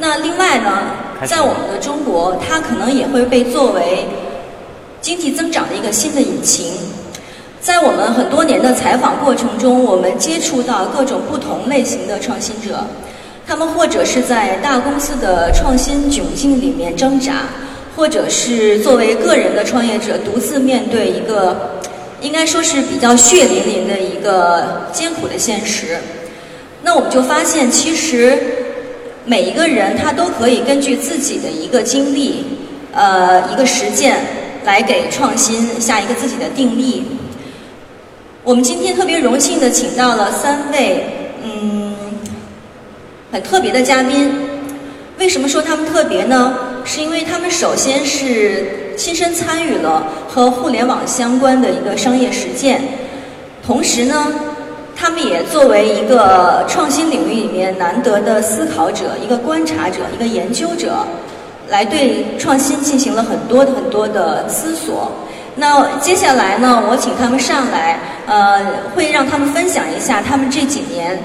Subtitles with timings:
[0.00, 0.82] 那另外呢，
[1.26, 4.06] 在我们的中国，它可能也会被作为
[5.02, 6.72] 经济增长的一个新的引擎。
[7.60, 12.82] 在我们很多年的采访过程中，我们接触到各种不同类型的创新者，
[13.46, 17.42] 他们或者是在大公司的创新窘境里面挣扎，
[17.94, 21.72] 或者是作为个人的创业者独自面对一个
[22.22, 25.98] 应该说是比较血淋淋的一个艰苦的现实。
[26.82, 28.59] 那我们就发现，其实
[29.30, 32.44] 每一个人他都可以根据自己的一个经历，
[32.92, 34.16] 呃，一个实践，
[34.64, 37.04] 来给创新下一个自己的定义。
[38.42, 41.06] 我们今天特别荣幸的请到了三位，
[41.44, 41.94] 嗯，
[43.30, 44.32] 很特别的嘉宾。
[45.16, 46.58] 为什么说他们特别呢？
[46.84, 52.82] 是因为他们首先是亲身参与了和互联网相关的一个商业实践，
[53.64, 54.34] 同时呢，
[55.00, 60.92] 他们也作为一个创新领域里面难得的思考者、一个观察者、一个研究者，
[61.70, 65.10] 来对创新进行了很多很多的思索。
[65.56, 68.62] 那接下来呢，我请他们上来，呃，
[68.94, 71.18] 会让他们分享一下他们这几年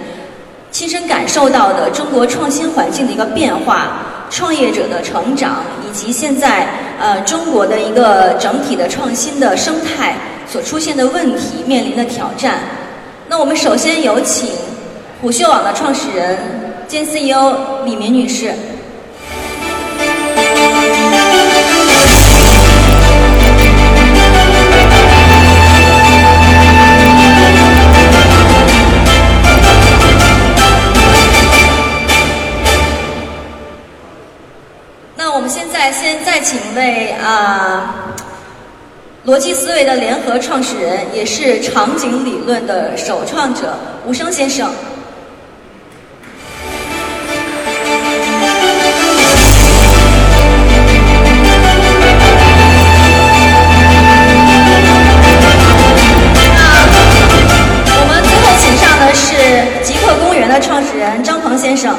[0.71, 6.65] 亲身感受到的中国创新环境的一个变化、创业者的成长，以及现在
[6.97, 10.15] 呃中国的一个整体的创新的生态
[10.47, 12.59] 所出现的问题、面临的挑战。
[13.27, 14.49] 那我们首先有请
[15.21, 16.37] 虎嗅网的创始人
[16.87, 18.53] 兼 CEO 李明女士。
[35.15, 37.95] 那我们现在先再请位啊，
[39.25, 44.71] 逻辑思维的联合创始人，也是场景理论的首创者吴声先生。
[57.83, 59.33] 那我们最后请上的是
[59.83, 61.97] 极客公园的创始人张鹏先生。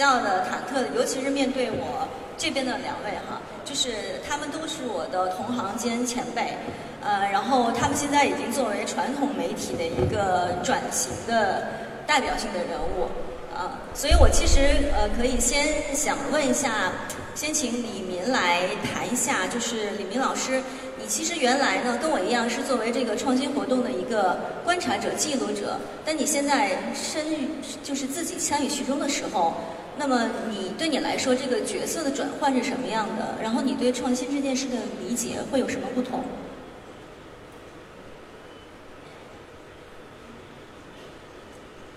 [0.00, 6.56] 较的忐忑，尤其是面对我这边的两位哈，就是他们都是我的同行兼前辈，
[7.02, 11.68] 呃，然后他们现在已经作为传统媒体的一个转型的
[12.06, 13.10] 代表性的人物，
[13.54, 14.60] 啊，所以我其实
[14.96, 16.92] 呃可以先想问一下，
[17.34, 20.62] 先请李明来谈一下，就是李明老师，
[20.96, 27.50] 你其实原来呢跟我一样是作为这个创新活动的一个观察者、记录者，但你现在参与
[27.84, 29.52] 就是自己参与其中的时候。
[30.00, 33.36] 那么，你对你来说，这个角色的转换是什么样的？
[33.42, 36.24] 然后，你对创新这件事的理解会有什么不同？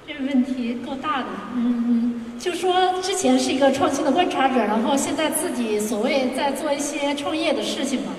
[0.06, 8.12] 这个问题够大的，嗯，就说之前是一个创新的观察者，然后现在自己所谓在做一些创业的事情嘛。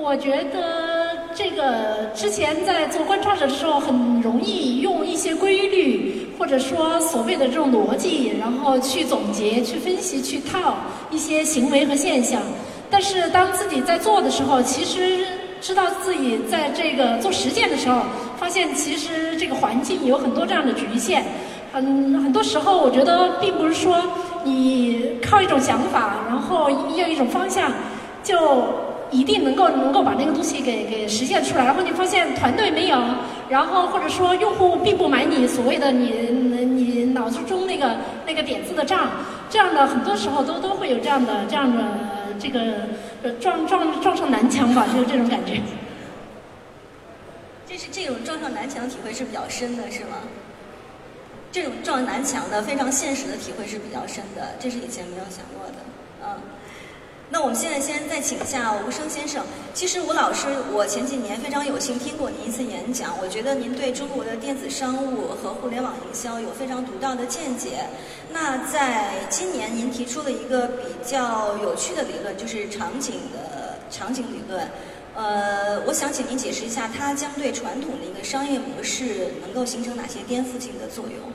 [0.00, 6.20] 我觉得这个之前在做观察者的时候，很容易用一些规律。
[6.36, 10.74] 或者说所谓的这种逻辑，然后去总结、去分析、去套
[11.08, 12.42] 一些行为和现象。
[12.90, 15.24] 但是当自己在做的时候，其实
[15.60, 18.02] 知道自己在这个做实践的时候，
[18.36, 21.24] 发现其实这个环境有很多这样的局限。
[21.72, 24.02] 很很多时候，我觉得并不是说
[24.42, 27.72] 你靠一种想法，然后用一种方向，
[28.24, 28.64] 就。
[29.10, 32.98] 一定能够能够把那个东西给给实现出来，然后你发现团队没有，
[33.48, 39.10] 然后或者说用户并不买你所谓的你你脑子中那个那个点子的账，
[39.48, 41.82] 这样的很多时候都都会有这样的这样的
[42.38, 42.60] 这个
[43.40, 45.60] 撞撞撞上南墙吧，就是这种感觉。
[47.66, 50.18] 这是这种撞上南墙的体会是比较深的，是吗？
[51.50, 55.74] 这种撞南墙的非常现实的体会是比较深的，这是以前没有想过的，
[56.22, 56.34] 嗯。
[57.30, 59.42] 那我们现在先再请一下吴声先生。
[59.72, 67.86] 其实吴老师，我前几年非常有幸听过您一次演讲，我觉得您对中国的电子商务和互联网营销有非常独到的见解。
[68.32, 74.68] 那在今年，您提出了一个比较有趣的理论，就是场景的场景理论。
[75.16, 81.32] 呃，我想请您解释一下，它将对传统的一个商业模式能够形成哪些颠覆性的作用？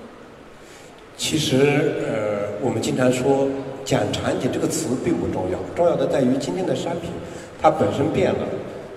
[1.17, 3.49] 其实，呃，我们经常说。
[3.85, 7.09] 讲场景这个词并不重要，重要的在于今天的商品，
[7.61, 8.39] 它本身变了，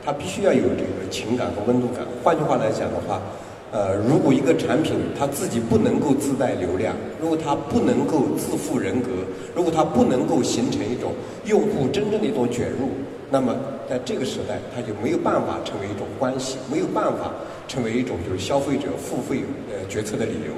[0.04, 2.04] 它必须要有这个情感和温度感。
[2.22, 3.22] 换句话来讲的话，
[3.70, 9.08] 呃，如果一个产品它自己不能够自带流量，如果它不能够自负人格，
[9.54, 11.12] 如果它不能够形成一种
[11.46, 12.90] 用户真正的一种卷入，
[13.30, 13.56] 那么
[13.88, 17.32] 在这个时代，它就没有办法成为一种关系，没有办法
[17.66, 19.40] 成为一种就是消费者付费
[19.70, 20.52] 呃决策的理由。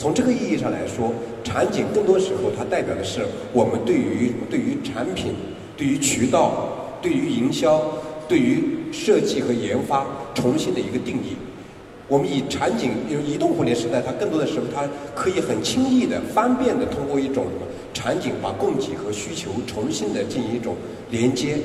[0.00, 1.12] 从这个意义上来说，
[1.44, 3.20] 场景更多时候它代表的是
[3.52, 5.34] 我们对于对于产品、
[5.76, 7.82] 对于渠道、对于营销、
[8.26, 11.36] 对于设计和研发重新的一个定义。
[12.08, 17.44] 我们以场景，比如移动互联时代，它更多的时候，它可以很轻易的、方便的通过一种
[17.92, 20.76] 场景，把供给和需求重新的进行一种
[21.10, 21.58] 连接。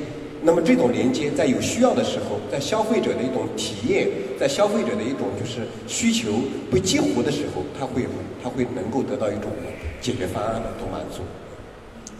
[0.45, 4.07] 那么这种连接，在有需要的时候，在消费者的一种体验，
[4.39, 6.29] 在消费者的一种就是需求
[6.71, 8.05] 被激活的时候，他会
[8.43, 9.49] 他会能够得到一种
[9.99, 11.23] 解决方案的都满足。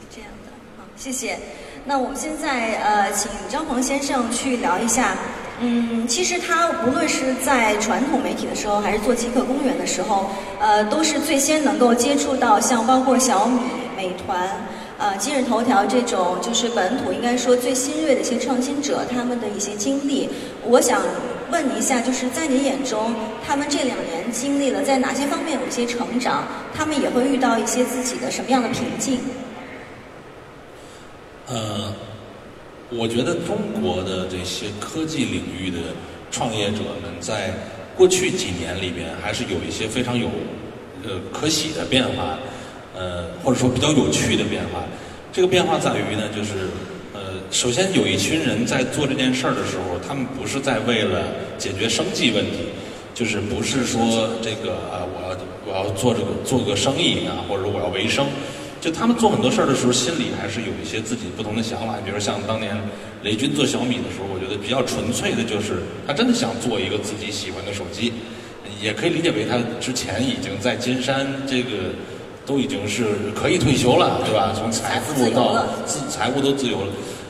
[0.10, 1.38] 这样的，好，谢谢。
[1.86, 5.16] 那我们现在呃，请张鹏先生去聊一下。
[5.62, 10.26] 嗯，其实他无论是在传统媒体的时候，还是做极客公园的时候，
[10.60, 13.60] 呃，都是最先能够接触到像包括小米、
[13.96, 14.50] 美团、
[14.98, 20.30] 呃今日头条这种，就是本土应该说最新锐的一些创新者，他们的一些经历。
[20.64, 21.02] 我想
[21.52, 23.14] 问一下，就是在你眼中，
[23.46, 26.48] 他们这两年经历了在哪些方面有一些成长？
[26.74, 29.20] 他们也会遇到一些自己的什么样的瓶颈？
[31.48, 31.94] 呃。
[32.92, 35.80] 我觉得中国的这些科技领域的
[36.30, 37.52] 创业者们，在
[37.98, 40.28] 过去几年里边，还是有一些非常有
[41.04, 42.38] 呃可喜的变化，
[42.96, 44.84] 呃或者说比较有趣的变化。
[45.32, 46.70] 这个变化在于呢，就是
[47.14, 51.22] 呃首先有一群人在做这件事儿的时候，他们不是在为了
[51.58, 52.70] 解决生计问题，
[53.14, 55.38] 就是不是说这个啊我要
[55.68, 58.26] 我要做这个做个生意啊，或者我要维生。
[58.80, 61.96] 就他们做很多事儿的时候，心里还是有一些自己不同的想法。
[62.06, 62.78] 比如像当年
[63.24, 68.14] 雷军做小米的时候，我觉得比较纯粹的就是他真的想做一个自己喜欢的手机，
[68.80, 71.98] 也可以理解为他之前已经在金山这个
[72.46, 73.06] 都已经是
[73.36, 74.54] 可以退休了，对吧？
[74.56, 76.88] 从财富到自财务都自由了。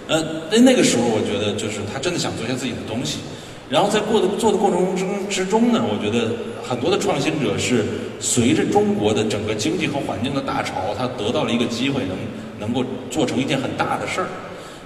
[0.08, 3.20] 呃，那那个时候我觉得就是他真的想做一下自己的东西。
[3.68, 6.30] 然后在过的做的过程中之中呢，我觉得
[6.62, 7.84] 很多的创新者是
[8.20, 12.16] 随着中国的整个经济和环境的大潮，他得到了一个机会，能
[12.60, 14.28] 能够做成一件很大的事儿。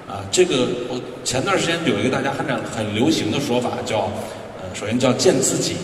[0.07, 4.09] 啊，这个我前段时间有一个大家很很流行的说法，叫
[4.57, 5.75] 呃，首先叫见自己，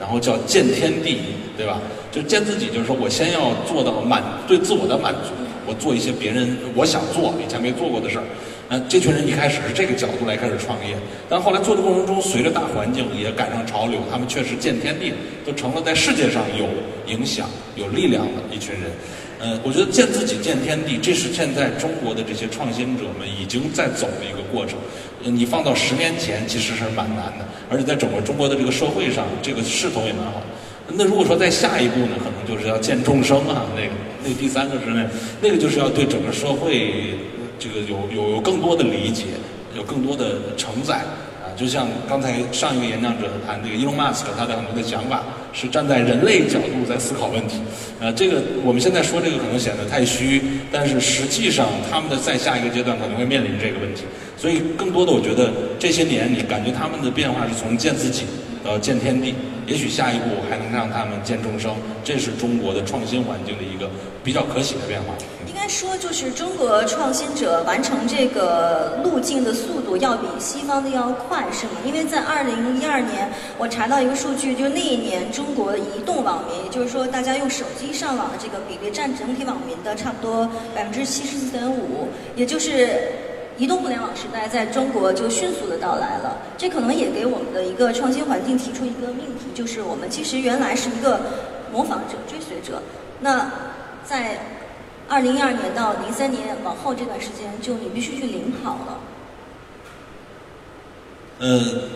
[0.00, 1.18] 然后叫见天地，
[1.56, 1.78] 对吧？
[2.10, 5.30] 就见自己，就是说我先要做到满对自我的满足，
[5.66, 8.24] 我做一些别人我想做以前没做过的事儿。
[8.70, 10.94] 那这群人一开始是这个角度来开始创业，
[11.28, 15.12] 但后来做的过程中，随着大环境也赶上潮流，他们确实见天地，
[15.44, 16.68] 都成了在世界上有
[17.06, 18.90] 影响、有力量的一群人。
[19.40, 24.76] 呃，我觉得见自己、见天地，这是现在中国的这些创新者们已经在走的一个过程。
[25.22, 30.42] 你放到十年前，其实是蛮难的，而且在整个中国的这个社会上，这个势头也蛮好。
[30.94, 33.92] 那如果说在下一步呢，可能就是要见众生啊，那个
[34.24, 35.06] 那第三个是那，
[35.40, 37.14] 那个就是要对整个社会。
[37.60, 39.24] 这个有有有更多的理解，
[39.74, 40.98] 有更多的承载
[41.42, 41.50] 啊！
[41.56, 47.56] 就像刚才上一个演讲者谈这个 Elon Musk，他的很多的想法是站在人类角度在思考问题。
[47.98, 54.04] 呃，这个我们现在说这个可能显得太虚，但是实际上他们的在下一个阶段可能会面临这个问题。
[54.36, 55.50] 所以更多的，我觉得
[55.80, 58.22] 这些年你感觉他们的变化是从见自己
[58.64, 59.34] 呃见天地，
[59.66, 61.74] 也许下一步还能让他们见众生。
[62.04, 63.90] 这是中国的创新环境的一个
[64.24, 65.14] 比较可喜的变化。
[65.46, 71.72] 应该说就是中国创新者完成这个路径的速度要比西方的要快，是吗？
[71.84, 83.10] 因为在二零一二年，我查到一个数据，就那一年中国移动网民，也就是说大家用手机上网的这个比例占整体网民的差不多百分之七十四点五，也就是
[83.58, 86.38] 移动互联网时代在中国就迅速的到来了。
[86.56, 91.20] 这可能也给我们的一个创新环境提出一个命题，就是我们其实原来是一个
[91.70, 92.82] 模仿者、追随者，
[93.20, 93.50] 那
[94.04, 94.38] 在。
[95.10, 98.98] 二零一二年到零三年往后这段时间，就你必须去领跑了。
[101.38, 101.88] 呃，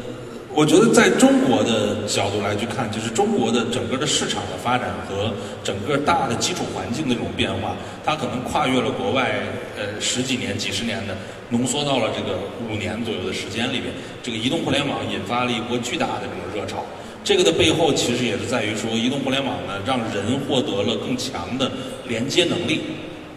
[0.54, 5.30] 我觉得在中国的角度来去看，就是中国的整个的市场的发展和
[5.62, 9.42] 整个大的基础环境的这种变化，它可能跨越了国外
[9.76, 11.14] 呃十几年、几十年的，
[11.52, 13.92] 浓缩到了这个五年左右的时间里边。
[14.22, 16.82] 这个移动互联网引发了一波巨大的这种热潮。
[17.22, 21.70] 这个的背后其实也是在于说，移动互联网呢，让人获得了更强的
[22.08, 22.80] 连接能力。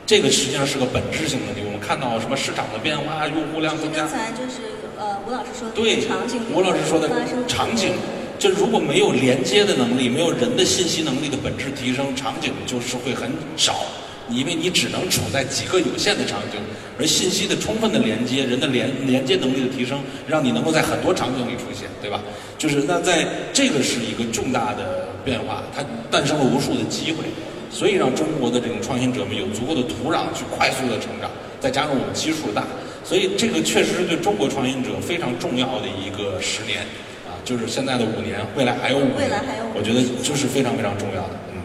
[0.07, 1.61] 这个实际上是个本质性的问题。
[1.65, 3.99] 我们看到什么市场的变化，用户量增加。
[3.99, 4.61] 刚才就是
[4.97, 7.09] 呃，吴老师说的对场景，吴老师说的
[7.47, 7.93] 场景，
[8.39, 13.73] 就如果没有连接的能力，没有人的信息能力的本质提升，场景就是会很少。
[14.27, 16.59] 你因为你只能处在几个有限的场景，
[16.99, 22.21] 而信息的充分的连接，人的连连接能力的提升，让你能够在很多场景里出现，对吧？
[22.57, 27.25] 就是那在这个是一个重大的变化，它诞生了无数的机会，
[27.69, 31.29] 所以让中国的这种创新者们有足够的土壤去快速的成长，
[31.59, 32.63] 再加上我们基数大，
[33.03, 36.79] 所以这个确实是对中国创新者非常重要的一个十年
[37.27, 37.37] 啊。
[37.43, 39.29] 就是现在的五年，未来还有五年，
[39.75, 41.35] 我觉得就是非常非常重要的。
[41.53, 41.61] 嗯，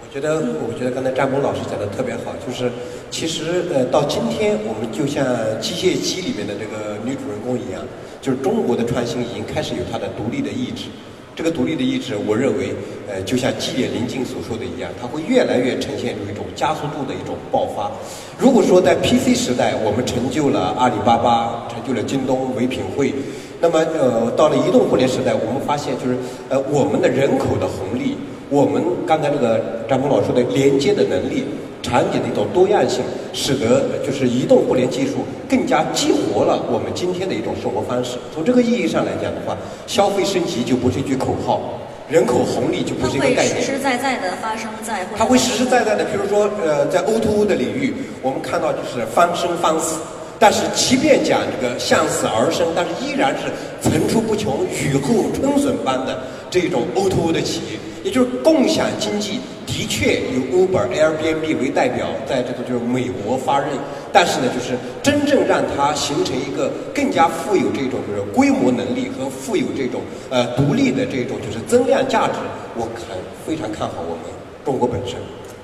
[0.00, 2.72] 我觉得我觉得刚才张工老师讲的特别好，就是
[3.10, 5.22] 其实呃到今天我们就像
[5.60, 7.84] 机械姬里面的这个女主人公一样，
[8.22, 10.88] 就是中国的创新已经开始有它的独立的意志。
[11.34, 12.72] 这个独立的意志，我认为，
[13.06, 17.92] 呃，就像基点临近所说的一样，它会越来越呈现出一种加速度的一种爆发。
[18.38, 23.12] 如果说在 PC 时代，我们成就了阿里巴巴，成就了京东、唯品会，
[23.60, 26.16] 那么，呃，到了移动互联时代，我们发现就是，
[26.48, 28.15] 呃，我们的人口的红利，
[28.48, 31.44] 我们刚才这个张峰老师的连接的能力。
[31.82, 38.18] 场景的一种多样性，使得就是移动互联技术更加激活了我们今天的一种生活方式。
[38.34, 41.78] 从这个意义上来讲的话，消费升级就不是一句口号，
[42.10, 43.54] 人口红利就不是一个概念。
[43.54, 45.06] 它会实实在在的发生在。
[45.16, 50.00] 它会实实在在的，比如说，呃，在 O2O 的领域，我们看到就是方生方死，
[50.40, 56.18] 但是即便讲这个向死而生，但是依然是层出不穷、雨后春笋般的
[56.50, 57.78] 这种 O2O 的企业。
[58.06, 63.64] 也就是共享经济的确由 Uber、Airbnb 为代表，在这个就是美国发轫，
[64.12, 72.34] 但是呢，就是真正让它形成一个更加富有这种就是规模能力和富有这种呃独立的这种就是增量价值，
[72.76, 74.32] 我看非常看好我们
[74.64, 75.16] 中国本身。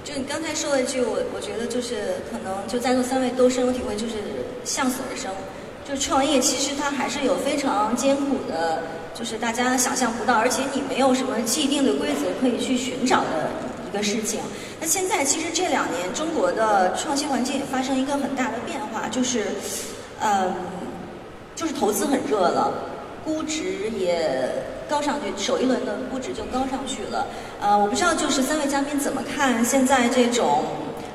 [0.02, 4.14] 就你刚才说了一句，我我觉得就是可能就在座三位都深有体会，就是
[4.64, 5.30] 向死而生。
[5.88, 8.82] 就创业其实它还是有非常艰苦的。
[9.14, 13.50] 就是大家想象不到，而且你没有什么既定的规则可以去寻找的
[13.86, 14.40] 一个事情。
[14.80, 19.48] 那现在其实这两年中国的创新环境也发生一个很大的变化，就是，
[20.22, 20.54] 嗯，
[21.54, 22.72] 就是投资很热了，
[23.22, 24.50] 估值也
[24.88, 27.26] 高上去，首一轮的估值就高上去了。
[27.60, 30.64] 呃，我不知道就是三位嘉宾怎么看现在这种？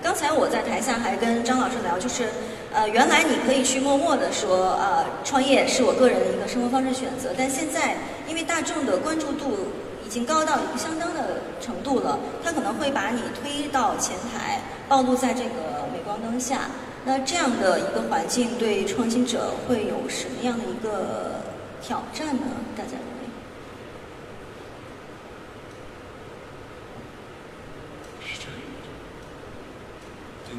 [0.04, 2.30] 刚才我在台下还跟张老师聊，就是。
[2.78, 7.34] 呃，原来你可以去默默的说，呃，创业是我个人的一个生活方式选择。
[7.36, 7.96] 但现在，
[8.30, 9.66] 因为大众的关注度
[10.06, 16.70] 已经高到一个相当的程度了，他可能会把你推到前台，暴露在这个镁光灯下。
[17.04, 21.42] 那这样的一个环境对创新者会有什么样的一个
[21.82, 22.44] 挑战呢？
[22.78, 22.92] 大家？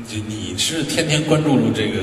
[0.06, 1.98] 你你是天天关注这个，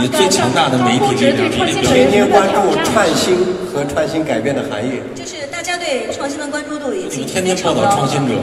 [0.00, 1.50] 你最强大的媒体力量，
[1.82, 3.34] 天天关注创新
[3.72, 5.00] 和创新改变的行业。
[5.14, 8.34] 就是大家对创新的关注度已经天天报道创新者，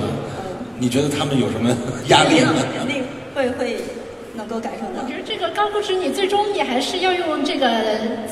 [0.80, 1.76] 你觉得他们有什么
[2.08, 2.40] 压力？
[2.78, 3.04] 肯定
[3.36, 3.78] 会会。
[4.42, 7.70] 能够感受到，我觉得这个高估值，你最终你还是要用这个，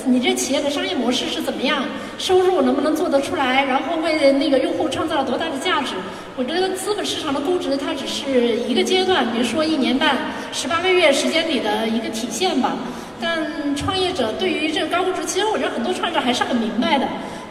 [0.05, 1.85] 你这企业的商业模式是怎么样，
[2.17, 5.93] 收入能不能做得出来，然后为那个用户创造了多大的价值？
[6.35, 10.17] 我觉得资本市场的估值它只是一个阶段，比如说一年半、
[10.51, 12.73] 十八个月时间里的一个体现吧。
[13.21, 17.05] 但创业者对于这个高估值，其实我觉得很多创业者还是很明白的。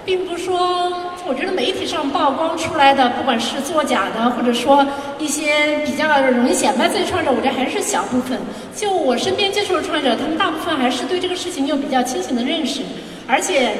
[0.05, 0.91] 并不说，
[1.29, 4.85] 我觉得媒体上曝光出来的，不管是作假的，或者说
[5.19, 8.41] 一些比较容易显摆自己创业者，我觉得还是小部分。
[8.75, 12.81] 就我身边接触的创业者，他们大部分还是对这个事情有比较清醒的认识。
[13.27, 13.75] 而且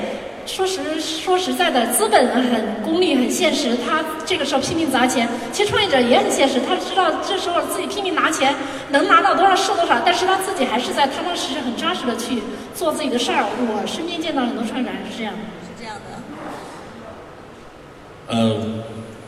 [0.45, 5.27] 说实说实在的，资本很功利、很现实，他这个时候拼命砸钱。
[5.51, 8.55] 其实创业者也很现实，他知道这时候自己拼命拿钱，
[8.91, 12.43] 能拿到多少是多少，但是他自己还是在踏踏实实、很扎实的去
[12.75, 13.43] 做自己的事儿。
[13.73, 15.33] 我身边见到很多创业者是这样。
[18.29, 18.55] 呃，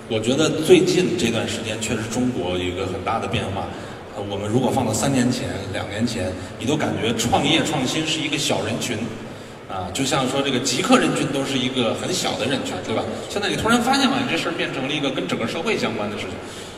[0.09, 3.67] 我觉得最近这段时间确实中国一个很大的变化。
[4.15, 8.99] 呃，我们如果放到三年前、两年前，你都感觉创业创新是一个小人群，
[9.71, 13.03] 啊，就像说这个极客人群都是一个很小的人群，对吧？
[13.31, 16.37] 现在你突然发现好像这事儿变成了一个跟整个社会相关的事情。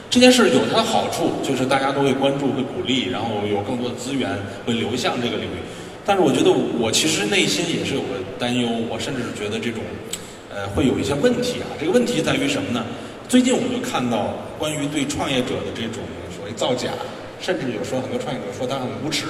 [0.09, 4.31] 这件事儿有它的好处，就是大家都会关注、会鼓励，然后有更多的资源
[4.65, 5.59] 会流向这个领域。
[6.07, 9.83] 但是我觉得我其实内心也是有个担忧，我甚至是觉得这种。
[10.55, 11.67] 呃，会有一些问题啊。
[11.81, 12.85] 这个问题在于什么呢？
[13.29, 16.03] 最近我们就看到关于对创业者的这种
[16.37, 16.91] 所谓造假，
[17.41, 19.27] 甚至有时候很多创业者说他很无耻。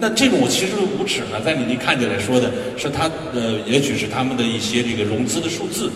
[0.00, 5.90] 那这种其实无耻呢，在你看起来说的是他呃，也许是他们的一些这个融资的数字，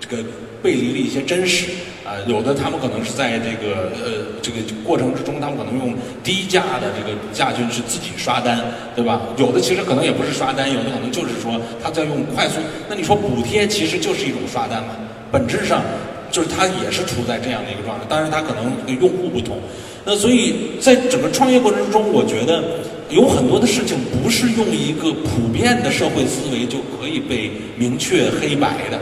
[0.00, 0.22] 这个。
[0.62, 1.66] 背离了一些真实
[2.06, 8.62] 啊，有的他们可能是在这个呃这个过程之中，他们可能用低价的这个价军是自己刷单，
[8.94, 9.22] 对吧？
[9.36, 12.60] 有的其实可能也不是刷单，有的可能就是说他在用快速。
[12.88, 14.90] 那你说补贴其实就是一种刷单嘛？
[15.32, 15.82] 本质上，
[16.30, 18.70] 就是它也是处在这样的一个状态，当然它可能
[19.00, 19.58] 用户不同。
[20.04, 22.62] 那所以在整个创业过程之中，我觉得
[23.10, 29.00] 有很多的事情不是用一个普遍的社会思维就可以被明确黑白的。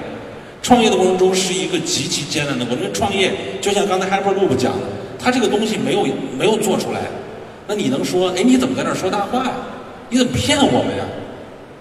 [0.65, 2.91] 创业的过程中是一个极其艰难的过程。
[2.95, 3.31] 创业
[3.61, 4.87] 就像刚才 Hyperloop 讲的，
[5.19, 6.07] 他这个东西没有
[6.39, 7.03] 没有做出来，
[7.69, 9.53] 那你能说，哎，你怎么在这说大话呀？
[10.09, 11.05] 你怎么骗我们呀？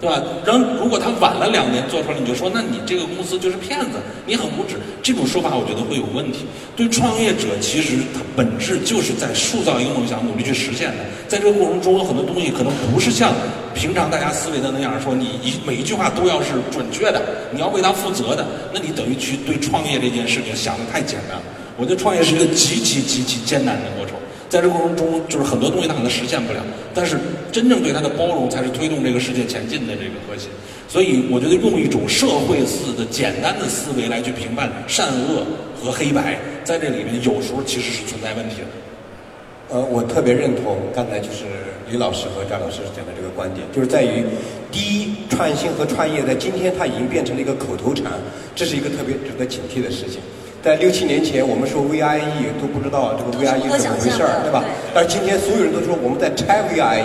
[0.03, 0.21] 对吧？
[0.45, 4.75] 然后如果他晚了两年做出来，你就说，那你这个公司就是骗子，你很无耻。
[5.01, 6.39] 这种说法我觉得会有问题。
[6.75, 11.05] 对创业者，其实他本质就是在塑造一个梦想，努力去实现的。
[11.29, 13.33] 在这个过程中，有很多东西可能不是像
[13.73, 17.21] 平常大家思维的那样，说你一每一句话都要是准确的，
[17.53, 18.45] 你要为他负责的。
[18.73, 21.43] 那你等于去对创业这件事情想的太简单了。
[21.77, 24.15] 我觉得创业是一个极其极其艰难的过程。
[24.53, 26.59] 在这过程中，就是很多东西它可能实现不了，
[26.93, 27.17] 但是
[27.51, 30.47] 真正对它的包容才是推动这个世界前进的这个核心。
[30.87, 35.43] 所以，我觉得用一种社会式的简单的思维来去评判善恶
[35.81, 39.75] 和黑白，在这里面有时候其实是存在问题的。
[39.75, 41.45] 呃，我特别认同刚才就是
[41.89, 44.23] 李老师和张老师讲的这个观点，就是在于
[44.71, 48.05] 第一，创新和创业在今天它已经变成了一个口头禅，
[48.53, 50.21] 这是一个特别值得警惕的事情。
[50.63, 54.63] 在六七年前，我们说 VIE 都不知道这个 VIE 怎么回事儿，对吧？
[54.95, 57.03] 但是今天所有人都说我们在拆 VIE。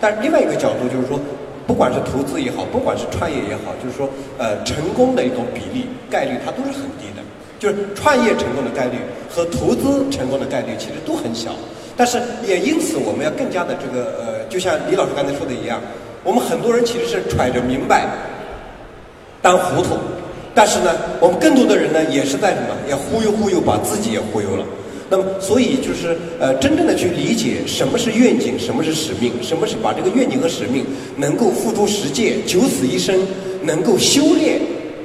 [0.00, 1.20] 但是另外一个角度就是说，
[1.66, 7.20] 不管是投资也好，不管是创业也好，就是说，呃，成功的一种比例概率它都是很低的。
[7.58, 8.96] 就是创业成功的概率
[9.28, 11.52] 和投资成功的概率其实都很小。
[11.98, 15.82] 但是也因此，我们要更加的这个呃，就像李老师刚才说的一样，
[16.24, 18.08] 我们很多人其实是揣着明白
[19.42, 19.98] 当糊涂。
[20.56, 22.74] 但是呢，我们更多的人呢，也是在什么？
[22.88, 24.64] 也忽悠忽悠，把自己也忽悠了。
[25.10, 30.86] 那么，所以就是呃，真正的去理解什么是愿景，什么是使命，什么是把这个愿景和使命
[31.16, 33.14] 能够付诸实践，九死一生，
[33.64, 34.58] 能够修炼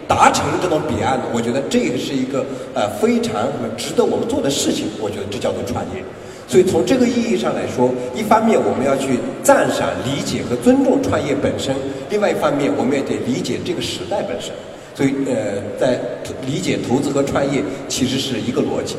[0.07, 4.85] 达成这种彼岸，我觉得这个是一个呃非常值得我们做的事情。
[5.01, 6.01] 我觉得这叫做创业。
[6.47, 11.75] 所以从这个意义上来说，一方面我们要去赞赏、理解和尊重创业本身；
[12.09, 14.51] 另外一方面，我们也得理解这个时代本身。
[15.01, 15.99] 所以，呃，在
[16.45, 18.95] 理解投资和创业其实是一个逻辑。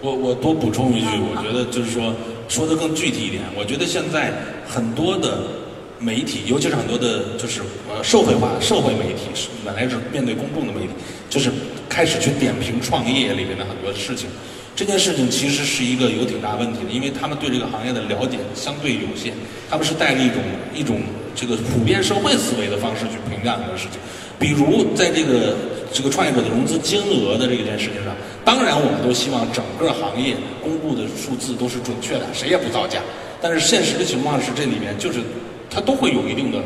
[0.00, 2.14] 我我多补充一句，我觉得就是说，
[2.48, 3.42] 说的更具体一点。
[3.54, 4.32] 我觉得现在
[4.66, 5.42] 很多的
[5.98, 9.28] 媒体，尤其是很多的，就是呃社会化社会媒体，
[9.62, 10.92] 本来是面对公众的媒体，
[11.28, 11.52] 就是
[11.86, 14.26] 开始去点评创业里面的很多事情。
[14.74, 19.34] 这件事情其实是一个有挺大问题的，因为他们对这个行业的了解相对有限，
[19.68, 20.40] 他们是带着一种
[20.74, 21.02] 一种
[21.36, 24.00] 这个普遍社会思维的方式去评价很多事情。
[24.40, 25.54] 比如在这个
[25.92, 33.00] 这个创业者的融资金额的这件事情上，当然我们都希望整个行业公布的数字都是准确的，谁也不造假。
[33.42, 35.20] 但是现实的情况是，这里面就是
[35.68, 36.58] 它都会有一定的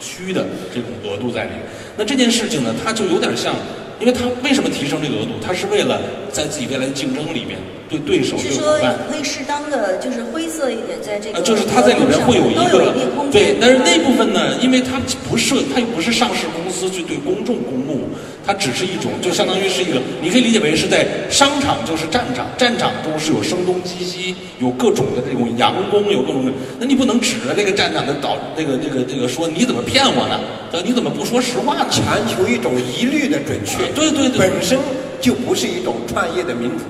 [0.00, 1.60] 虚的这种额度在里面。
[1.96, 3.54] 那这件事情呢，它就有点像。
[4.00, 5.32] 因为它为什么提升这个额度？
[5.46, 6.00] 它是为了
[6.32, 7.58] 在自己未来的竞争里面
[7.90, 8.78] 对对手是说
[9.10, 12.94] 可以适当的就是灰色一点，在这个就是他在里面会有一个
[13.30, 14.98] 对，但是那部分呢，因为它
[15.28, 18.08] 不是它又不是上市公司去对公众公布。
[18.46, 30.40] 它只是一种，就相当于是一个，你可以理解为是在商场就是战场，战场中是有声东击西，有各种的这种佯攻，有各种的，那你不能指着那个战场的导，那个那个那个说你怎么骗我呢？
[30.82, 31.86] 你怎么不说实话呢？
[31.90, 34.78] 强求一种一律的准确，对对对，本身
[35.20, 36.84] 就不是一种创业的民主。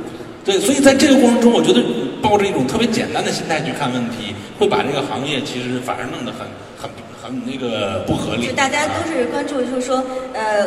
[0.50, 1.80] 对，所以在这个过程中，我觉得
[2.20, 6.44] 抱着一种特别简单的心态去看问题，会把这个行业其实反而弄得很
[6.76, 6.90] 很
[7.22, 8.46] 很那个不合理。
[8.48, 10.02] 就大家都是关注，就是说，
[10.34, 10.66] 呃。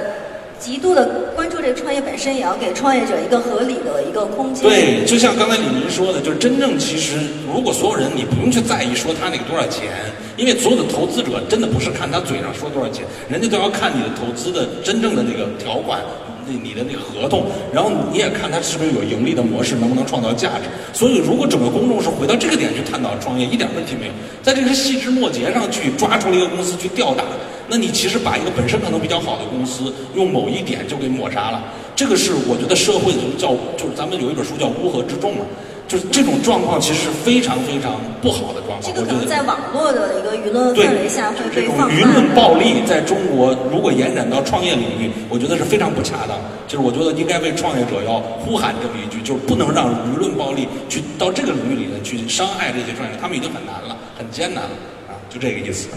[0.60, 4.64] 极度的关注这个创业本身，也要给创业者一个合理的一个空间。
[4.64, 9.92] 对，就像刚才李明说的，就是真正其实，如果所有人你不用去在意说他那个多少钱，
[10.38, 16.00] 因为所有的投资者真的不是看他嘴上说多少钱，人家都要看你的投资的真正的那个条款，
[16.46, 20.66] 那你的那合同，然后你也看它是不是有盈利的模式，能不能创造价值。
[20.92, 24.14] 所以，如果整个公众是回到这个点去探讨创业，一点问题没有。
[24.42, 27.24] 在这个细枝末节上去抓出了一个公司去吊打。
[27.70, 31.64] 那你其实把一个本身可能比较好的公司，用某一点就给抹杀了，
[31.96, 35.46] 这个是我觉得社会就是叫就是咱们有一本书叫乌合之众嘛，
[35.88, 38.82] 就是这种状况其实是非常非常不好的状况。
[38.82, 41.96] 这个可能在网络的一个舆论氛围下会被放大。
[41.96, 46.38] 舆论暴力在中国如果延展到创业领域，我觉得是非常不恰当。
[46.68, 54.72] 就是我觉得应该为创业者要呼喊这么一句，就是不能让舆论暴力去到这个领域里面去伤害这些创业者，他们已经很难了，很艰难了
[55.08, 55.90] 啊，就这个意思。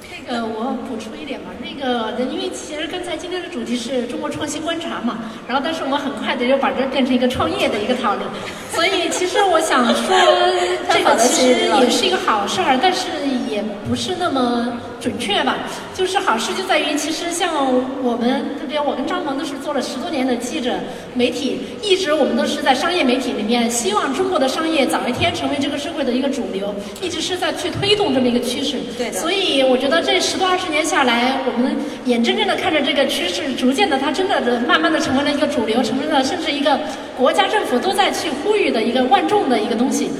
[0.00, 1.13] 这个，我补充一
[1.60, 8.26] 那个，因为其实刚才今天的主题是中国创新观察嘛，然后但是我们很快的就把这变成一个创业的一个讨论，
[8.72, 10.16] 所以其实我想说，
[10.92, 13.08] 这个其实也是一个好事儿，但是
[13.50, 15.56] 也不是那么准确吧。
[15.94, 17.54] 就是好事就在于，其实像
[18.02, 20.72] 我们特别，我跟张鹏都是做了十多年的记者
[21.14, 28.78] 媒体，一直我们都是在商业媒体里面，希望中国的商业早一天成为这个社会的一个主流，一直是在去推动这么一个趋势。
[28.98, 29.20] 对的。
[29.20, 36.78] 所以我觉得这十多二十年下来，我们眼睁睁的看着这个趋势逐渐的，它真的慢慢的成为了一个主流，成为了甚至一个
[37.16, 40.10] 国家政府都在去呼吁的一个万众的一个东西。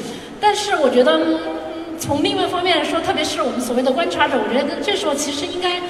[0.41, 1.21] 但是我觉得。
[1.97, 5.81] 从另外一方面来说，特别是我们所谓的观察者，我觉得这时候其实应该，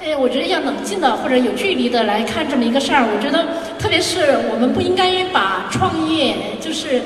[0.00, 3.04] 呃，我觉得要冷静的或者有距离的来看这么一个事儿。
[3.04, 3.44] 我觉得，
[3.76, 7.02] 特别是我们不应该把创业就是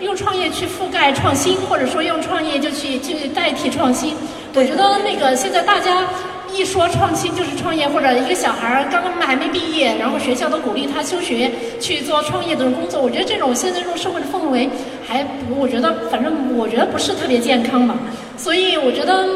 [0.00, 4.14] 用创业去覆盖创新，或者说用创业就去去代替创新。
[4.54, 6.06] 我觉得那个现在大家。
[6.54, 13.00] 一说创新就是创业，或者一个小孩儿刚刚还没毕业，然后学校都鼓励他休学去做创业的工作。
[13.00, 14.68] 我觉得这种现在这种社会的氛围，
[15.06, 15.26] 还
[15.58, 17.96] 我觉得反正我觉得不是特别健康吧。
[18.36, 19.26] 所以我觉得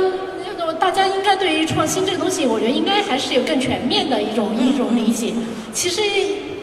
[0.78, 5.32] 大家应该对于创新这个东西，我觉得应该还是有更全面的一种一种理解。
[5.72, 6.00] 其实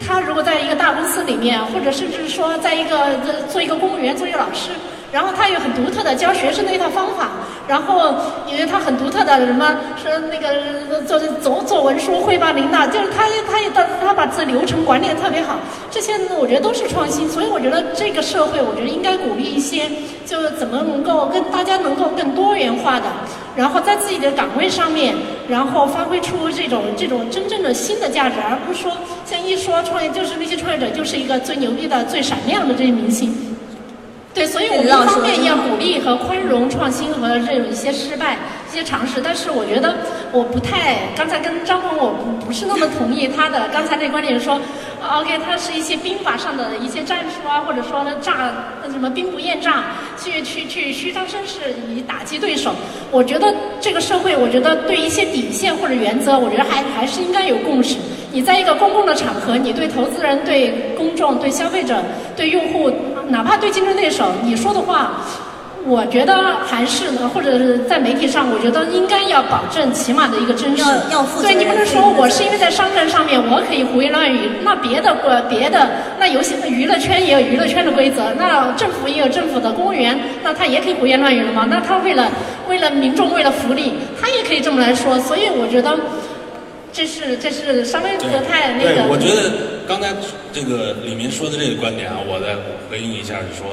[0.04, 4.70] 他如果在一个大公司里面，或者甚至说在一个做一个公务员，做一个老师。
[5.10, 7.30] 然后他有很独特的教学生的一套方法，
[7.66, 8.14] 然后
[8.46, 15.56] 因为他很独特的什么说那个做做做文书汇报领导，就是他他也他他把这流程管理的特别好，
[15.90, 19.90] 这些我觉得都是创新，所以我觉得这个社会我觉得应该鼓励一些，
[20.26, 23.06] 就怎么能够跟大家能够更多元化的，
[23.56, 25.14] 然后在自己的岗位上面，
[25.48, 28.92] 然后发挥出这种这种真正的新的价值，而不是说
[29.24, 33.47] 像一说创业就是那些创业者就是一个最牛逼的最闪亮的这些明星。
[34.38, 38.38] 对，所以我们一方面要鼓励和宽容创新和这种一些失败、
[38.70, 39.96] 一些尝试，但是我觉得
[40.30, 44.60] 我不太，刚才跟张鹏我不不是那么同意他的刚才那观点，说
[45.02, 48.54] ，OK，他是一些兵法上的一些战术啊，或者说诈
[48.92, 49.86] 什么兵不厌诈，
[50.22, 52.70] 去去去虚张声势以打击对手。
[53.10, 57.96] 我觉得这个社会，我觉得对一些底线或者原则，我觉得还还是应该有共识。
[58.30, 62.00] 你在一个公共的场合，你对投资人、对公众、对消费者、
[62.36, 62.88] 对用户。
[63.28, 65.12] 哪怕对竞争对手，你说的话，
[65.84, 70.82] 我觉得还是呢，或者是在媒体上，我觉得应该要保证起码的一个真实。
[70.82, 71.48] 要要负责。
[71.48, 75.88] 对你不能说我是因为在商战上面我可以胡言乱语，那别的呃别的
[76.18, 81.66] 那游戏娱乐圈也有娱乐圈的规则，那政府也有政府的公务员，那他也可以胡言乱语了吗？
[81.68, 82.30] 那他为了
[82.68, 85.18] 为了民众为了福利，他也可以这么来说。
[85.20, 85.96] 所以我觉得。
[86.90, 88.94] 这是这是稍微不太那个。
[88.94, 89.52] 对，我觉得
[89.88, 90.14] 刚才
[90.52, 92.54] 这个李明说的这个观点啊，我再
[92.90, 93.72] 回应一下，是说，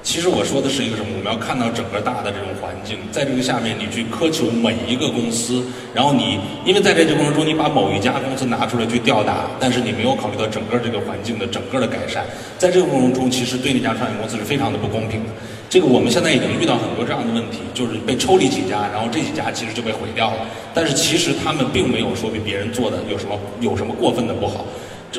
[0.00, 1.10] 其实我说的是一个什么？
[1.18, 12.22] 我们要看到整个大的这种环境，在这个下面，你去苛求每一个公司，然后你因为在这个过程中，你把某一家公司拿出来去吊打，但是你没有考虑到整个这个环境的整个的改善，
[12.56, 15.30] 在这个过程中，其实对那家创业公司是非常的不公平的。
[15.68, 20.46] 这个我们现在已经遇到很多这样的问题，就是被抽离几家，然后这几家其实就被毁掉了。
[20.72, 24.64] 但是其实他们并没有说比别人做的有什么有什么过分的不好。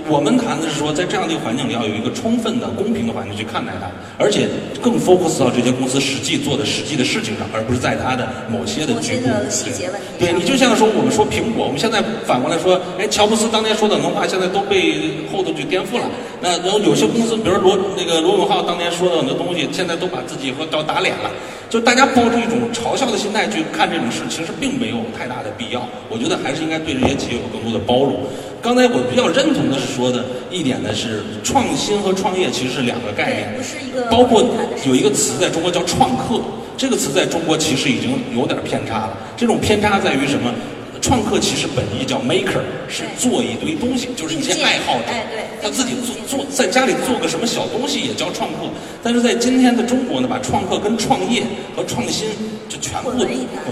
[0.08, 4.48] 我们谈的是说，在这样的一个环境里，要有一个充分的、公平的环境去看待它，而且
[4.82, 10.08] 更 focus 到这些公司实际做的实际的事情上，而不是在它的某些的局部细节问题。
[10.20, 16.06] 对你就像说，我们说苹果，我们现在反过来说，哎，乔布斯当年说的很多话，现在都被后头去颠覆了。
[16.42, 21.32] 那然后有些公司，比如罗那个罗永浩当年说的很多东西，现在都把自己和要打脸了。
[21.70, 25.86] 就大家抱着一种嘲笑的心态去看这种事，其实并没有太大的必要。
[26.08, 28.24] 我觉得还是应该对这些企业有更多的包容。
[28.62, 34.10] 刚才我比较认同的是说的一点呢，是创新和创业其实是两个概念，不是一个。
[34.10, 34.44] 包括
[34.86, 36.42] 有一个词在中国叫创客，
[36.76, 39.18] 这个词在中国其实已经有点偏差了。
[39.36, 40.54] 这种偏差在于什么？
[41.00, 45.14] 创客其实本意叫 maker，是做一堆东西，就是一些爱好者，
[45.62, 48.68] 他自己做做在家里做个什么小东西也叫创客。
[49.04, 51.44] 但是在今天的中国呢，把创客跟创业
[51.76, 52.28] 和创新
[52.68, 53.20] 就全部混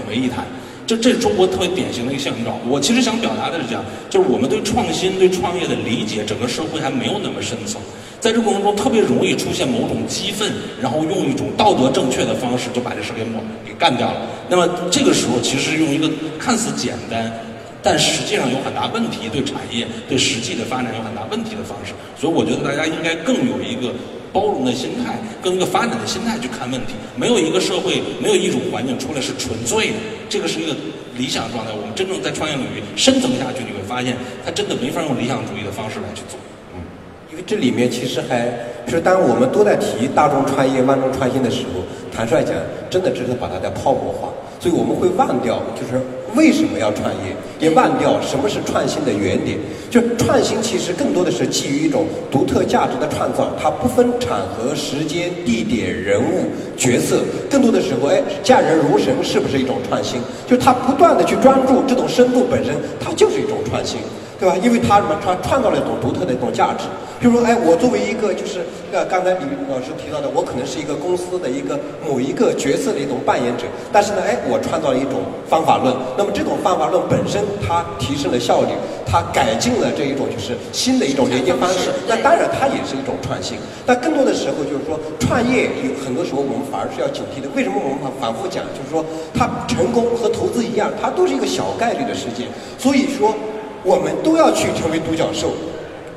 [0.08, 0.46] 为一谈。
[0.86, 2.56] 就这是中国特别典型的一个现状。
[2.68, 7.80] 我其实想表达的是这样，就是我们对创新、对创业的理解，整个社会还没有那么深层。
[8.20, 14.22] 在这过程中，特别容易出现某种激愤，然后用一种道德正确的方式就把这事给抹给干掉了。
[14.48, 17.30] 那么这个时候，其实用一个看似简单，
[17.82, 21.92] 但实际上有很大问题，对产业、对实际的发展有很大问题的方式。
[22.18, 23.92] 所以，我觉得大家应该更有一个。
[24.36, 26.92] 包容的心态，跟一个发展的心态去看问题。
[27.16, 29.94] 没有一个社会，没有一种环境出来是纯粹的。
[30.28, 30.76] 这个是一个
[31.16, 31.72] 理想状态。
[31.72, 36.38] 我们真正在创业领域深层下去，你会发现，它真的没法用理想主义的方式来去做。
[36.74, 36.84] 嗯，
[37.32, 38.52] 因为这里面其实还，
[38.84, 41.80] 就是当我们都在提大众创业、万众创新的时候，
[42.12, 42.52] 坦率讲，
[42.90, 44.28] 真的只是把它在泡沫化。
[44.60, 45.96] 所以我们会忘掉，就是
[46.36, 49.58] 为什么要创业，也忘掉什么是创新的原点。
[49.88, 56.44] 就创新其实更多的是基于一种独特价值的创造，它不分场合、时间、地点、人物、
[56.76, 60.20] 角色，更多的时候，哎，驾人如神是不是一种创新？
[60.46, 63.98] 就他不断的去专注这种深度本身，它就是一种创新。
[64.38, 64.54] 对吧？
[64.62, 65.16] 因为他什么？
[65.24, 66.84] 他创造了一种独特的一种价值。
[67.18, 68.60] 比如说，哎，我作为一个就是
[68.92, 71.72] 呃，刚才李老师提到的，我可能是一个公司的一个
[72.04, 73.64] 某一个角色的一种扮演者。
[73.90, 75.96] 但是呢，哎，我创造了一种方法论。
[76.18, 78.76] 那么这种方法论本身，它提升了效率，
[79.08, 81.88] 它改进了这一种就是新的一种连接方式。
[82.06, 83.56] 那当然，它也是一种创新。
[83.86, 87.48] 但更多的时候就是说，创业有很多时候我们反而是要警惕的。
[87.56, 88.60] 为什么我们反反复讲？
[88.76, 89.00] 就是说，
[89.32, 92.46] 它成功和投资一样，它都是一个小概率的事件。
[92.76, 93.32] 所以说。
[93.86, 95.54] 我们都要去成为独角兽，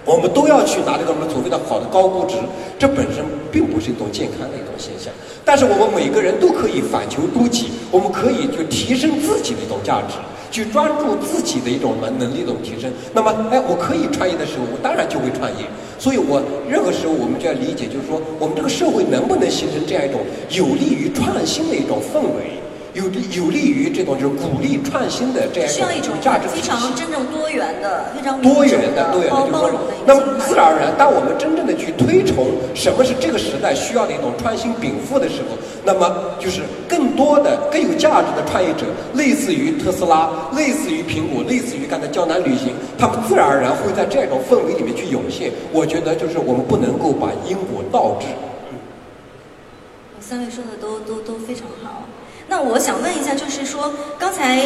[0.03, 2.35] 我们都要去拿这个什么所谓的好的高估值，
[2.79, 5.13] 这本身并不是一种健康的一种现象。
[5.45, 10.17] 但是我们每个人都可以反求诸己，我们可以就提升自己的一种价值，
[10.49, 12.89] 去专注自己的一种能能力的提升。
[13.13, 15.69] 那么，哎，我可以创业的时候，我当然就会创业。
[15.99, 22.57] 所以我任何时候我们就要理解，就是说，我们这个社会能不能形成这样一种有利于创新的一种氛围？
[22.99, 45.51] 有利有利于这种就是鼓励创新的这样一种价值非常真正多元的、非常多元的、多元的包容的那么自然而然，当我们真正的去推崇什么是这个时代需要的一种创新禀赋的时候，那么就是更多的更有价值的创业者，类似于特斯拉、类似于苹果、类似于刚才江南旅行，他们自然而然会在这种氛围里面去涌现。
[45.71, 48.27] 我觉得就是我们不能够把因果倒置。
[50.19, 52.03] 三位说的都都都非常好。
[52.49, 54.65] 那我想问一下，就是说，刚才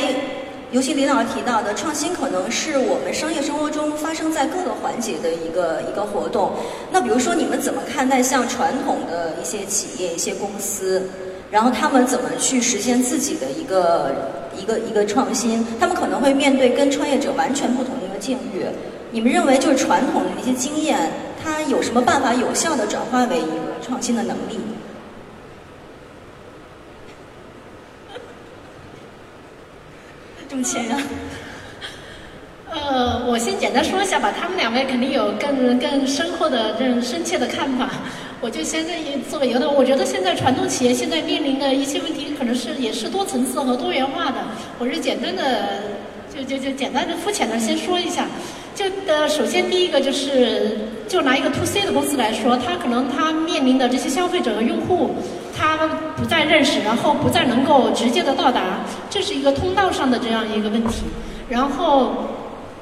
[0.72, 6.54] 尤其李老师提到的创新，可能是我们商业生活中发生在各个环节的一个一个活动。
[6.92, 11.04] 那比如说，你们怎么看待像传统的一些企业、一些公司，
[11.52, 14.16] 然后他们怎么去实现自己的一个
[14.58, 15.64] 一个一个创新？
[15.78, 18.66] 他们可能会面对跟创业者完全不同的一个境遇。
[19.12, 21.12] 你们认为，就是传统的那些经验，
[21.44, 24.58] 它有什么办法有效的转化为一个创新的能力？
[30.54, 30.96] 主持人，
[32.70, 34.32] 呃，我先简单说一下吧。
[34.40, 37.90] 他们两位肯定有更更深厚的、更深切的看法。
[38.40, 38.94] 我就先在
[39.28, 44.36] 作为有的，我觉得现在传统企业现在面临的一些问题，可能是也是多层次和多元化的。
[44.78, 45.98] 我是简单的，
[46.32, 48.28] 就就就简单的、肤浅的先说一下。
[48.76, 55.12] 就呃，首先第一个就是，就拿一个 to C 的公司来说，它可能它面临的这些消费者和用户。
[55.56, 55.78] 他
[56.18, 61.04] 不再认识，然后不再能够直接的到达，这是一个通道上的这样一个问题。
[61.48, 62.12] 然后，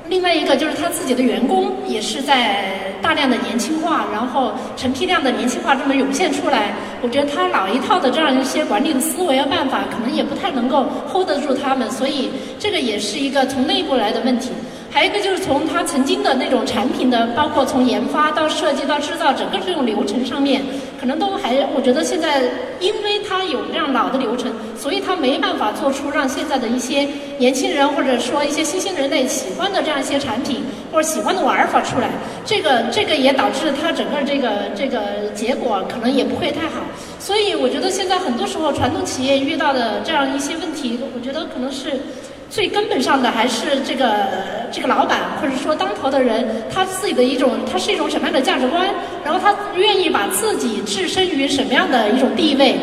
[0.07, 6.73] 另外一个就是他自己的员工也是在大量的年轻化，然后成批量的年轻化这么涌现出来。
[7.01, 14.51] 我觉得他老一套的这样一些管理的思维和办法，可能也不太能够 hold 得住他们，所以这个也是一个从内部来的问题。
[14.93, 20.61] 还有一个就是从他曾经的那种产品的，包括从研发到设计到制造整个这种流程上面，
[20.99, 22.41] 可能都还，我觉得现在
[22.81, 32.09] 因为他有这样老的流程，所以他没办法做出让现在的一些年轻人或者说一些新兴人类喜欢的这样一些产品或者喜欢的玩法出来。
[32.45, 34.99] 这个这个也导致他整个这个这个
[35.33, 36.83] 结果可能也不会太好。
[37.17, 41.93] 所以我觉得现在很多时候传统企业遇到的这样一些问题，我觉得可能是。
[42.51, 44.13] 最根本上的还是这个
[44.73, 48.89] 这个老板或者说当头的人，他自己的一种，他是一种什么样的价值观？
[49.23, 52.75] 然后他愿意把自己置身于什么样的一种地位？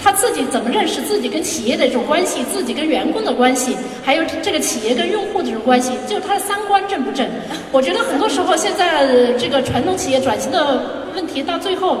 [0.00, 2.44] 他自己怎么认识自己跟企业的这种关系？
[2.44, 3.76] 自己跟员工的关系？
[4.04, 5.90] 还有这个企业跟用户的这种关系？
[6.06, 7.28] 就他的三观正不正？
[7.72, 9.04] 我觉得很多时候现在
[9.36, 10.80] 这个传统企业转型的
[11.16, 11.98] 问题，到最后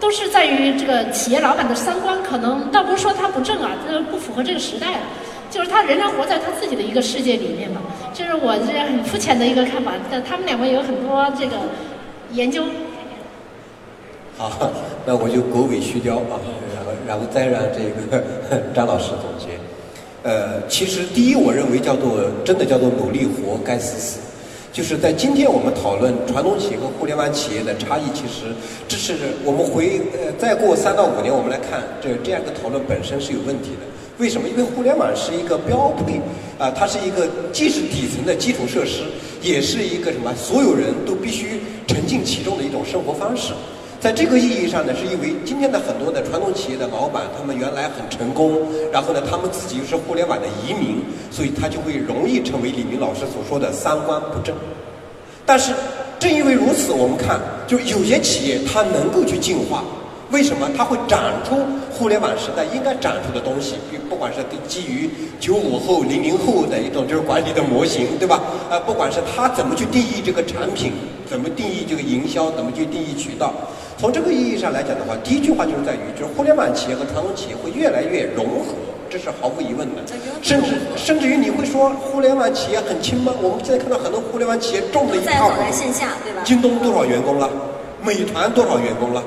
[0.00, 4.94] 都是在于这个企业老板的三观可能倒不是说他不正啊，这不符合这个时代。
[5.54, 7.80] 就是他仍然活在他自己的一个世界里面嘛，
[8.12, 9.92] 就是我这很肤浅的一个看法。
[10.10, 11.54] 但他们两位有很多这个
[12.32, 12.64] 研究。
[14.36, 14.50] 好，
[15.06, 16.42] 那我就狗尾续貂啊，
[16.74, 18.20] 然后然后再让这个
[18.74, 19.54] 张老师总结。
[20.24, 24.18] 呃，其实第一，我认为叫做真的叫做努力活该死死。
[24.72, 28.50] 就是在今天我们讨论传统企业和互联网企业的差异，其实
[28.88, 29.14] 这是
[29.44, 33.93] 我们回呃再过三到五年我们来看，这这样一个讨论本身是有问题的。
[34.18, 34.48] 为什么？
[34.48, 36.20] 因为互联网是一个标配，
[36.58, 39.02] 啊，它是一个既是底层的基础设施，
[39.42, 40.32] 也是一个什么？
[40.36, 43.52] 所有人都必须沉浸其中的一种生活方式。
[44.00, 48.60] 在这个意义上呢，是因为今天的很多的传统企业的老板，他们原来很成功，
[48.92, 54.54] 然后呢，他们自己又是互联网的移民，所以他就会容易成为李明老师所说的三观不正。
[55.46, 55.72] 但是
[56.20, 59.82] 正因为如此，我们看，就有些企业它能够去进化。
[60.34, 63.76] 为什么它会长出互联网时代应该长出的东西？
[63.88, 68.42] 比不管是基于九五后、零零后的一种就是管理的模型，对吧？
[68.68, 70.92] 呃，不管是他怎么去定义这个产品，
[71.24, 73.54] 怎么定义这个营销，怎么去定义渠道。
[73.96, 78.74] 从这个意义上来讲的话，第一句话就是在于，就是互联网企业和传统企业会越来越融合，
[79.08, 80.02] 这是毫无疑问的。
[80.42, 83.32] 甚至甚至于你会说，互联网企业很轻吗？
[83.40, 85.52] 我们现在看到很多互联网企业重的一套。
[85.56, 86.42] 在线下，对吧？
[86.44, 87.48] 京东多少员工了？
[88.02, 89.22] 美团多少员工了？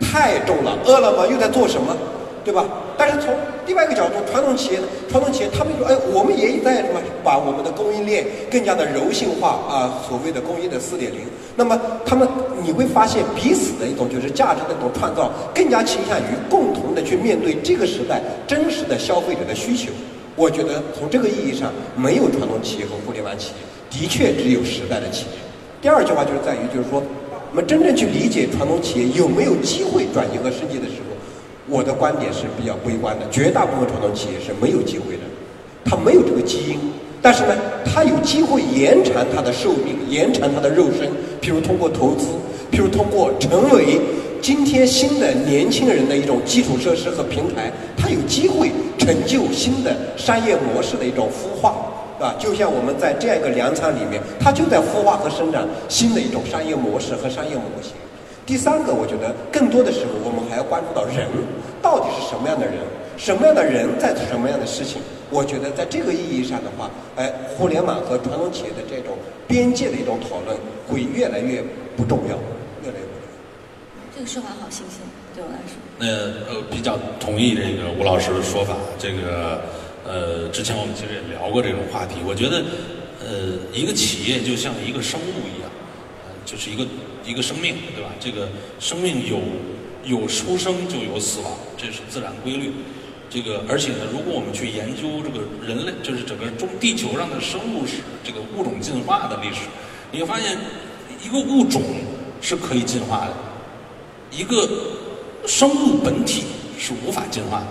[0.00, 1.96] 太重了，饿了么又在做什么，
[2.44, 2.64] 对吧？
[2.96, 3.34] 但是从
[3.66, 11.20] 另外一个角度，传统企业，传统企业他们说，哎，我们也在什么，把我们的供应链更加的柔性化啊，所谓的工业的四点零。
[11.56, 12.28] 那么他们
[12.62, 19.90] 你会发现彼此的一种就是价值的一种创造，更加倾向于共同的去面对这个时代真实的消费者的需求。
[20.36, 25.38] 我觉得从这个意义上，没有传统企业和互联网企业，的确只有时代的企业。
[25.80, 27.02] 第二句话就是在于，就是说。
[27.50, 31.16] 我们真正去理解传统企业有没有机会转型和升级的时候，
[31.66, 33.26] 我的观点是比较悲观的。
[33.28, 35.22] 绝大部分传统企业是没有机会的，
[35.84, 36.78] 它没有这个基因。
[37.20, 41.10] 但是呢，它有机会延长它的寿命，延长它的肉身。
[41.42, 42.26] 譬如通过投资，
[42.70, 43.98] 譬如通过成为
[44.40, 51.74] 今天新的年轻人的一种基础设施和平台，它有机会成就新的商业模式的一种孵化。
[52.20, 57.94] 啊，就像我们在这样一个粮仓里面，它就在孵化和生长新的一种商业模式和商业模型。
[58.44, 61.26] 第三个，我觉得更多的时候，我们还要关注到人
[61.80, 62.74] 到底是什么样的人，
[63.16, 65.00] 什么样的人在做什么样的事情。
[65.30, 69.16] 我觉得在这个意义上的话，哎，互联网和传统企业的这种
[69.48, 70.54] 边界的一种讨论
[70.86, 71.64] 会越来越
[71.96, 72.36] 不重要，
[72.84, 73.40] 越来越不重要。
[74.14, 75.00] 这个说法好新鲜，
[75.34, 75.80] 对我来说。
[75.96, 76.06] 那
[76.52, 79.58] 呃，比较同意这个吴老师的说法，这个。
[80.10, 82.16] 呃，之前我们其实也聊过这种话题。
[82.26, 82.64] 我觉得，
[83.22, 85.70] 呃，一个企业就像一个生物一样，
[86.26, 86.84] 呃，就是一个
[87.24, 88.10] 一个生命，对吧？
[88.18, 88.48] 这个
[88.80, 89.38] 生命有
[90.02, 92.72] 有出生就有死亡，这是自然规律。
[93.30, 99.60] 这个而且呢，如果我们去研究这个人类，就是整个中地球上的生物史，这个物种进化的历史，
[100.10, 100.58] 你会发现，
[101.22, 101.80] 一个物种
[102.42, 103.34] 是可以进化的，
[104.36, 104.68] 一个
[105.46, 106.46] 生物本体
[106.76, 107.66] 是无法进化的。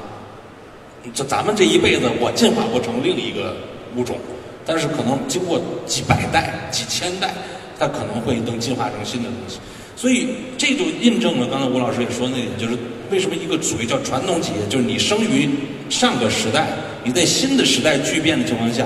[1.14, 3.56] 这咱们这一辈子，我进化不成另一个
[3.96, 4.18] 物种，
[4.66, 7.34] 但是可能经过几百代、几千代，
[7.80, 9.60] 它可能会能进化成新的东西。
[9.96, 12.78] 所以这就印证了刚才吴老师也说那点，就是
[13.12, 15.50] 为什么一个属于叫传统企业，就是你生于
[15.90, 16.68] 上个时代，
[17.04, 18.86] 你在新的时代巨变的情况下，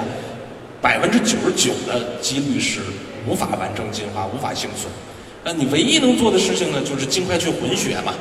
[0.82, 2.80] 百分之九十九的几率是
[3.28, 4.92] 无法完成进化、无法幸存。
[5.44, 8.14] 那你唯一能做的事情呢，就是尽快去混血嘛。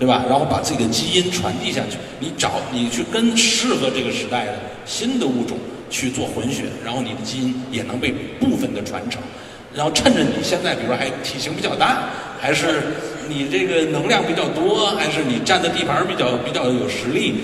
[0.00, 0.24] 对吧？
[0.26, 4.54] 然后把自己的基因传递下去，你找你去跟适合这个时代的
[4.86, 5.58] 新的物种
[5.90, 8.10] 去做混血，然后你的基因也能被
[8.40, 9.20] 部分的传承。
[9.74, 12.08] 然后趁着你现在，比如说还体型比较大，
[12.40, 12.82] 还是
[13.28, 17.34] 你这个能量比较多，还是你占的地盘比较比较有实力，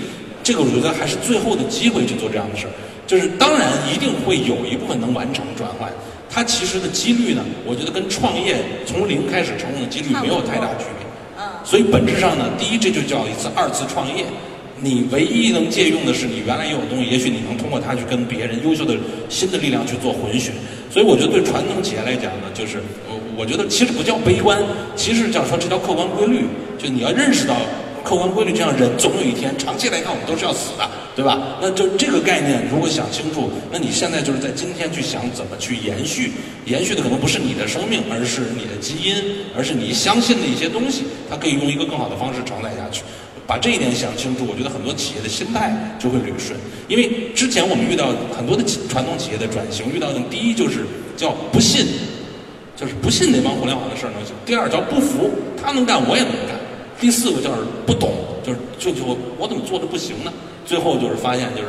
[0.42, 2.72] 这个我觉得还是最后的机会去做这样的事儿。
[3.06, 5.92] 就是当然一定会有一部分能完成转换，
[6.28, 11.05] 它其实的几率呢，我觉得跟创业从零开始成功的几率没有太大区别。
[11.66, 14.24] 所以本质上呢，第一这就叫一次二次创业，
[14.80, 18.94] 你唯一能借用的是你原来有的东西，也许你能通过它去跟别人优秀的
[19.28, 20.52] 新的力量去做混血。
[20.88, 24.62] 所以我觉得对传统企业来讲呢，就是我我觉得其实不叫悲观，
[24.94, 26.46] 其实叫说这叫客观规律，
[26.78, 27.56] 就你要认识到。
[28.06, 31.58] 客观规律，这样人总有一天，长期来看我们都是要死的，对吧？
[31.60, 36.30] 那就这个概念，如果想清楚，那你现在就是在今天去想怎么去延续，
[36.66, 39.16] 延续的可能不是你的生命，而是你的基因，
[39.56, 43.02] 而是你相信的一些东西，它可以用一个更好的方式承载下去。
[43.44, 46.56] 把这一点想清楚，我觉得很多企业的心态就会捋顺。
[46.86, 51.86] 因为之前我们遇到很多的传统企业的转型，遇到的第一就是叫不信，
[52.76, 56.54] 就是不信那帮互联网的事儿能行；第二叫不服，他能干我也能干。
[57.00, 57.56] 第四个就是
[57.86, 59.04] 不懂，就是就就
[59.38, 60.32] 我怎么做的不行呢？
[60.64, 61.68] 最后就是发现就是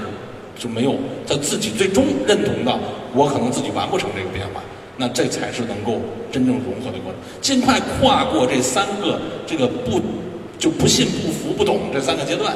[0.57, 0.95] 就没有
[1.27, 2.79] 他自己最终认同到
[3.13, 4.61] 我可能自己完不成这个变化，
[4.97, 7.15] 那这才是能够真正融合的过程。
[7.41, 10.01] 尽快跨过这三个这个不
[10.57, 12.55] 就不信不服不懂这三个阶段。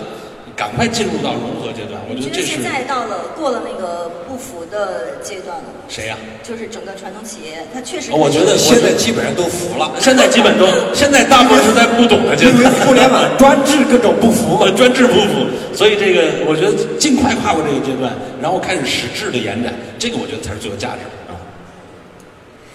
[0.55, 5.63] 赶快进入到融合阶段，我觉得这是现在到了过了那个不服的阶段了。
[5.87, 6.17] 谁呀？
[6.43, 8.11] 就是整个传统企业，它确实。
[8.11, 9.91] 我觉得现在基本上都服了。
[9.99, 12.71] 现在基本都， 现在大部分是在不懂的阶段。
[12.85, 15.47] 互联网专治各种不服， 专治不服。
[15.73, 21.39] 所以这个，我觉得尽快跨过这个阶段，然后开始实质的延展，这个我觉得才是最有价值的啊。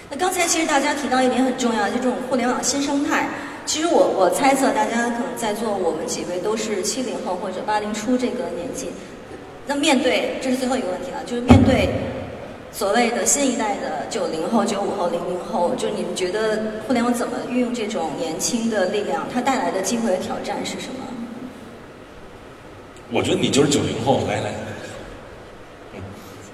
[0.09, 3.29] 那刚才其实大家提到一点很重要，就这种互联网新生态。
[3.67, 8.87] 其实我我猜测，大家可能在座我们几位都是七零后或者八零初这个年纪。
[9.67, 11.89] 那面对这是最后一个问题了，就是面对
[12.71, 19.27] 所谓的新一代的九零后、九五后、零零后，就你们觉得互联网怎么运用这种年轻的力量？
[19.33, 21.03] 它带来的机会和挑战是什么？
[23.11, 24.53] 我觉得你就是九零后，来来，
[25.93, 26.01] 嗯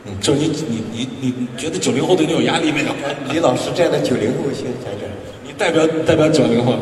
[0.05, 2.91] 嗯，就是你你你你觉得九零后对你有压力没有？
[3.31, 5.07] 李老师这样的九零后先讲讲。
[5.45, 6.73] 你代表代表九零后。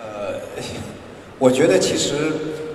[0.00, 0.34] 呃，
[1.38, 2.14] 我觉得其实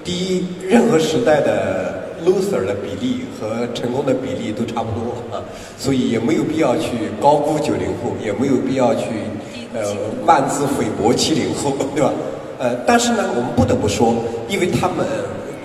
[0.06, 5.44] 第一，任何时代的 loser 的比例和成功的比例都差不多啊，
[5.78, 6.92] 所以也没有必要去
[7.22, 9.08] 高估九零后， 也没有必要去
[9.74, 9.82] 呃
[10.26, 12.14] 妄自菲薄七零后， 对吧？
[12.58, 14.16] 呃，但是呢，我们不得不说，
[14.48, 15.06] 因为他们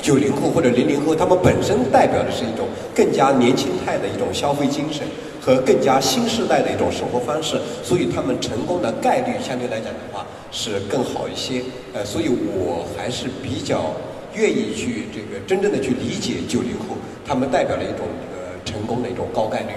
[0.03, 5.07] 九零后或者零零后，他们本身代表的是一种更加年轻态的一种消费精神
[5.41, 11.63] 和更加新时代的一种生活方式，所以他们成功的概率相对来讲的话是更好一些。
[11.95, 13.95] 呃，所以我还是比较
[14.35, 19.73] 愿意去这个真正的去理解九零后，他们代表了一种呃成功的一种高概率。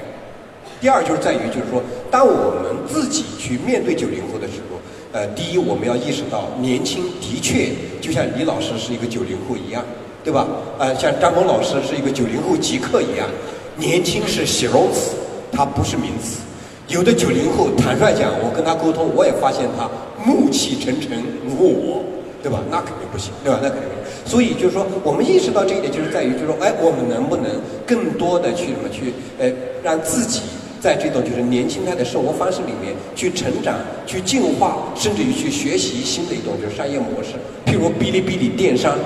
[0.79, 4.77] 第二就是在于，就是说，当我们自己去面对九零后的时候，
[5.11, 7.69] 呃，第一我们要意识到，年轻的确
[8.01, 9.85] 就像李老师是一个九零后一样，
[10.23, 10.47] 对吧？
[10.79, 13.29] 呃，像张萌老师是一个九零后极客一样，
[13.77, 15.11] 年轻是形容词，
[15.51, 16.39] 它不是名词。
[16.91, 19.89] 有的九零后，坦率讲，我跟他沟通，我也发现他
[20.25, 22.03] 暮气沉沉如我，
[22.43, 22.59] 对吧？
[22.69, 23.59] 那肯定不行，对吧？
[23.63, 24.29] 那肯定不行。
[24.29, 27.45] 所以就是说，我们意识到这一点，就是在于，就是说，哎，我们能不能
[27.87, 29.49] 更多的去什么去，呃，
[29.81, 30.41] 让自己。
[30.81, 33.75] 在这种就是年轻态的生活方式里面去成长、
[34.07, 37.37] 去进化，甚至于去学习新的一种就是商业模式。
[37.67, 38.97] 譬如哔哩哔哩电商，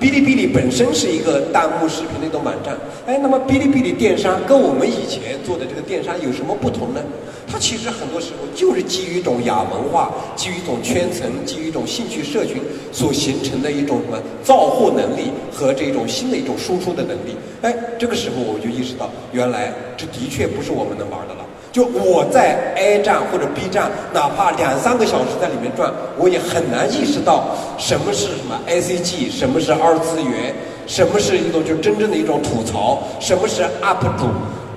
[0.00, 2.74] 哔哩哔哩本身是一个弹幕视频的一种网站，
[3.06, 7.02] 哎，那么哔哩哔哩电商跟我们以前做的这个电商有什么不同呢？
[7.46, 17.36] 它其实很多时候就是基于一种亚文化、基于一种圈层、基于一种兴趣社群所形成的一种什么造货能力和这种新的一种输出的能力。
[17.60, 21.44] 哎，这个时候我就意识到，原来这的确不是我们能玩的了。
[21.72, 30.52] 就我在 A 站或者 B 站，哪怕两三个小时在里面转，我也很难意识到什么是什么 ACG，什么是二次元，
[30.86, 34.26] 什么是一种就真正的一种吐槽，什么是 UP 主，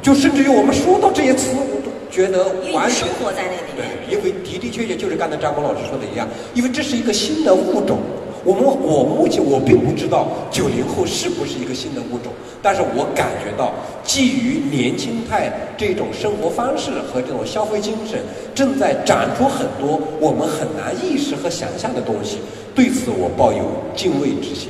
[0.03, 3.87] 就甚至于我们说到这些词，我都觉得完全生活在那里面。
[4.07, 7.97] 对，因为的的确确就是刚才张博老师说的一样，因为这是一个新的物种。
[8.43, 13.71] 我们我目前我并不知道九零后是不是一个新的物种，但是我感觉到
[14.03, 18.19] 基于年轻态这种生活方式和这种消费精神，
[18.53, 22.39] 正在长出很多我们很难意识和想象的东西。
[22.75, 23.63] 对此，我抱有
[23.95, 24.69] 敬畏之心。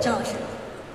[0.00, 0.30] 张老师，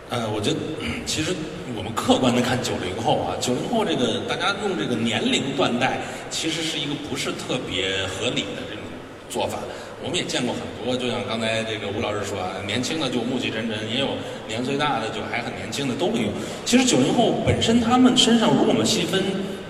[0.09, 0.57] 呃，我觉得
[1.05, 1.35] 其实
[1.77, 5.99] 我们客观的看九零后啊，九零后这个大家用这个年龄断代，
[6.31, 8.83] 其实是一个不是特别合理的这种
[9.29, 9.59] 做法。
[10.03, 14.09] 我们也见过很多，就像刚才这个吴老师说啊，年轻的就暮气沉沉，也有
[14.47, 16.29] 年岁大的就还很年轻的都会有。
[16.65, 19.23] 其实九零后本身他们身上，如果我们细分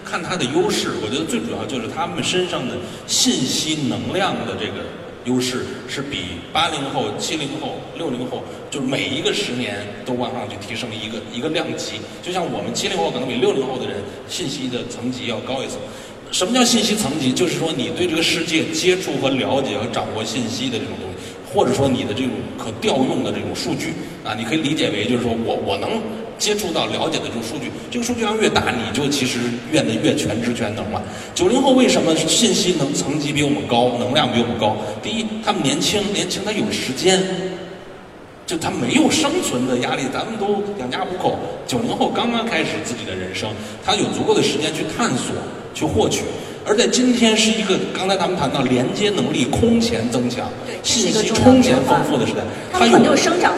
[0.04, 2.76] 看他的优势，我觉得最主要就是他们身上的
[3.08, 4.84] 信息能量的这个
[5.24, 12.02] 优势是比八零后、七零后、六零后，就是每一个十年都往上去提升一个一个量级。
[12.22, 15.80] 就像我们七零后可能比六零后的人信息的层级要高一层。
[16.32, 17.32] 什么叫信息层级？
[17.32, 21.18] 就是说你对这个世界接触和了解和掌握信息的这种东西，
[21.54, 26.02] 或者说你的这种可调用的这种数据啊，你可以理解为就是说我我能
[26.38, 29.40] 接触到了解的这种数据，这个数据量越大，你就其实
[29.72, 31.02] 变得越全知全能了。
[31.34, 34.78] 九零后为什么信息能层级比我们高，能量比我们高？
[35.02, 37.24] 第一，他们年轻，年轻他有时间，
[38.48, 41.38] 就他没有生存的压力，咱们都养家糊口。
[41.68, 43.52] 九零后刚刚开始自己的人生，
[43.86, 45.36] 他有足够的时间去探索。
[45.74, 46.24] 去获取，
[46.68, 50.50] 而在今天是一个刚才咱们谈到连接能力空前增强、
[50.84, 52.42] 信息空前丰富的时代，
[52.74, 53.00] 它有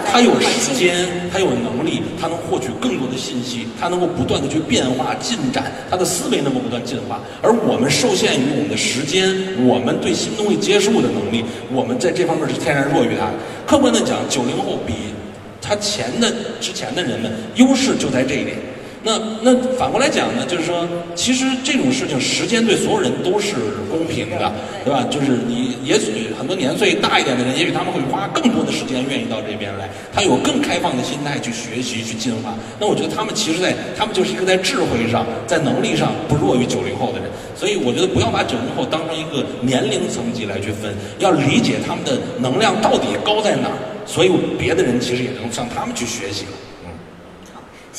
[0.05, 7.19] 它有时间，它有能力，它能获取更多的信息，它能够不断的去变化进展，它的思维能够不断进化。
[7.41, 9.35] 而我们受限于我们的时间，
[9.65, 11.43] 我们对新东西接受的能力，
[11.73, 13.31] 我们在这方面是天然弱于它。
[13.65, 14.93] 客观的讲，九零后比
[15.59, 16.31] 他前的
[16.61, 18.55] 之前的人们优势就在这一点。
[19.01, 20.85] 那那反过来讲呢，就是说，
[21.15, 23.55] 其实这种事情，时间对所有人都是
[23.89, 24.51] 公平的，
[24.83, 25.07] 对吧？
[25.09, 32.53] 就是你也许很多年岁大一点的人，也许他们会花更多的时间愿意到这边来，他有更开放的心态去学习、去进化。
[32.77, 37.29] 那我觉得他们其实，在他们就是一个在智慧上、在能力上不弱于九零后的人。
[37.55, 43.77] 所以我觉得不要把九零后当成一个年龄层级来去分，要理解他们的能量到底高在哪儿。
[44.05, 46.51] 所以别的人其实也能向他们去学习了。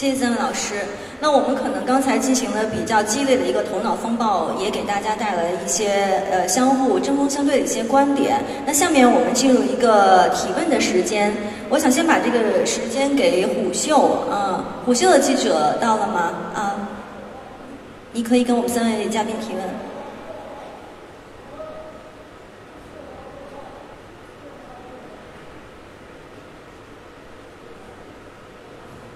[0.00, 0.76] 谢谢三位老师。
[1.20, 8.42] 那我们可能刚才进行了比较激烈的一个头脑风暴，也给大家带来一些呃相互针锋相对的一些观点。
[8.64, 11.30] 那下面我们进入一个提问的时间，
[11.68, 16.32] 我想先把这个时间给虎嗅啊，虎嗅的记者到了吗？
[16.54, 16.88] 啊，
[18.14, 19.89] 你可以跟我们三位嘉宾提问。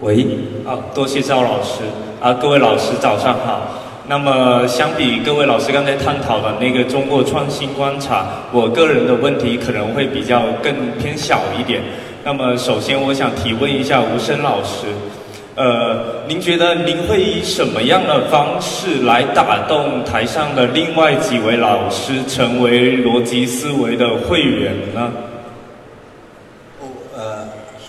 [0.04, 0.26] 喂，
[0.66, 1.80] 啊，多谢赵老师
[2.20, 3.62] 啊，各位老师早上好。
[4.06, 11.80] 那么，相比各位老师刚才探讨的那个中国创新观察，我个人的问题可能会比较更偏小一点。
[12.22, 14.88] 那么，首先我想提问一下吴声老师，
[15.54, 15.98] 呃，
[16.28, 25.10] 您觉得您会以什么样的方式来打动台上的另外几位老师，成为逻辑思维的会员呢？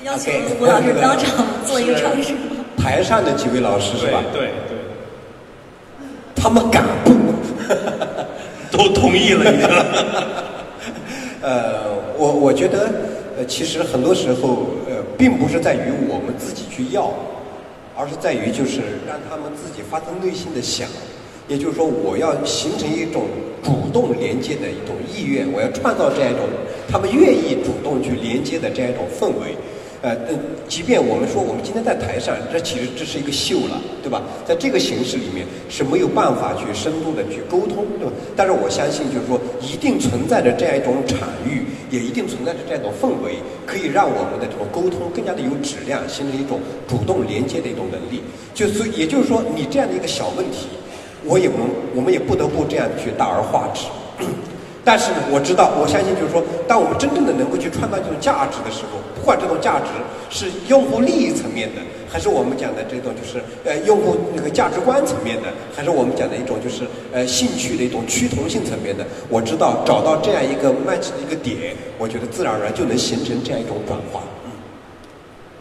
[0.06, 0.32] 邀请
[0.62, 2.32] 吴老师当场 做一个尝试。
[2.78, 4.24] 台上的几位老师是吧？
[4.32, 4.78] 对对。
[6.36, 7.12] 他们敢不？
[8.70, 9.68] 都同意了已经。
[11.42, 11.90] 呃，
[12.20, 12.88] 我我觉得，
[13.40, 17.12] 呃，其实很多时候，呃，并不是在于我们自己去要，
[17.98, 20.88] 而是在于就是让他们自己发自内心的想。
[21.48, 23.24] 也就是说，我要形成一种
[23.64, 26.44] 主动连接的一种意愿，我要创造这样一种
[26.88, 29.58] 他们愿意主动去连接的这样一种氛围。
[30.06, 30.38] 呃，嗯，
[30.70, 34.22] 即便我们说我们今天在台上，这其实这是一个秀了，对吧？
[34.46, 38.14] 在这个形式里面是没有办法去深度的去沟通，对吧？
[38.36, 48.22] 但是我相信，就是说，一定存在着这样一种场域，也一定存在着这样一种氛围，可以让我们的这种沟通更加的有质量，形成一种主动连接的一种能力。
[48.54, 50.70] 就所以，也就是说，你这样的一个小问题，
[51.26, 53.90] 我也能，我们也不得不这样去大而化之。
[54.86, 59.88] 但是，我知道，我相信，就是说，当我们真正的能够去创造这种价值的时候，不管这种价值
[60.30, 74.22] 是用户利益层面的，还是我们讲的这种就是呃用户那个价值观层面的，还是我们讲的一种就是呃兴趣的一种趋同性层面的，我知道找到这样一个 match 的一个点，我觉得自然而然就能形成这样一种转化。
[74.46, 74.52] 嗯，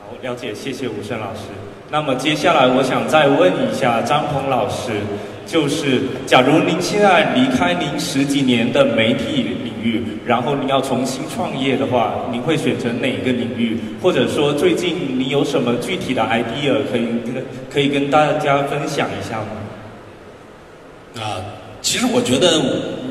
[0.02, 1.48] 好，了解，谢谢吴胜老师。
[1.90, 5.00] 那么接下来我想再问一下张鹏老师。
[5.46, 9.54] 就是，假如您现在离开您十几年的媒体
[10.26, 13.78] 然后你要重新创业的话，你会选择哪个领域？
[14.00, 21.22] 或者说，最近你有什么具体的 idea 可以跟可以跟大家分享一下吗？
[21.22, 21.63] 啊。
[21.94, 22.58] 其实我觉得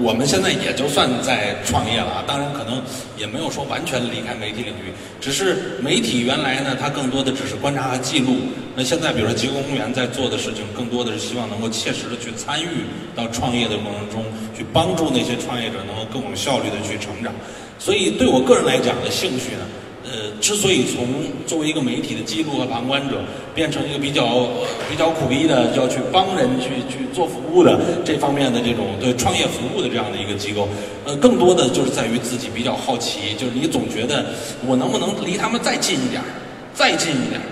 [0.04, 2.84] 我们现在也就算在创业了啊，当然可能
[3.18, 8.36] 也没有说完全离开媒体领域，只是媒体原来呢，它更多的只是观察和记录。
[8.76, 12.84] 那现在比如说极光公园在做的事情，更多的是希望能够切实的去参与
[13.16, 17.32] 到创业的过程中，去帮助那些创业者能够更有效率的去成长。
[17.80, 19.64] 所以对我个人来讲的兴趣呢。
[20.04, 21.08] 呃，之所以从
[21.48, 23.22] 作为一个媒体的记录和旁观者，
[23.56, 24.48] 变成一个比较
[24.90, 30.68] 比较苦逼的要去帮人去去做服务的这方面的这种对创业服务的这样的一个机构，
[31.06, 34.26] 呃，更多的就是在于自己比较好奇，就是你总觉得
[34.68, 36.28] 我能不能离他们再近一点儿，
[36.74, 37.46] 再近一点儿。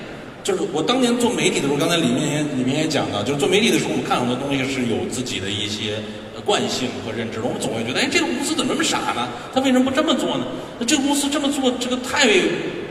[0.44, 6.02] 就是我当年做媒体的时候，刚才里面也里面也讲到，就是做媒体的时候，我们看很多东西是有自己的一些
[6.44, 7.40] 惯性和认知。
[7.40, 9.30] 我们总会觉得，哎，这个公司怎么那么傻呢？
[9.54, 10.48] 他为什么不这么做呢？
[10.80, 12.26] 那这个公司这么做，这个太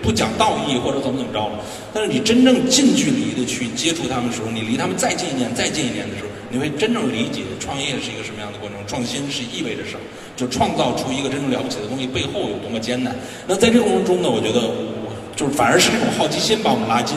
[0.01, 1.59] 不讲道义，或者怎么怎么着了？
[1.93, 13.11] 但是你真正近距离的去接触他们的时候，你离他们再近一点、再近一点的时候，你会真正理解创业是一个什么样的过程，创新是意味着什么，就创造出一个真正了不起的东西背后有多么艰难。
[13.49, 14.71] 那在这个过程中呢，我觉得。
[15.41, 17.17] 就是反而是这种好奇心把我们拉近，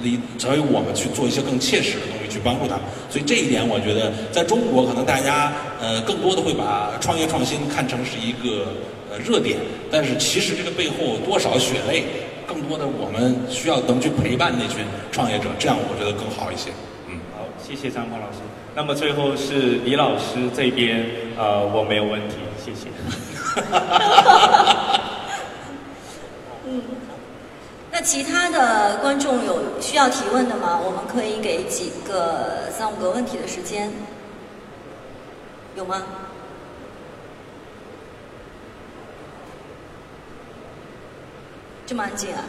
[0.00, 2.84] 离所以我们去做一些更切实的东西去帮助他们。
[3.10, 5.50] 所以这一点，我觉得在中国可能大家
[5.80, 8.68] 呃更多的会把创业创新看成是一个
[9.10, 9.58] 呃热点，
[9.90, 12.04] 但是其实这个背后多少血泪，
[12.46, 16.70] 更多的我们需要能去陪伴那群创业者，这样我觉得更好一些。
[17.08, 18.38] 嗯，好，谢谢张鹏老师。
[18.76, 21.04] 那么最后是李老师这边，
[21.36, 22.86] 呃，我没有问题，谢谢。
[26.64, 26.80] 嗯。
[28.00, 30.78] 那其他的观众有需要提问的吗？
[30.80, 33.90] 我们可以给几个三五个问题的时间，
[35.74, 36.04] 有吗？
[41.84, 42.44] 这么安静啊？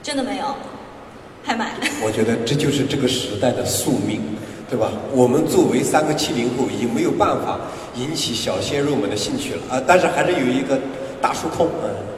[0.00, 0.54] 真的没有？
[1.42, 1.72] 还买？
[2.00, 4.22] 我觉得这就是这个时代的宿命，
[4.68, 4.92] 对吧？
[5.10, 7.58] 我们作为三个七零后，已经没有办法
[7.96, 9.82] 引起小鲜肉们的兴趣了啊！
[9.84, 10.78] 但是还是有一个
[11.20, 12.09] 大叔控，嗯。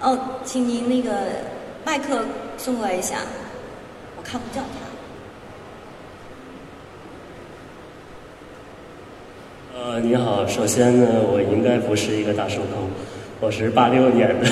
[0.00, 1.10] 哦，请您那个
[1.84, 2.24] 麦克
[2.56, 3.16] 送过来一下，
[4.16, 4.78] 我看不见他。
[9.76, 12.88] 呃，你好，首先呢，我应该不是一个大叔控，
[13.40, 14.46] 我是八六年的，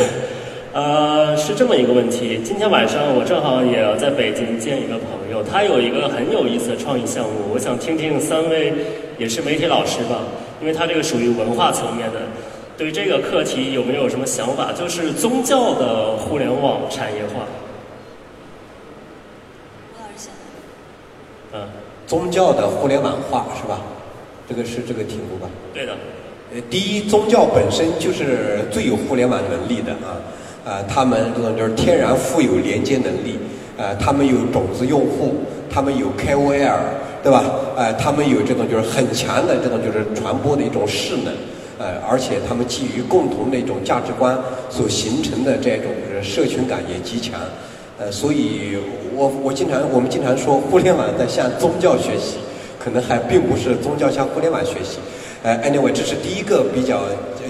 [0.74, 2.40] 呃，是这么一个问题。
[2.42, 8.72] 今天晚上我正好也要在北京见一个朋友，他有一个很有意思的创意项目，我想听听三位
[9.16, 10.22] 也是媒体老师吧，
[10.61, 12.22] 因为他这个属于文化层面的，
[12.77, 14.72] 对这个课题有没有什么想法？
[14.72, 17.47] 就是宗教的互联网产业化。
[21.55, 21.66] 嗯，
[22.07, 23.81] 宗教的互联网化是吧？
[24.47, 25.49] 这个是这个题目吧？
[25.72, 25.95] 对的。
[26.55, 30.20] 呃，第一，宗教本身就是最有互联网能力的啊，
[30.64, 33.39] 呃，他们这种就是天然富有连接能力，
[33.79, 35.37] 呃，他们有种子用户，
[35.70, 36.79] 他们有 KOL，
[37.22, 37.43] 对吧？
[37.74, 41.35] 呃，他们有这种就是很强的这种就是传播的一种势能，
[41.79, 44.39] 呃，而且他们基于共同的一种价值观
[44.70, 47.39] 所形成的这种社群感也极强，
[47.99, 48.79] 呃，所以
[49.14, 52.37] 我我经常我们经常说互联网在向宗教学习，
[52.79, 54.99] 可能还并不是宗教向互联网学习。
[55.43, 57.03] 呃，anyway，这是第一个比较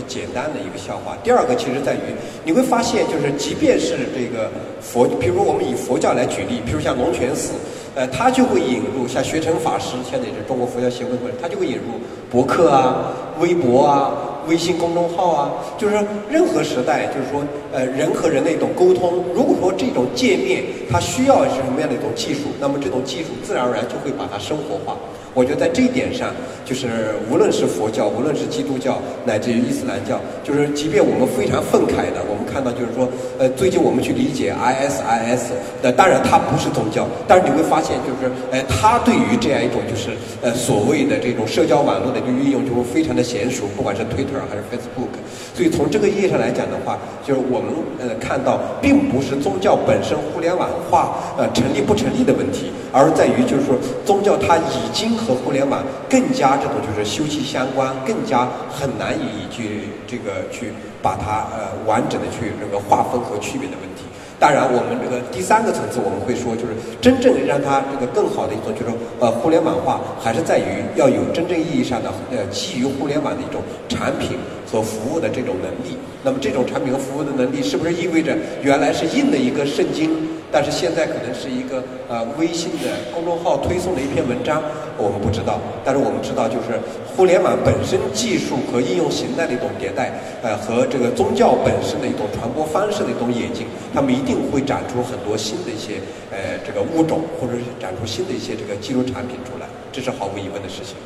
[0.06, 1.16] 简单的一个笑话。
[1.22, 2.12] 第二个其实在于，
[2.44, 4.50] 你会发现，就是即便是这个
[4.82, 7.52] 佛，比如我们以佛教来举例，比如像龙泉寺，
[7.96, 11.98] 呃，他就会引入像学成法师，现在是中国佛教协会会，他就会引入
[12.30, 14.12] 博客啊、微博啊、
[14.46, 17.42] 微信公众号啊，就是说任何时代，就是说
[17.72, 24.94] 呃人和人的一种沟通，如果说这种界面它需要是什么样的一种技术，那么这种技术自然而然就会把它生活化。
[25.36, 26.32] 我觉得在这一点上，
[26.64, 33.06] 就是无论是佛教，无论是基督教，乃至于伊斯兰教，就是即便我们非常愤慨的，我们看到就是说，
[33.38, 45.20] 呃，最近我们去理解 ISIS，呃，当然它不是宗教，但是你会发现就是，呃，它对于这样一种就是呃所谓的这种社交网络的一个运用，就会非常的娴熟，不管是 Twitter 还是 Facebook。
[45.52, 47.68] 所以从这个意义上来讲的话，就是我们
[48.00, 53.76] 呃看到，并不是宗教本身互联网化呃成立不成立的问题，而在于就是说
[54.06, 55.14] 宗教它已经。
[55.26, 60.72] 和互联网更加这种就是休戚相关，更加很难以去这个去
[61.02, 64.04] 把它呃完整的去这个划分和区别的问题。
[64.38, 74.36] 当然，我们这个第三个层次我们会说，就是真正让它这个更好的一种就是呃互联网化，还是在于要有真正意义上的呃基于互联网的一种产品
[74.70, 75.96] 和服务的这种能力。
[76.22, 80.10] 那么这种产品和服务的能力，是不是意味着原来是印的一个圣经？
[80.52, 84.62] 但是现在可能是一个呃微信的公众号推送的一篇文章，
[84.96, 85.58] 我们不知道。
[85.84, 86.80] 但是我们知道，就是
[87.16, 100.96] 互联网本身技术和应用形态的一种迭代，呃，和这个宗教本身的一种传播方式的一种演进，他们一定会展出很多新的一些呃这个物种，或者是展出新的一些这个技术产品出来，这是毫无疑问的事情。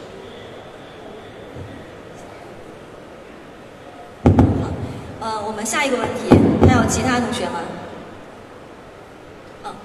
[4.63, 4.69] 好，
[5.21, 6.37] 呃，我们下一个问题，
[6.69, 7.61] 还有其他同学吗？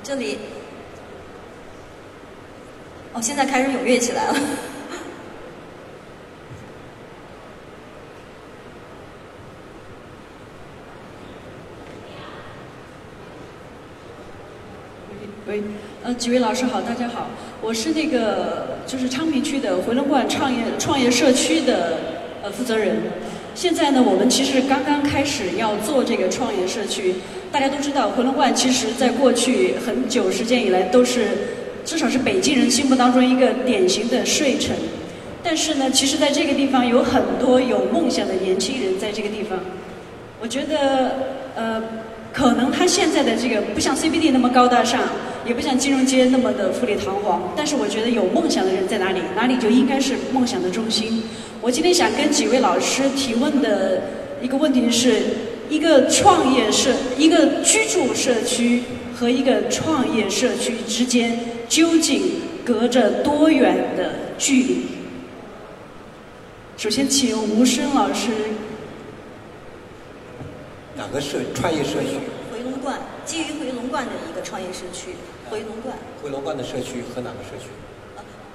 [0.05, 0.37] 这里，
[3.11, 4.35] 哦，现在开始踊跃起来了。
[15.47, 15.63] 喂，
[16.03, 17.27] 呃，几位老师好，大家好，
[17.59, 21.97] 我是那个就是昌平区的回龙观创业创业社区的
[22.43, 22.97] 呃负责人。
[23.55, 27.15] 现在呢，我们其实刚刚开始要做这个创业社区。
[27.55, 31.29] 大家都知道，回龙观其实在过去很久时间以来都是，
[31.85, 34.75] 至少是北京人心目当中一个典型的睡城。
[35.41, 39.57] 但是呢，其实在这个地方有很多有梦想的年轻人在这个地方。
[40.41, 41.11] 我觉得，
[41.55, 41.81] 呃，
[42.33, 45.03] 可能他现在的这个不像 CBD 那么高大上，
[45.47, 47.53] 也不像金融街那么的富丽堂皇。
[47.55, 51.23] 但是我觉得有梦想的人在哪里，哪里就应该是梦想的中心。
[51.61, 54.01] 我今天想跟几位老师提问的
[54.41, 55.13] 一个问题是。
[55.69, 58.83] 一个创业社，一个居住社区
[59.15, 64.85] 和一个创业社区之间究竟隔着多远的距离？
[66.77, 68.31] 首先，请吴声老师。
[70.95, 72.19] 哪个社创业社区？
[72.51, 75.11] 回龙观，基于回龙观的一个创业社区。
[75.49, 75.97] 回龙观。
[76.21, 77.69] 回龙观的社区和哪个社区？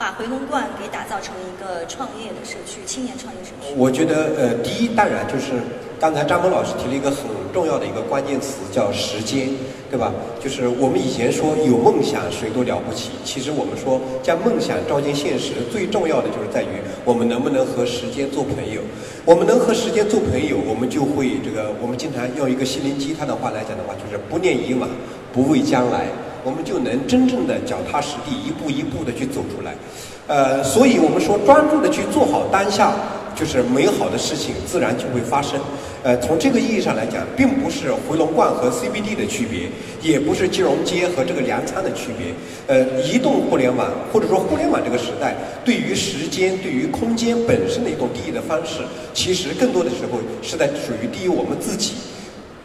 [0.01, 3.74] 把回龙观给打造成一个创业的社区，青年创业社区。
[3.76, 5.61] 我觉得，呃，第一，当然就是
[6.01, 9.51] 刚才张峰老师提了一个很重要的一个关键词，叫时间，
[9.90, 10.11] 对吧？
[10.42, 18.80] 就是我们以前说有梦想谁都了不起，其实我们说将梦想照进现实，最重要的就是在于我们能不能和时间做朋友。
[19.26, 24.88] 我们能和时间做朋友，我们就会这个，我们经常用一个心灵鸡汤的话来讲的话，就是不念以往，
[25.30, 26.07] 不畏将来。
[26.45, 29.74] 我们就能真正的脚踏实地，一步一步的去走出来。
[30.26, 32.95] 呃，所以我们说专注的去做好当下，
[33.34, 35.59] 就是美好的事情自然就会发生。
[36.03, 39.68] 呃，从这个意义上来讲，并不是回龙观和 CBD 的区别，
[40.01, 42.32] 也不是金融街和这个粮仓的区别。
[42.68, 45.34] 呃，移动互联网或者说互联网这个时代，
[45.64, 48.82] 对于时间、对于空间本身的一种定义的方式，
[49.12, 51.95] 其实更多的时候是在属于第一我们自己。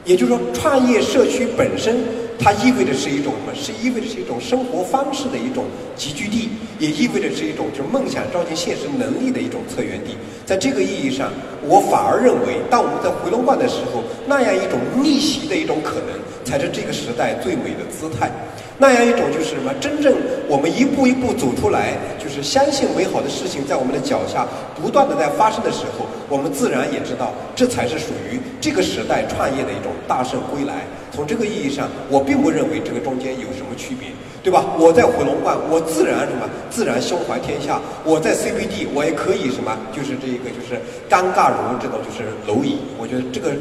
[0.06, 1.97] 也就是说，创业社区本身，
[2.38, 3.56] 它意味着是一种什么？
[3.56, 10.16] 是意味着是一种生活方式的一种集聚地，也意味着是一种就是梦想照进现实能力的一种策源地。
[10.45, 11.32] 在这个意义上，
[11.64, 16.14] 我反而认为，当我们在回龙观的时候，那样一种逆袭的一种可能，
[16.45, 18.30] 才是这个时代最美的姿态。
[18.78, 19.73] 那样一种就是什么？
[19.80, 20.13] 真正
[20.47, 24.45] 我们一步一步走出来，就是相信美好的事情在我们的脚下
[24.82, 30.84] 不断的在发生的时候，我们自然也知道，这才是属于这个时代创业的一种大圣归来。
[31.11, 34.09] 从这个意义上，我并不认为这个中间有什么区别，
[34.43, 34.65] 对吧？
[34.78, 36.43] 我在回龙观，我自然什么？
[36.69, 37.80] 自然胸怀天下。
[38.03, 39.71] 我在 CBD，我也可以什么？
[39.95, 40.76] 就是这一个，就是
[41.09, 42.80] 尴尬如这种，就是蝼蚁。
[42.99, 43.51] 我觉得这个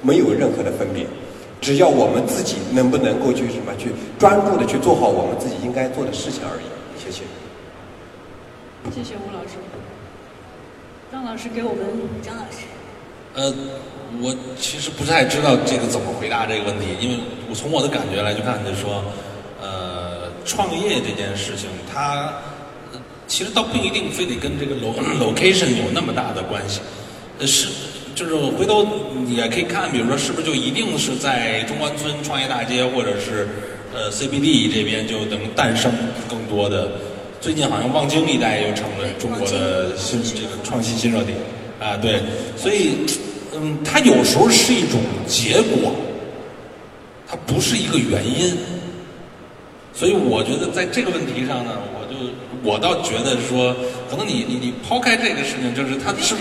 [0.00, 1.04] 没有任何的分别。
[1.60, 6.64] 只要我们自己能不能够去什么去专注的去做好我们自己应该做的事情而已。
[7.02, 7.22] 谢谢。
[8.94, 9.56] 谢谢吴老师。
[11.10, 11.86] 张老师给我们，
[12.22, 12.66] 张老师。
[13.34, 13.52] 呃，
[14.22, 17.18] 我其实不太知道这个怎么回答这个问题，因为
[17.50, 19.02] 我从我的感觉来去看，就是说，
[19.60, 22.32] 呃，创业这件事情，它
[23.26, 26.80] 其实倒不一定非得跟这个 location 有那么大的关系，
[27.40, 27.68] 呃是。
[28.16, 28.88] 就是回头
[29.28, 33.46] 也可以看，比如说是不是就一定是在中关村创业大街，或者是
[33.94, 35.92] 呃 CBD 这边就能诞生
[36.26, 36.90] 更多的。
[37.42, 41.36] 最近好像望京一带又成了中国的新这个创新新热点
[41.78, 42.22] 啊，对，
[42.56, 42.96] 所以
[43.54, 45.94] 嗯，它有时候是一种结果，
[47.28, 48.56] 它不是一个原因。
[49.92, 51.72] 所以我觉得在这个问题上呢，
[52.62, 53.74] 我倒觉得说。
[54.08, 56.36] 可能你你你抛开这个事情，就是他是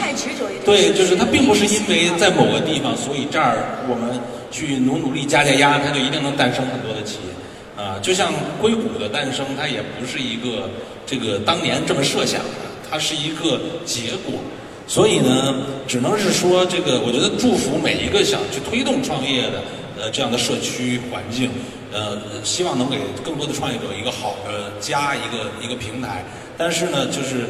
[0.63, 7.97] 对，就是他并不是因为在某个地方，所以这儿我们去努努力加加压，它就一定能诞生很多的企业啊。
[8.03, 10.70] 就像硅谷的诞生，它也不是一个
[11.07, 14.38] 这个当年这么设想的，它是一个结果。
[14.86, 15.55] 所以呢，
[15.88, 19.63] 只能是说这个，我觉得祝福每一个想去推动创业的
[19.99, 21.49] 呃这样的社区环境，
[21.96, 26.26] 呃，希望能给更多的创业者一个好的家，一个一个平台。
[26.58, 27.48] 但是呢，就是，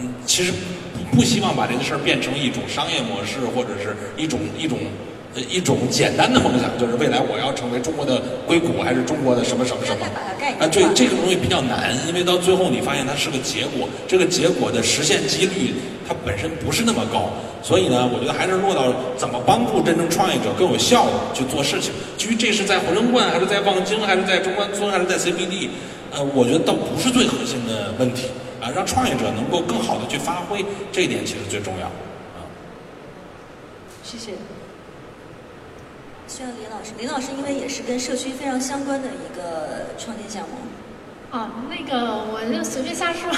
[0.00, 4.78] 嗯，其实不不希望把这个事儿变成一种商业模式，或者是一种一种
[5.34, 10.04] 呃一种简单的梦想，就是未来我要成为中国的硅谷，还是中国的什么什么什么？
[10.58, 15.74] 啊，对这个东西比较难，因为到最后你发现它是个结果，这个结果的实现几率
[16.06, 17.30] 它本身不是那么高，
[17.62, 21.92] 所以呢，我觉得还是落到怎么帮助真正创业者更有效的去做事情。
[22.18, 25.68] 至于这是在回龙观，还是在望京，还是在中关村，还是在 CBD，
[26.12, 28.28] 呃，我觉得倒不是最核心的问题。
[28.60, 31.86] 啊，让创业者能够更好的去发挥，这一点其实最重要。
[31.86, 32.40] 啊，
[34.02, 34.32] 谢谢。
[36.26, 40.56] 需要林老师，林老师因为也是跟社区非常相关的一个创建项目。
[41.30, 43.30] 啊，那个我就随便瞎说。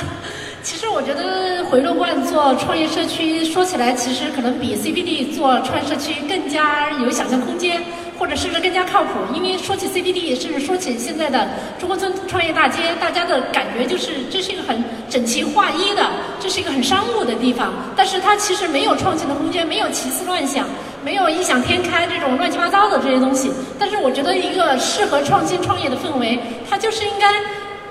[0.67, 7.81] 其实我觉得回龙观做创业社区，说起来其实可能比 CBD 做创业社区更加有想象空间。
[8.19, 9.11] 或者是不是更加靠谱？
[9.35, 11.47] 因为说起 CBD，甚至说起现在的
[11.79, 16.03] 中关村创业大街，大家的感觉就是这是一个很整齐划一的，
[16.41, 17.75] 这是一个很商务的地方。
[17.95, 20.67] 但是它其实没有创新的空间，没有奇思乱想，
[21.05, 23.53] 没有异想天开这种乱七八糟的这些东西。
[23.79, 26.41] 但是我觉得一个适合创新创业的氛围，
[26.71, 27.31] 它就是应该。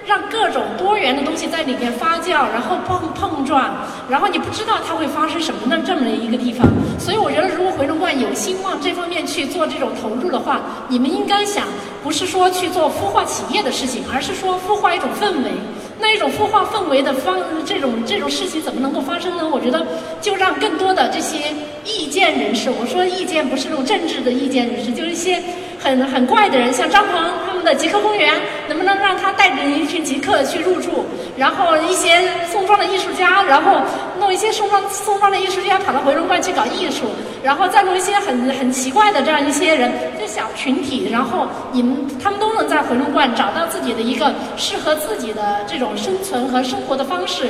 [0.06, 3.74] 让各种多元的东西在里面发酵，然后碰碰撞，
[4.08, 6.68] 然后你不知道它会发生什么的这么一个地方。
[7.00, 11.66] 所以我觉得，如果回龙观有心往这方面去做这种投入的话，你们应该想，
[12.04, 15.52] 不是说去做孵化企业的事情，而是说孵化一种氛围。
[16.00, 19.50] 那一种孵化氛围的方，这种这种事情怎么能够发生呢？
[19.50, 19.84] 我觉得，
[20.22, 21.38] 就让更多的这些
[21.84, 25.42] 意见人士，我说意见不是那种政治的意见人士，就是一些。
[25.86, 27.14] 很很怪的人，像张鹏
[27.46, 28.34] 他们的极客公园，
[28.68, 31.06] 能不能让他带着一群极客去入住？
[31.38, 32.20] 然后一些
[32.52, 33.80] 宋庄的艺术家，然后
[34.20, 37.04] 弄一些宋庄宋庄的艺术家跑到回龙观去搞艺术，
[37.44, 47.44] 然后再弄一些很很奇怪的这样一些人，这小群体，然后你们他们都能在回龙观找到自己的一个适合自己的这种生存和生活的方式。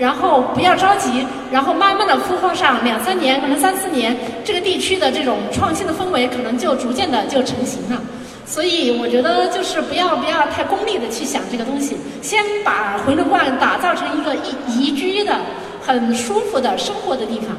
[0.00, 8.00] 然后不要着急，然后慢慢的孵化上两三年，可能三四年，这个地区的这种创新的氛围可能就逐渐的就成型了。
[8.46, 15.38] 所以我觉得就是不要不要太功利的去想这个东西，先把回龙观打造成一个宜宜居的、
[15.84, 17.54] 很舒服的生活的地方。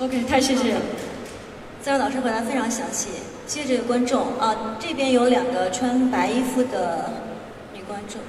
[0.00, 0.80] OK，太谢谢了。
[1.80, 3.10] 三位老师回答非常详细，
[3.46, 4.76] 谢谢这位观众啊。
[4.80, 7.12] 这边有两个穿白衣服的
[7.72, 8.20] 女观众，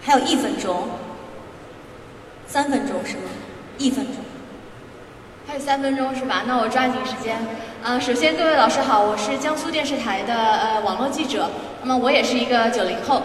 [0.00, 0.88] 还有一分钟。
[2.50, 3.30] 三分钟是吗？
[3.78, 4.16] 一分钟，
[5.46, 6.42] 还有三分钟是吧？
[6.48, 7.36] 那我抓紧时间。
[7.80, 11.48] 啊，首先各位老师好，我是江苏电视台的呃网络记者，
[11.80, 13.22] 那么我也是一个九零后。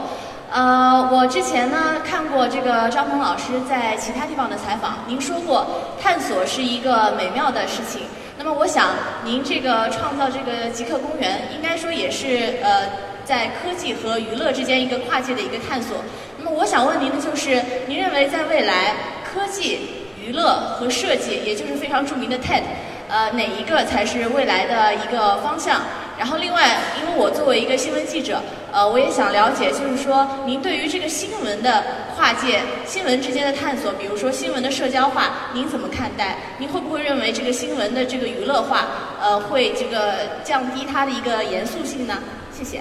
[0.52, 5.66] 呃，我之前呢看过这个张鹏老师在其他地方的采访，您说过
[6.00, 8.04] 探索是一个美妙的事情，
[8.38, 8.92] 那么我想，
[9.24, 12.84] 您这个创造这个极客公园，应该说也是呃
[13.26, 15.98] 在科技和娱乐之间一个跨界的一个探索。
[16.46, 18.94] 那我想问您的就是，您认为在未来
[19.26, 19.80] 科技、
[20.24, 22.62] 娱乐和设计，也就是非常著名的 TED，
[23.10, 25.82] 呃哪一个才是未来的一个方向？
[26.20, 28.40] 然后另外，因为我作为一个新闻记者，
[28.72, 31.84] 呃，我也想了解，就是说，您对于这个新闻的
[32.16, 36.38] 跨界、新闻之间的探索，比如说新闻的社交化，您怎么看待？
[36.60, 38.86] 您会不会认为这个新闻的这个娱乐化，
[39.20, 42.20] 呃，会这个降低它的一个严肃性呢？
[42.56, 42.78] 谢谢。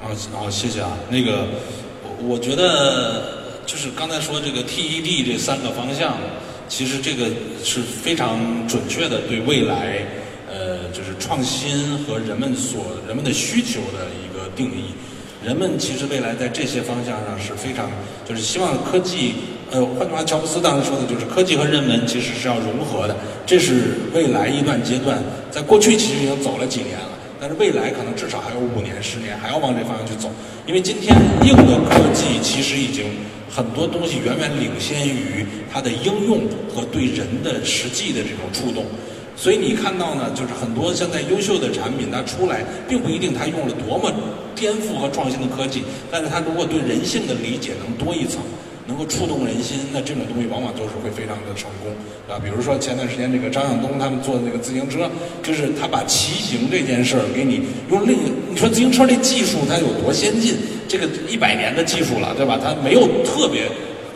[0.00, 0.92] 啊，好，谢谢啊。
[1.10, 1.48] 那个，
[2.26, 3.22] 我觉得
[3.66, 6.16] 就是刚才说这个 TED 这三个方向，
[6.68, 7.26] 其实这个
[7.64, 10.06] 是非常准确的，对未来。
[10.54, 14.92] 呃，就是创新和人们所人们的需求的一个定义。
[15.42, 17.90] 人们其实未来在这些方向上是非常，
[18.28, 19.32] 就是希望科技。
[19.70, 23.16] 呃，换句话，乔布斯当时说的就是科技和人文其实是要融合的。
[23.46, 27.11] 这是未来一段阶段，在过去其实已经走了几年了，
[27.42, 30.30] 但是未来可能至少还有五年、十年还要往这方向去走。
[30.64, 31.12] 因为今天
[31.42, 33.04] 硬的科技其实已经
[33.50, 38.86] 很多东西远远领先于它的应用和对人的实际的这种触动。
[39.34, 44.12] 所以你看到呢，就是很多现在优秀的产品，它出来并不一定它用了多么
[44.54, 45.82] 颠覆和创新的科技，
[46.12, 48.38] 但是它如果对人性的理解能多一层，
[48.86, 51.92] 能够触动人心，那这种东西往往都是会非常的成功，
[52.28, 55.10] 啊，比如说前段时间这个张向东他们做的那个自行车，
[55.42, 58.16] 就是他把骑行这件事儿给你用另，
[58.50, 60.56] 你说自行车这技术它有多先进？
[60.88, 62.58] 这个一百年的技术了，对吧？
[62.62, 63.68] 它没有特别。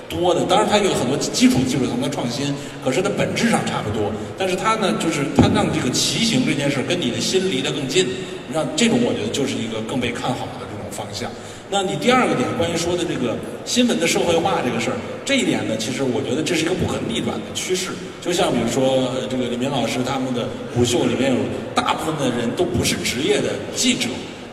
[0.08, 4.08] 多的，当然它有很多基础技术上的创新，可是它本质上差不多。
[4.38, 8.06] 但是它呢，就是它让这个骑行这件事跟你的心离得更近，
[8.54, 11.28] 让这种我觉得就是一个更被看好的这种方向。
[11.68, 17.90] 那你第二个点关于说的这个新闻的社会化这个事儿，这一点呢，其实我觉得这是一个不可逆转的趋势。
[18.22, 21.40] 就像比如说这个李明老师他们的虎秀里面有
[21.74, 24.08] 大部分的人都不是职业的记者。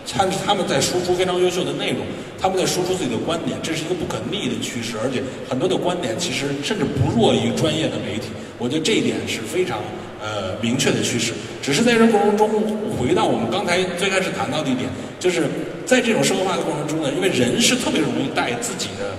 [0.05, 1.99] 他他们在输出非常优秀的内容，
[2.38, 8.28] 他们在输出自己的观点，这是一个不可逆的趋势，而且很多的观点其实甚至不弱于专业的媒体。
[8.57, 9.80] 我觉得这一点是非常
[10.24, 11.34] 呃明确的趋势。
[11.61, 12.49] 只是在这过程中，
[12.97, 15.43] 回到我们刚才最开始谈到的一点，就是
[15.86, 19.11] 在这种社会化的过程中呢，因为人是特别容易带自己的。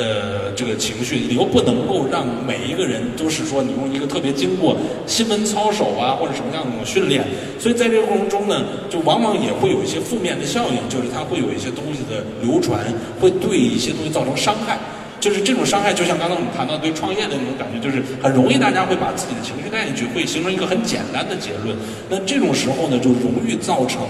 [0.00, 4.76] 呃，这个情绪你又不能够让每一个人都是说你用一个特别经过
[5.08, 7.24] 新闻操守啊或者什么样的那种训练，
[7.58, 12.78] 所以在这个过程中呢，就往往也会有一些负面的效应，就是它会有一些东西的流传，
[13.20, 14.78] 会对一些东西造成伤害。
[15.20, 21.76] 就是这种伤害，就像刚刚我们谈到对创业的那种感觉，就是很容易大家会把自己的情绪带进去，会形成一个很简单的结论。
[22.08, 24.02] 那这种时候呢，就容易造成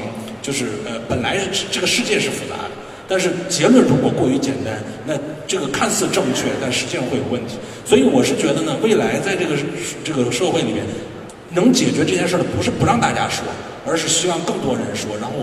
[0.43, 1.39] 就是呃，本来
[1.71, 2.71] 这个世界是复杂的。
[3.11, 5.15] 但是结论如果过于简单，那
[5.47, 7.57] 这个看似正确，但实际上会有问题。
[7.87, 9.57] 所以我是觉得呢，未来在这个
[10.05, 10.85] 这个社会里面，
[11.55, 13.43] 能解决这件事的不是不让大家说，
[13.87, 15.37] 而是希望更多人说，然后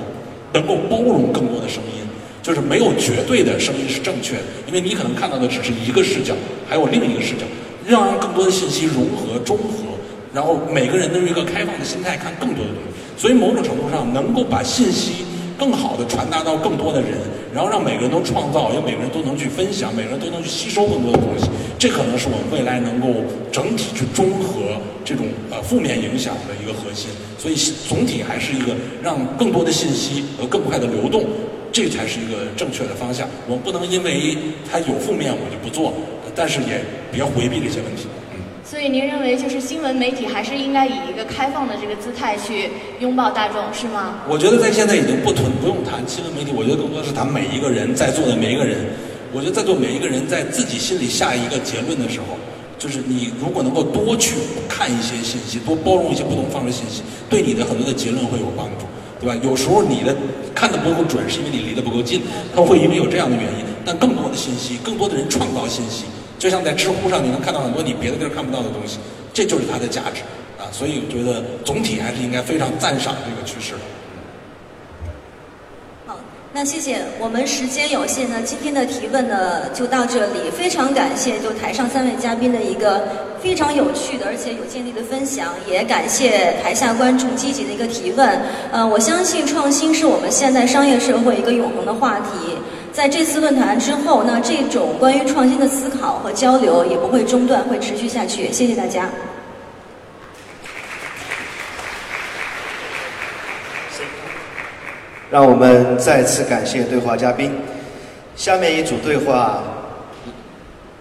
[0.53, 2.04] 能够包容更多的声音。
[2.45, 6.35] 就是没有绝对的声音是正确的，因为你可能看到的只是一个视角，
[6.69, 7.41] 还有另一个视角，
[7.87, 9.97] 让更多的信息融合中和，
[10.31, 12.93] 然后每个人都用一个开放的心态看更多的东西。
[13.17, 15.25] 所以某种程度上，能够把信息。
[15.57, 17.11] 更好的传达到更多的人，
[17.53, 21.49] 然后让每个人都创造，让每个人都能去分享，每个人都能去吸收更多的东西。
[21.79, 23.07] 这可能是我们未来能够
[23.53, 24.75] 整体去中和
[25.05, 27.09] 这种呃负面影响的一个核心。
[27.37, 27.55] 所以
[27.87, 31.23] 总体还是一个让更多的信息和更快的流动，
[31.75, 33.27] 这才是一个正确的方向。
[33.47, 34.37] 我们不能因为
[34.71, 35.93] 它有负面我就不做，
[36.33, 36.79] 但是也
[37.11, 38.07] 别回避这些问题。
[38.31, 42.69] 嗯所以您认为，就是新闻媒体还是应该以一个开放的这个姿态去
[42.99, 44.21] 拥抱大众，是吗？
[44.27, 48.87] 我觉得在现在已经不谈不用谈新闻媒体，我觉得更多的是谈每一个人在座的每一个人。
[49.33, 52.37] 我觉得在座每一个人在自己心里下一个结论的时候，
[52.79, 54.33] 就是你如果能够多去
[54.67, 58.87] 看一些信息，多包容一些不同方式的信息，对你的很多的结论会有帮助，
[59.25, 59.41] 对吧？
[59.43, 60.15] 有时候你的
[60.53, 62.21] 看的不够准，是因为你离得不够近，
[62.55, 63.65] 他会因为有这样的原因。
[63.83, 66.05] 但更多的信息，更多的人创造信息。
[66.37, 68.99] 就像在知乎上，你能看到很多你别的地儿看不到的东西，
[69.33, 70.21] 这就是它的价值
[70.61, 70.69] 啊！
[70.71, 73.73] 所以我觉得总体还是应该非常赞赏这个趋势。
[76.55, 77.03] 那谢谢。
[77.19, 80.49] 我们时间有限呢，今天的提问呢就到这里。
[80.57, 83.05] 非常感谢就台上三位嘉宾的一个
[83.43, 88.39] 非常有趣的而且有见地的分享，也感谢台下观众积极的一个提问。
[88.71, 92.55] 呃，我相信创新是我们现代商业社会一个永恒的话题。
[92.93, 98.49] 在这次论坛之后，那这种关于创新的思考和交流也不会中断，会持续下去。
[98.53, 99.09] 谢谢大家。
[105.31, 107.51] 让我们再次感谢对话嘉宾。
[108.35, 109.63] 下面一组对话：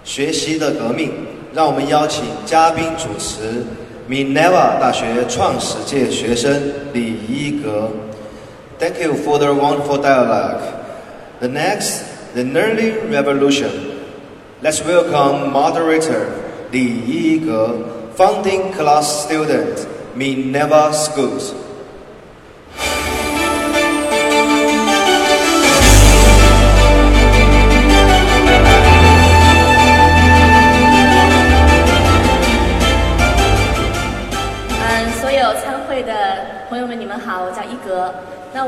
[0.05, 1.13] 学习的革命。
[1.55, 3.65] 让我们邀请嘉宾主持
[4.11, 6.61] Minerva 大学创始届学生
[6.93, 7.89] 李一格。
[8.81, 10.63] Thank you for the wonderful dialogue.
[11.39, 12.03] The next,
[12.35, 13.71] the Nearly Revolution.
[14.65, 16.27] Let's welcome moderator
[16.73, 17.77] 李一格
[18.17, 21.53] founding class student, Minerva Schools.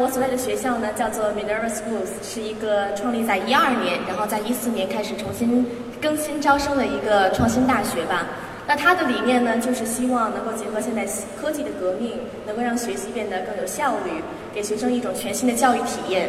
[0.08, 5.66] 所在的学校呢，叫做 Minerva Schools，是一个创立在一二年，然后在一四年开始重新
[6.00, 8.26] 更新招生的一个创新大学吧。
[8.68, 11.06] 那它的理念呢，就是希望能够结合现在
[11.40, 16.28] 科技的革命，能够让学习变得更有效率，给学生一种全新的教育体验。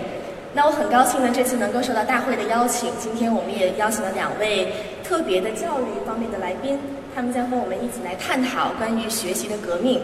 [0.54, 4.72] 那我很高兴呢，这次能够受到大会的邀请，今天我们也邀请了两位
[5.04, 6.80] 特别的教育方面的来宾，
[7.16, 10.02] 他们将和我们一起来探讨关于学习的革命。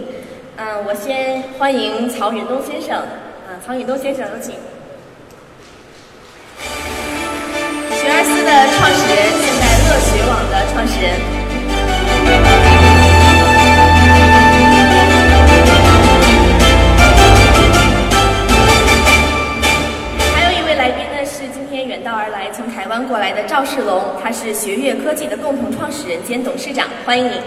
[0.57, 3.01] 嗯，我先欢迎曹云东先生。
[3.66, 4.55] 曹宇东先生有请。
[7.95, 11.07] 学而思的创始人，现在乐学网的创始人。
[20.36, 27.39] 还有一位来宾呢，是今天远道而来，从台湾过来的赵世龙，他是学悦科技的共同创始人兼董事长，欢迎你。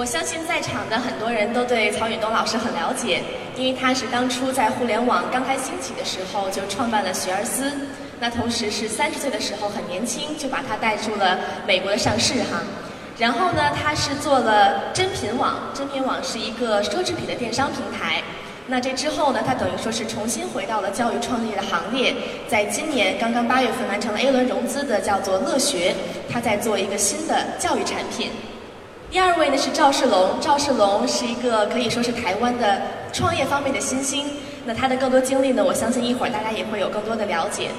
[0.00, 3.22] 我相信在场的很多人都对曹远东老师很了解，
[3.54, 7.70] 因为他是当初在互联网刚开兴起的时候就创办了学而思，
[8.18, 12.62] 那同时是三十岁的时候很年轻就把他带入了美国的上市哈，
[13.18, 18.22] 然后呢他是做了真品网，真品网是一个奢侈品的电商平台，
[18.68, 22.14] 那这之后呢他等于说是重新回到了教育创业的行列，
[22.48, 25.94] 在今年刚刚八月份完成了 A 轮融资的叫做乐学，
[26.32, 28.30] 他在做一个新的教育产品。
[29.10, 32.80] 第二位呢是赵世龙，赵世龙是一个可以说是台湾的
[33.12, 34.24] 创业方面的新星。
[34.64, 37.70] 那他的更多经历呢，我相信一会儿大家也会有更多的了解。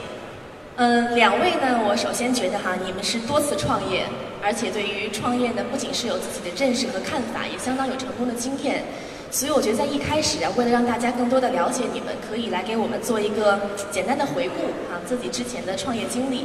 [0.75, 4.03] 嗯，两位呢，我首先觉得哈，你们是多次创业，
[4.43, 8.83] 而且对于创业呢，不仅是有自己的认识和看法，也相当有成功的经验。
[9.31, 13.57] 所以我觉得在一开始啊，为了让大家更多的了解你们，可以来给我们做一个
[13.89, 16.43] 简单的回顾啊，自己之前的创业经历。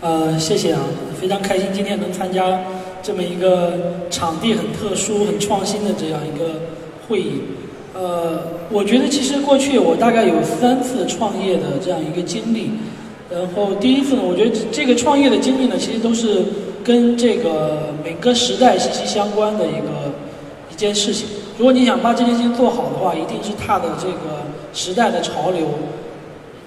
[0.00, 0.80] 呃，谢谢啊，
[1.20, 2.60] 非常开心今天能参加
[3.02, 3.72] 这么一个
[4.08, 6.44] 场地很特殊、很创新的这样一个
[7.08, 7.42] 会议。
[7.94, 8.40] 呃，
[8.70, 12.70] 我觉得其实过去我大概有三次创业的这样一个经历。
[13.28, 16.44] 然后第一次呢，我觉得这个创业的经历呢，其实都是
[16.84, 20.14] 跟这个每个时代息息相关的一个
[20.70, 21.26] 一件事情。
[21.58, 25.66] 如果你想把这件事情做好的话，一定是踏的这个时代的潮流，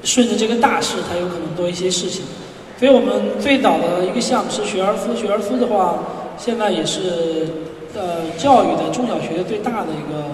[0.03, 2.23] 顺着这个大势，才有可能做一些事情。
[2.82, 5.99] 所以我们最早的一个项目是学而思，学而思的话，
[6.36, 7.45] 现在也是
[7.93, 10.34] 呃教育的中小学最大的一个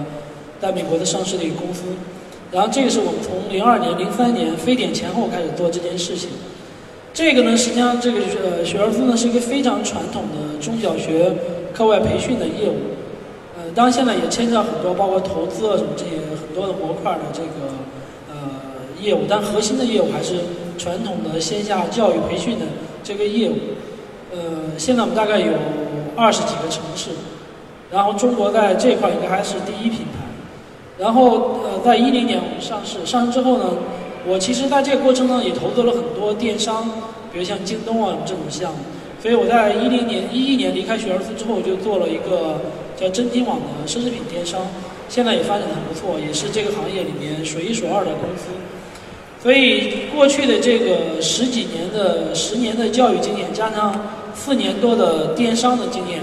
[0.58, 1.82] 在美国的上市的一个公司。
[2.50, 6.30] 然后这个是我们从零二年、零三年非典前后开始做这件事情。
[7.12, 11.30] 这个呢，实际上这个呃学而思呢是一个非常传统的中小学
[11.74, 12.96] 课外培训的业务。
[13.58, 17.76] 呃，当然现在也牵涉很多，包括投资啊什么这些很多的模块的这个
[18.32, 18.38] 呃
[18.98, 20.36] 业务，但核心的业务还是。
[20.78, 22.64] 传统的线下教育培训的
[23.02, 23.56] 这个业务，
[24.32, 24.38] 呃，
[24.78, 25.52] 现在我们大概有
[26.16, 27.10] 二十几个城市，
[27.90, 30.24] 然后中国在这块应该还是第一品牌。
[30.98, 33.64] 然后呃，在一零年我们上市，上市之后呢，
[34.26, 36.90] 我其实在这个过程中也投资了很多电商，
[37.32, 38.78] 比如像京东啊这种项目。
[39.20, 42.62] 所以我在一零年一一年离开学而思之后，就做了一个
[42.96, 44.60] 叫真金网的奢侈品电商，
[45.08, 48.50] 现在也发展的很不错，也是这个行业里面数一数二的公司。
[49.40, 53.94] 所以过去的这个十几年的十年的教育经验，加上
[54.34, 56.20] 四年多的电商的经验，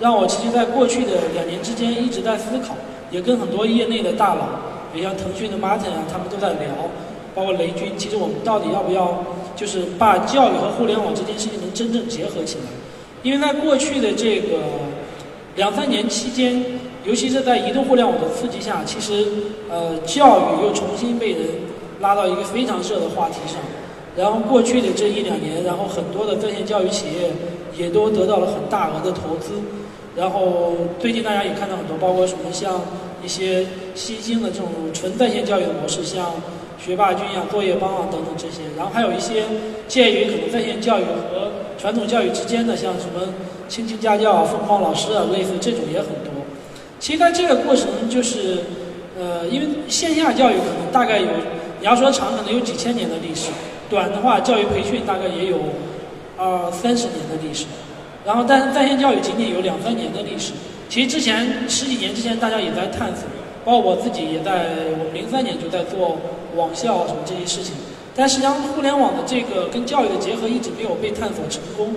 [0.00, 2.74] 让我其实在过去的两年之间一直在思考，
[3.10, 4.48] 也跟很多业内的大佬，
[4.94, 6.88] 比如像腾讯的 Martin 啊，他们都在聊，
[7.34, 9.22] 包括雷军，其实我们到底要不要，
[9.54, 12.64] 就是把教育和互联网这件事情能真正结合起来？
[13.22, 14.60] 因为在过去的这个
[15.56, 16.64] 两三年期间，
[17.04, 19.26] 尤其是在移动互联网的刺激下，其实
[19.68, 21.40] 呃教育又重新被人。
[22.04, 23.56] 拉到一个非常热的话题上，
[24.14, 27.30] 然后过去的这一两年，然后很多的在线教育企业
[27.74, 29.54] 也都得到了很大额的投资，
[30.14, 32.82] 然后最近大家也看到很多，包括什么像
[33.24, 36.32] 一些新兴的这种纯在线教育的模式，像
[36.78, 39.44] 学霸君呀、作业帮啊等等这些，然后还有一些
[39.88, 43.32] 介于可能在线教育和传统教育之间的，像什么
[43.66, 46.34] 亲情家教啊、疯狂老师啊，类似这种也很多。
[47.00, 48.58] 其实在这个过程就是，
[49.18, 51.26] 呃，因为线下教育可能大概有，
[51.84, 53.50] 你要说长可能有几千年的历史，
[53.90, 55.58] 短的话教育培训大概也有
[56.38, 57.66] 二三十年的历史，
[58.24, 60.54] 然后但是在线教育仅仅有两三年的历史。
[60.88, 63.28] 其实之前十几年之前大家也在探索，
[63.66, 64.64] 包括我自己也在，
[64.98, 66.16] 我们零三年就在做
[66.56, 67.74] 网校什么这些事情。
[68.16, 71.94] 但实际上，互联网的这个跟教育的结合一直没有被探索成功。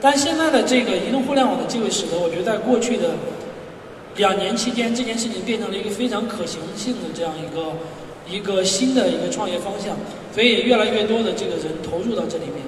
[0.00, 3.16] 但现在的这个移动互联网的机会，使得我觉得在过去的
[4.14, 7.72] 两年期间，这件事情变成了一个非常可行性的这样一个
[8.28, 9.96] 一个新的一个创业方向。
[10.34, 12.64] 所以，越来越多的这个人投入到这里面。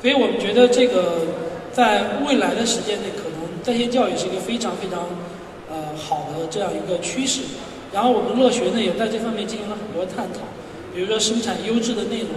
[0.00, 1.26] 所以我们觉得，这个
[1.72, 5.08] 在未来的时间内，可能在线教育是一个非常非常
[5.68, 7.42] 呃好的这样一个趋势。
[7.92, 10.46] 然后，我们乐学呢，也在这方面进行了很多探讨。
[10.94, 12.30] 比如说生产优质的内容，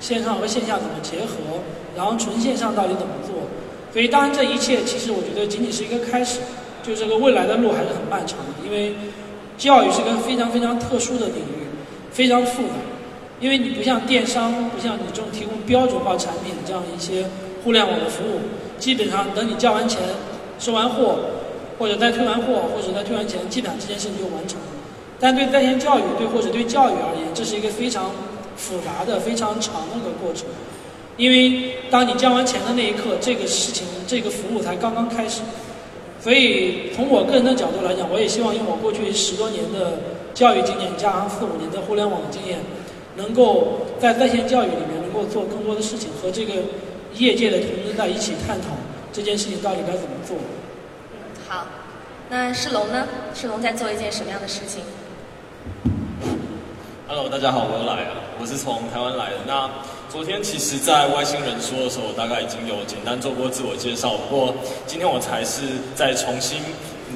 [0.00, 1.62] 线上和线下怎么结合，
[1.96, 3.34] 然后纯线上到底怎么做？
[3.92, 6.40] 所以当然这一切其实我觉得仅仅是一个开始，
[6.82, 8.66] 就这个未来的路还是很漫长的。
[8.66, 8.94] 因为
[9.56, 11.63] 教育是个非常非常特殊的领域，
[12.14, 12.74] 非常复杂。
[13.40, 17.26] 因为你不像电商，不像你这种提供标准化产品这样一些
[17.62, 18.40] 互联网的服务，
[18.78, 20.00] 基本上等你交完钱、
[20.58, 21.18] 收完货，
[21.78, 24.66] 或者在退完货，或者在退完钱，基本上这件事情就完成了。
[25.20, 28.10] 但对在线教育，对或者对教育而言，这是一个非常
[28.56, 30.46] 复杂的、非常长的一个过程。
[31.16, 35.42] 因为当你交完钱的那一刻，这个事情、这个服务才刚刚开始。
[36.22, 39.98] 所以从我个人的角度来讲，我也希望用我过去十多年的
[40.34, 42.58] 教育经验，加上四五年的互联网的经验，
[43.16, 46.54] 能够在在线教育里面能够做更多的事情，和这个
[47.14, 48.68] 业界的同仁在一起探讨
[49.12, 50.36] 这件事情到底该怎么做。
[51.48, 51.66] 好，
[52.28, 53.06] 那世龙呢？
[53.32, 54.82] 世龙在做一件什么样的事情
[57.06, 58.16] ？Hello，大家好，我又来了。
[58.40, 59.36] 我是从台湾来的。
[59.46, 59.70] 那
[60.08, 64.16] 昨天其实，在外星人说的时候，我大概已经有简单做过自我介绍。
[64.28, 64.52] 不过
[64.84, 65.62] 今天我才是
[65.94, 66.58] 再重新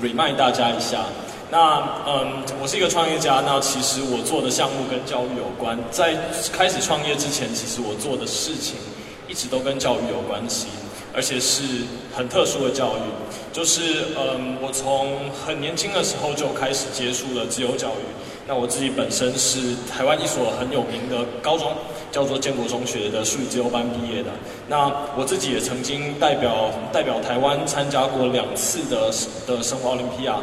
[0.01, 1.07] remind 大家一下。
[1.51, 3.43] 那嗯，我是一个创业家。
[3.47, 5.79] 那其实我做的项目跟教育有关。
[5.91, 6.15] 在
[6.53, 8.77] 开始创业之前，其实我做的事情
[9.27, 10.67] 一直都跟教育有关系，
[11.15, 11.63] 而且是
[12.15, 13.01] 很特殊的教育。
[13.51, 18.05] 就是嗯，我从很年轻的时候就开始接触了自由教育。
[18.47, 21.73] 那我自己本身是台湾一所很有名的高中，
[22.13, 24.31] 叫做建国中学的数理自由班毕业的。
[24.69, 29.13] 那我自己也曾经代表代表台湾参加过两次的
[29.47, 30.37] 的生活奥林匹亚。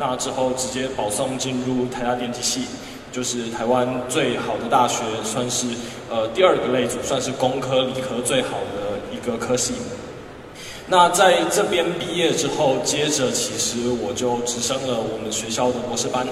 [0.00, 2.62] 那之后直接保送进入台大电机系，
[3.12, 5.66] 就是台湾最好的大学，算是
[6.08, 9.74] 呃第二个类组，算是工科理科最好的一个科系。
[10.86, 16.26] 那在这边毕业之后，接着其实我就直升了我们学校的博士班。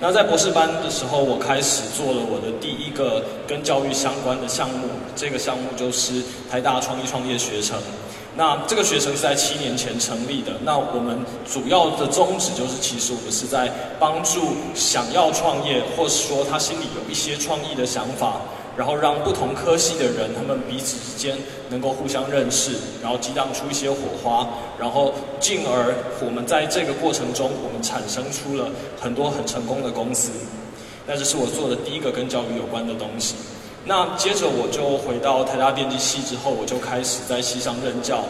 [0.00, 7.78] 那在博士班的时候，我开始做了我的第一个跟教育相关的项目，这个项目就是台大创意创业学程。
[8.36, 10.52] 那这个学生是在七年前成立的。
[10.64, 18.40] 那我们主要的宗旨就是，其实我们是在帮助想要创业，或是说他心里有一些创意的想法。
[18.76, 21.36] 然后让不同科系的人，他们彼此之间
[21.68, 22.70] 能够互相认识，
[23.02, 25.92] 然后激荡出一些火花，然后进而
[26.24, 30.30] 我们在这个过程中，我们产生出了很多很成功的公司。
[31.06, 33.34] 那这是我做的第一个跟教育有关的东西。
[33.90, 38.22] 那接着我就回到台大电机系之后，我就开始在系上任教。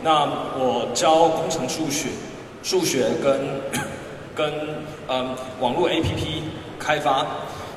[0.00, 0.22] 那
[0.54, 2.06] 我教工程数学、
[2.62, 3.60] 数学跟
[4.32, 4.54] 跟
[5.08, 6.42] 嗯网络 APP
[6.78, 7.26] 开发。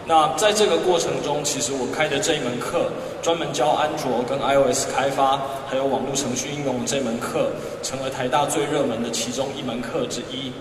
[0.05, 2.91] 那在这个过程中，其实我开的这一门课，
[3.23, 7.49] 专门教安卓跟 iOS 开发，还有网络程序应用这门课，
[7.81, 10.51] 成了台大最热门的其中一门课之一。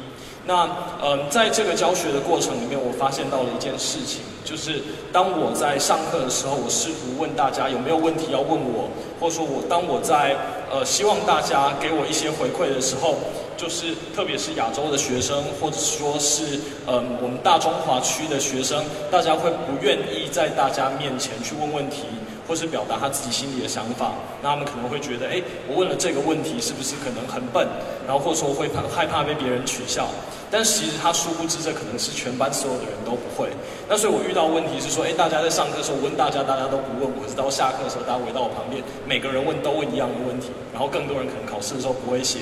[0.51, 0.69] 那
[1.01, 4.83] 嗯，在这个教学的过程里面，我发现到了一件事情，就是
[5.13, 8.91] 当我在上课的时候，我试图问大家有没有问题要问我，
[9.21, 10.35] 或者说我当我在
[10.69, 13.15] 呃希望大家给我一些回馈的时候。
[13.61, 22.05] 就是特别是亚洲的学生，或者说是嗯我们大中华区的学生，大家会不愿意在大家面前去问问题，
[22.49, 24.13] 或是表达他自己心里的想法。
[24.41, 27.69] 那他们可能会觉得，哎，我问了这个问题是不是可能很笨？
[28.07, 30.09] 然后或者说会怕害怕被别人取笑。
[30.51, 33.49] 但是其实他殊不知，这可能是全班所有的人都不会。
[33.89, 40.49] 那所以我遇到问题是说，哎，大家在上课的时候问大家，大家都不问；我是到下课的时候，大家围到我旁边，每个人问都问一样的问题。
[40.73, 42.41] 然后更多人可能考试的时候不会写。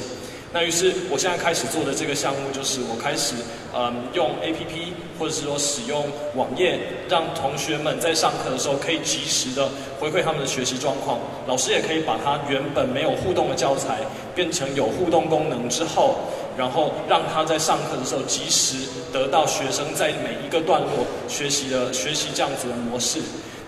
[0.51, 3.35] 那于是，我现在开始做的这个项目，就是我开始，
[3.77, 9.69] 嗯，用 A P P 或者是说使用网页，让同学们在上课的时候可以及时的
[10.01, 11.19] 回馈他们的学习状况。
[11.47, 13.99] 老师也可以把他原本没有互动的教材
[14.35, 16.17] 变成有互动功能之后，
[16.59, 23.21] 然后让他在上课的时候及时得到学生在每一个段落学习的学习这样子的模式。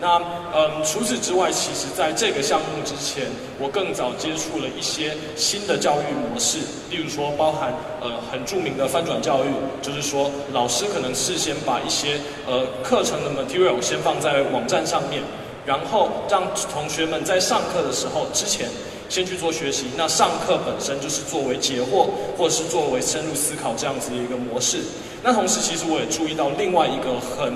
[0.02, 0.16] 那
[0.54, 3.26] 嗯，除此之外，其实在这个项目之前，
[3.58, 6.56] 我更早接触了一些新的教育模式，
[6.90, 9.48] 例如说包含呃很著名的翻转教育，
[9.82, 15.22] 就是说老师可能事先把一些呃课程的 material 先放在网站上面，
[15.66, 16.42] 然后让
[16.72, 18.70] 同学们在上课的时候之前
[19.10, 22.08] 先去做学习，那上课本身就是作为解惑
[22.38, 24.78] 或者是作为深入思考这样子的一个模式。
[25.22, 27.52] 那同时，其实我也注意到另外一个很。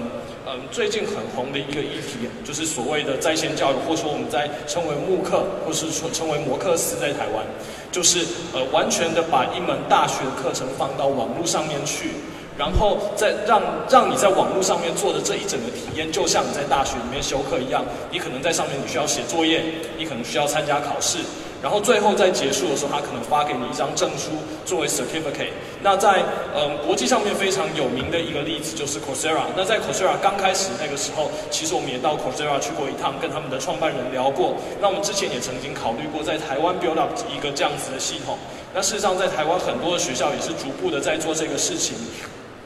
[0.46, 7.42] 嗯，最近很红的一个议题，就是所谓的在线教育，或者说我们在称为慕课，或是说称为摩克斯，在台湾，
[7.90, 12.10] 就是呃完全的把一门大学课程放到网络上面去，
[12.58, 17.82] 然后再让让你在网络上面做的这一整个体验，就像你在大学里面修课一样，
[18.12, 19.64] 你可能在上面你需要写作业，
[19.96, 21.20] 你可能需要参加考试。
[21.64, 24.32] 然后最后在结束的时候，他可能发给你一张证书
[24.66, 25.48] 作为 certificate。
[25.82, 26.22] 那在
[26.54, 29.44] 嗯国际上面非常有名的一个例子就是 Coursera。
[29.56, 34.56] 那在 Coursera 刚开始那个时候，其实我们也到 Coursera 去过一趟，跟他们的创办人聊过。
[34.78, 38.36] 那我们之前也曾经考虑过在台湾 build up 一个这样子的系统。
[38.74, 41.96] 那事实上在台湾很多的学校也是逐步的在做这个事情。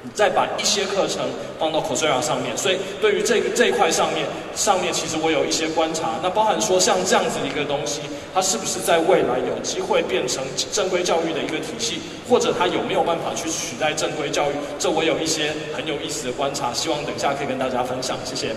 [0.03, 6.15] 你再把一些课程放到 Coursera 上面，所以对于这个这一块上面，上面其实我有一些观察。
[6.23, 8.03] 那包含说像这样子一个东西，
[8.33, 12.01] 它是不是在未来有机会变成正规教育的一个体系，
[12.31, 14.55] 或者它有没有办法去取代正规教育？
[14.79, 18.17] 这我有一些很有意思的观察，希望等一下可以跟大家分享。
[18.25, 18.55] 谢谢。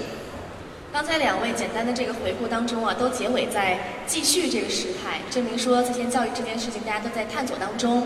[0.93, 8.05] 刚才两位简单的这个回顾当中啊，都结尾在继续这个时态，证明说在线教育这件事情大家都在探索当中。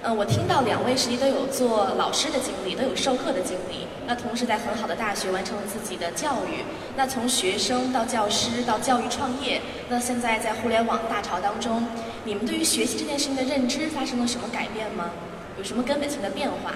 [0.00, 3.86] 嗯，我听到两位实际都有做老师的经历，都有授课的经历。
[4.06, 6.62] 那同时在很好的大学完成了自己的教育。
[6.96, 11.84] 那从学生到教师到教育创业，那现在在互联网大潮当中，
[12.24, 15.10] 你们对于学习这件事情的认知发生了什么改变吗？
[15.58, 16.74] 有什么根本性的变化？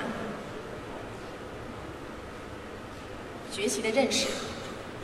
[3.53, 4.27] 学习的认识。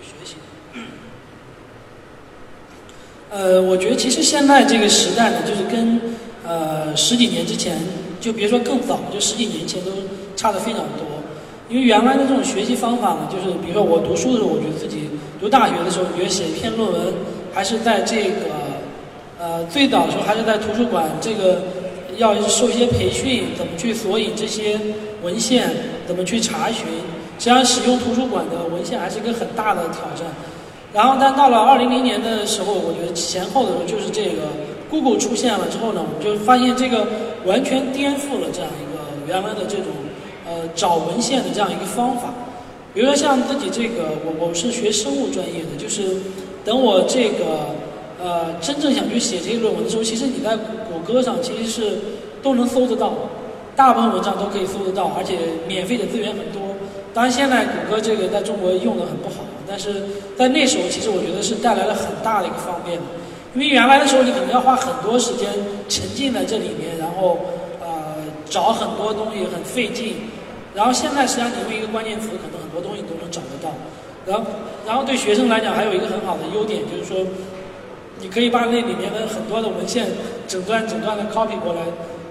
[0.02, 0.34] 学习。
[3.30, 6.00] 呃，我觉得其实现在这个时代呢，就是跟
[6.44, 7.78] 呃十几年之前。
[8.28, 9.90] 就别说更早，就十几年前都
[10.36, 11.08] 差的非常多。
[11.70, 15.08] 因为原来的这种学习方法呢，就是比如说我读书的时候，我觉得自己
[15.40, 17.00] 读大学的时候，觉得写一篇论文，
[17.54, 18.52] 还是在这个
[19.38, 21.62] 呃最早的时候还是在图书馆，这个
[22.18, 24.78] 要受一些培训，怎么去索引这些
[25.22, 25.70] 文献，
[26.06, 26.84] 怎么去查询，
[27.38, 30.28] 实际上使用图书馆的文献还是一个很大的挑战。
[30.92, 34.52] 然后，但到了二零零年的时候，我觉得前后的时候就是这个
[34.90, 37.06] Google 出现了之后呢，我们就发现这个。
[37.46, 39.86] 完全颠覆了这样一个原来的这种
[40.44, 42.34] 呃找文献的这样一个方法。
[42.92, 46.16] 比如说像自己这个，我我是学生物专业的，就是
[46.64, 47.70] 等我这个
[48.20, 51.98] 呃真正想去写这些论文的时候，其实你在谷歌上其实是
[52.42, 53.14] 都能搜得到，
[53.76, 55.38] 大部分文章都可以搜得到，而且
[55.68, 56.74] 免费的资源很多。
[57.14, 60.04] 当然现在谷歌这个在中国用的很不好，但是
[60.36, 62.98] 在那时候其实我觉得是带来了很大的一个方便。
[63.54, 65.48] 因为原来的时候，你可能要花很多时间
[65.88, 67.38] 沉浸在这里面，然后
[67.80, 68.14] 呃
[68.48, 70.16] 找很多东西很费劲。
[70.74, 73.72] 然后现在实际上你用一个关键词，可能很多东西都能找得到。
[74.26, 74.44] 然后
[74.86, 77.26] 然后对学生来讲，还有一个很好的优点，就是说
[78.20, 80.06] 你可以把那里面的很多的文献
[80.46, 81.80] 整段整段的 copy 过来，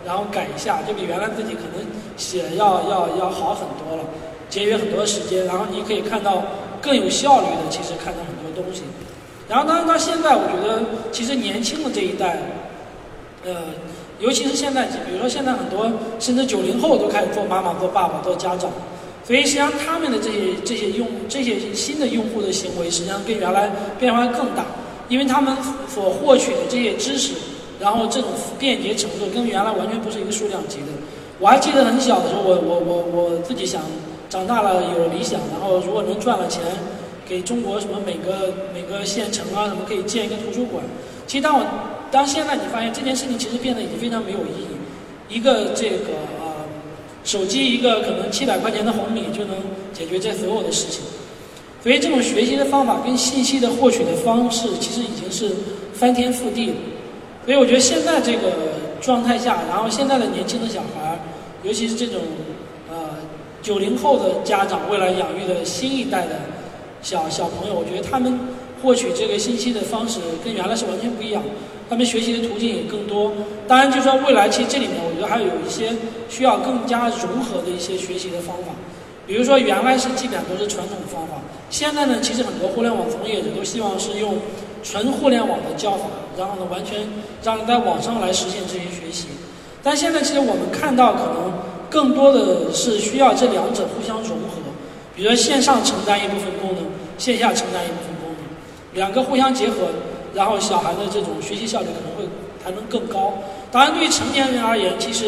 [0.06, 1.85] 然后改一下，就比原来自己可能
[2.15, 4.03] 写要要要好很多了，
[4.49, 5.45] 节约很多时间。
[5.45, 6.44] 然后你可以看到
[6.80, 8.84] 更有效率的，其实看到很多东西。
[9.49, 12.37] 然后，当然到现在，我觉得其实年轻的这一代，
[13.45, 13.55] 呃，
[14.19, 18.69] 尤其是现在，比如说现在很多甚至九零后都开始做妈妈、做爸爸、做家长，
[19.23, 24.65] 所以实际上他们的这些这些用这些新的用户的行为，实际上跟原来变化更大，
[25.07, 25.55] 因为他们
[25.87, 27.31] 所获取的这些知识，
[27.79, 30.87] 然后这种便捷程度跟原来完全不是一个数量级的。
[31.39, 33.81] 我还记得很小的时候，我我我我自己想
[34.29, 36.61] 长大了有理想，然后如果能赚了钱。
[37.27, 40.83] 给中国什么每个每个县城啊什么可以建一个图书馆？
[41.27, 41.65] 其实当我
[42.09, 45.35] 当现在你发现这件事情其实变得已经非常没有意义。
[45.35, 46.65] 一个这个呃
[47.25, 49.57] 手机一个可能七百块钱的红米就能
[49.91, 51.03] 解决这所有的事情。
[51.83, 55.53] 所以这种学习的方法跟信息的获取的方式其实已经是
[55.93, 56.75] 翻天覆地了。
[57.45, 58.53] 所以我觉得现在这个
[59.01, 61.19] 状态下，然后现在的年轻的小孩，
[61.63, 62.21] 尤其是这种
[62.89, 63.17] 呃
[63.61, 66.39] 九零后的家长，为了养育的新一代的。
[67.01, 68.39] 小小朋友，我觉得他们
[68.81, 71.43] 获取这个信息的方式跟原来是完全不一样，
[71.89, 73.31] 他们学习的途径也更多。
[73.67, 75.93] 当然，就说未来其实这里面，我觉得还有一些
[76.29, 78.73] 需要更加融合的一些学习的方法。
[79.25, 84.35] 比如说，原来是基本上都是传统方法，现在呢，其实很多互联网从业者都希望是用
[84.83, 86.05] 纯互联网的教法，
[86.37, 87.01] 然后呢，完全
[87.43, 89.27] 让人在网上来实现这些学习。
[89.83, 91.51] 但现在其实我们看到，可能
[91.89, 94.66] 更多的是需要这两者互相融合。
[95.18, 96.85] 比如说线上承担一部分功能，
[97.18, 98.45] 线下承担一部分功能。
[98.94, 99.89] 两个互相结合，
[100.35, 102.31] 然后小孩的这种学习效率可能会
[102.64, 103.34] 还能更高。
[103.72, 105.26] 当然，对于成年人而言，其实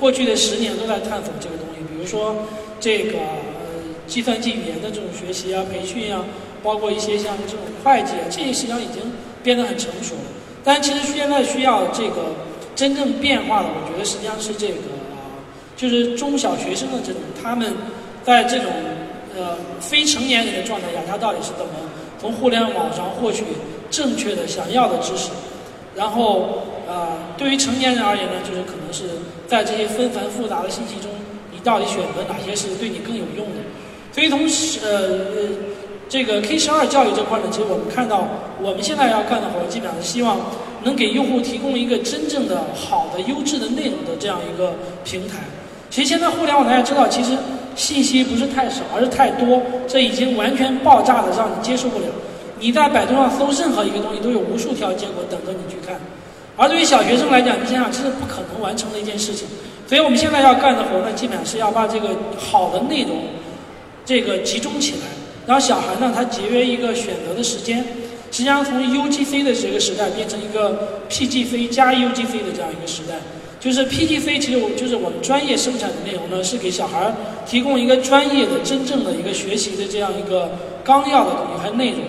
[0.00, 2.34] 过去的十年都在探索这个东西，比如说
[2.80, 3.78] 这个呃
[4.08, 6.24] 计算机语言的这种学习啊、培训啊，
[6.62, 9.00] 包括一些像这种会计啊，这些实际上已经
[9.44, 10.20] 变得很成熟了。
[10.64, 12.34] 但其实现在需要这个
[12.74, 14.74] 真正变化的，我觉得实际上是这个，
[15.76, 17.72] 就是中小学生的这种他们
[18.22, 18.66] 在这种
[19.38, 21.72] 呃非成年人的状态下，他到底是怎么
[22.20, 23.44] 从互联网上获取
[23.90, 25.30] 正确的想要的知识，
[25.94, 26.64] 然后。
[26.90, 27.06] 呃，
[27.36, 29.04] 对于成年人而言呢，就是可能是
[29.46, 31.10] 在这些纷繁复杂的信息中，
[31.52, 33.60] 你到底选择哪些是对你更有用的？
[34.10, 34.40] 所以从
[34.82, 35.28] 呃
[36.08, 38.26] 这个 K 十二教育这块呢，其实我们看到，
[38.62, 40.40] 我们现在要干的活，基本上是希望
[40.82, 44.72] 能给用户提供一个真正的好的优质的内容的这样一个
[45.04, 45.40] 平台。
[45.90, 47.36] 其实现在互联网大家知道，其实
[47.78, 52.06] 信息不是太少，而是太多，这已经完全爆炸的让你接受不了。
[52.58, 55.96] 你在百度上搜任何一个东西，都有无数条结果等着你去看。
[56.56, 59.46] 而对于小学生来讲，你想想，这是不可能完成的一件事情。
[59.86, 63.16] 所以我们现在要干的活呢，基本上是要把这个好的内容，
[64.04, 65.06] 这个集中起来，
[65.46, 67.84] 让小孩呢他节约一个选择的时间。
[68.32, 73.14] 实际上，从 UGC 的这个时代变成一个 PGC 加 UGC 的这样一个时代。
[73.60, 77.12] 就是 PGC 其实我就是我们专业生产的内容呢，是给小孩
[77.46, 80.50] 提供一个专业的、真正的一个学习的这样一个
[80.84, 82.00] 纲要的东西和内容。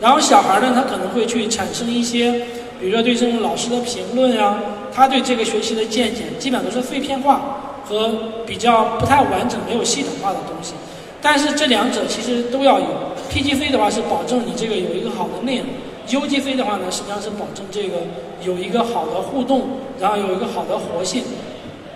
[0.00, 2.32] 然后小孩呢，他可能会去产生一些。
[2.80, 4.56] 比如说对这种老师的评论呀，
[4.94, 8.14] 他对这个学习的见解，基本上都是碎片化和
[8.46, 10.74] 比较不太完整、没有系统化的东西。
[11.20, 12.86] 但是这两者其实都要有。
[13.32, 15.66] PGC 的话是保证你这个有一个好的内容
[16.08, 17.98] ，UGC 的话呢实际上是保证这个
[18.42, 19.68] 有一个好的互动，
[20.00, 21.24] 然后有一个好的活性。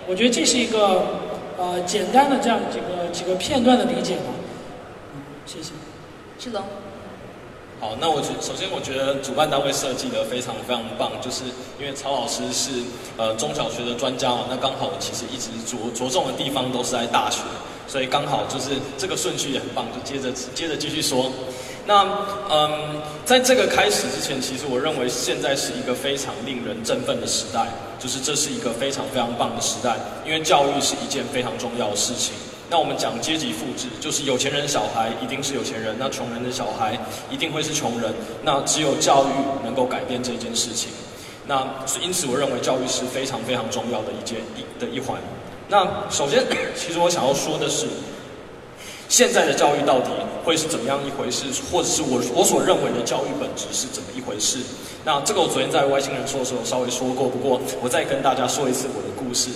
[0.07, 1.03] 我觉得这是一个
[1.57, 4.33] 呃简单的这样几个几个片段的理解吧。
[5.15, 5.71] 嗯谢谢。
[6.39, 6.61] 志龙。
[7.79, 11.43] 好，那我觉首先我觉得主办单位设计的非常非常棒，就是
[11.77, 12.71] 因为曹老师是
[13.17, 17.41] 呃中小学的专家嘛，那刚好其实一直着着重的地方都是在大学，
[17.87, 21.31] 所以刚好就是这个顺序也很棒，就接着接着继续说。
[21.85, 22.07] 那
[22.49, 27.67] 嗯，在这个开始之前，其实我认为现在是一个非常令人振奋的时代，
[27.99, 32.33] 就是这是一个非常非常棒的时代，因为教育是一件非常重要的事情。
[32.69, 36.97] 那我们讲阶级复制，就是有钱人小孩一定是有钱人，那穷人的小孩
[37.29, 38.13] 一定会是穷人。
[38.43, 40.89] 那只有教育能够改变这件事情。
[41.45, 41.67] 那
[42.01, 45.19] 因此，我认为教育是非常非常重要的一件一的一环。
[45.73, 46.45] 那首先，
[46.77, 47.87] 其实我想要说的是，
[49.09, 50.11] 现在的教育到底
[50.45, 54.59] 会是怎么样一回事，或者是我我所认为的教育本质是怎么一回事？
[55.03, 59.49] 那这个我昨天在外星人说的时候稍微说过，不过我再跟大家说一次我的故事。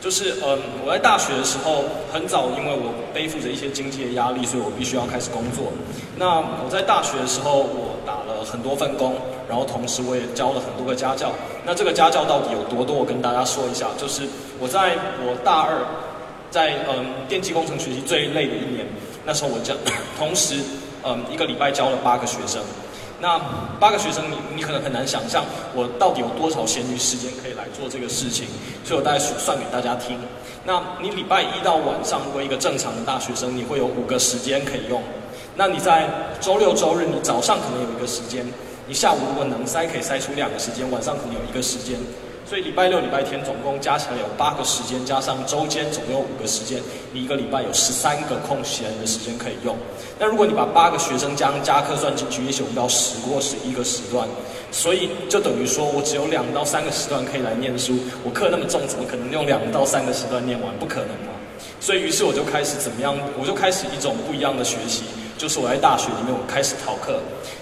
[0.00, 5.70] 就是嗯，我在大学的时候很早，因为我背负着一些经济的压力，所以我必须要开始工作。
[6.16, 9.14] 那我在大学的时候，我打了很多份工，
[9.46, 11.30] 然后同时我也教了很多个家教。
[11.66, 12.96] 那这个家教到底有多多？
[12.96, 14.22] 我跟大家说一下，就是
[14.60, 15.80] 我在我大二，
[16.50, 18.86] 在嗯电气工程学习最累的一年，
[19.24, 19.74] 那时候我教，
[20.18, 20.60] 同时
[21.02, 22.62] 嗯一个礼拜教了八个学生。
[23.22, 23.38] 那
[23.78, 28.46] 八个学生，你你可能很难想象我到底有多少闲余时间可以来做这个事情，
[28.84, 30.18] 所以我大概算给大家听。
[30.64, 35.02] 那你礼拜一到晚上，如果一个正常的大学生，你会有五个时间可以用。
[35.56, 36.08] 那你在
[36.40, 38.42] 周六周日，你早上可能有一个时间，
[38.86, 41.98] 你下午如果能塞，可以塞出两个时间，晚上可能有一个时间。
[42.50, 46.82] 所以礼拜六、礼拜天总共加起来有八个时间，加上周间总共有五个时间，
[47.12, 49.76] 你一个礼拜有十三个空闲的时间可以用。
[50.18, 54.26] 那如果你把八个学生加加课算进去，也许用到十或十一个时段，
[54.72, 57.96] 所以就等于说我只有两到三个时段可以来念书。
[58.24, 60.76] 我课那么重，怎么可能用两到三个时段念完？
[60.80, 61.30] 不可能嘛！
[61.78, 63.16] 所以于是我就开始怎么样？
[63.38, 65.04] 我就开始一种不一样的学习。
[65.40, 67.18] 就是我在大学里面，我开始逃课，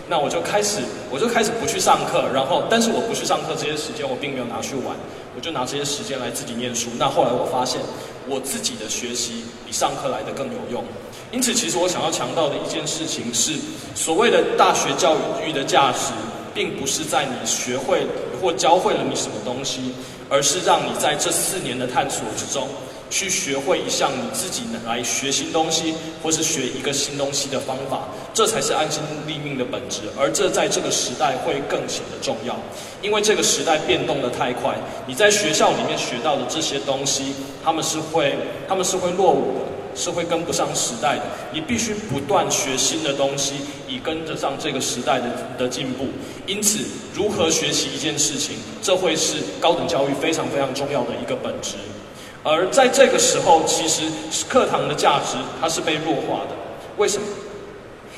[0.08, 0.80] 那我就开始，
[1.12, 4.96] 我就开始不去上课，然后，但是我不去上课这些时间，我并没有拿去玩，
[5.36, 6.88] 我就拿这些时间来自己念书。
[6.98, 7.80] 那后来我发现，
[8.26, 10.82] 我自己的学习比上课来的更有用。
[11.30, 13.54] 因此，其实我想要强调的一件事情是，
[13.94, 15.14] 所谓的大学教
[15.46, 16.10] 育的价值，
[16.52, 18.04] 并不是在你学会
[18.42, 19.94] 或教会了你什么东西，
[20.28, 22.66] 而是让你在这四年的探索之中。
[23.10, 30.02] 去学会一项你自己来学新东西，或是学一个新东西的方法，这才是安心立命的本质。
[30.18, 32.56] 而这在这个时代会更显得重要，
[33.00, 34.74] 因为这个时代变动的太快。
[35.06, 37.32] 你在学校里面学到的这些东西，
[37.64, 38.36] 他们是会
[38.68, 41.22] 他们是会落伍的，是会跟不上时代的。
[41.52, 43.54] 你必须不断学新的东西，
[43.88, 45.26] 以跟得上这个时代的
[45.58, 46.06] 的进步。
[46.46, 51.76] 因此，如何学习一件事情，这会是高等教育非常非常重要的一个本质。
[52.44, 54.02] 而在这个时候，其实
[54.48, 56.56] 课堂的价值它是被弱化的。
[56.96, 57.26] 为什么？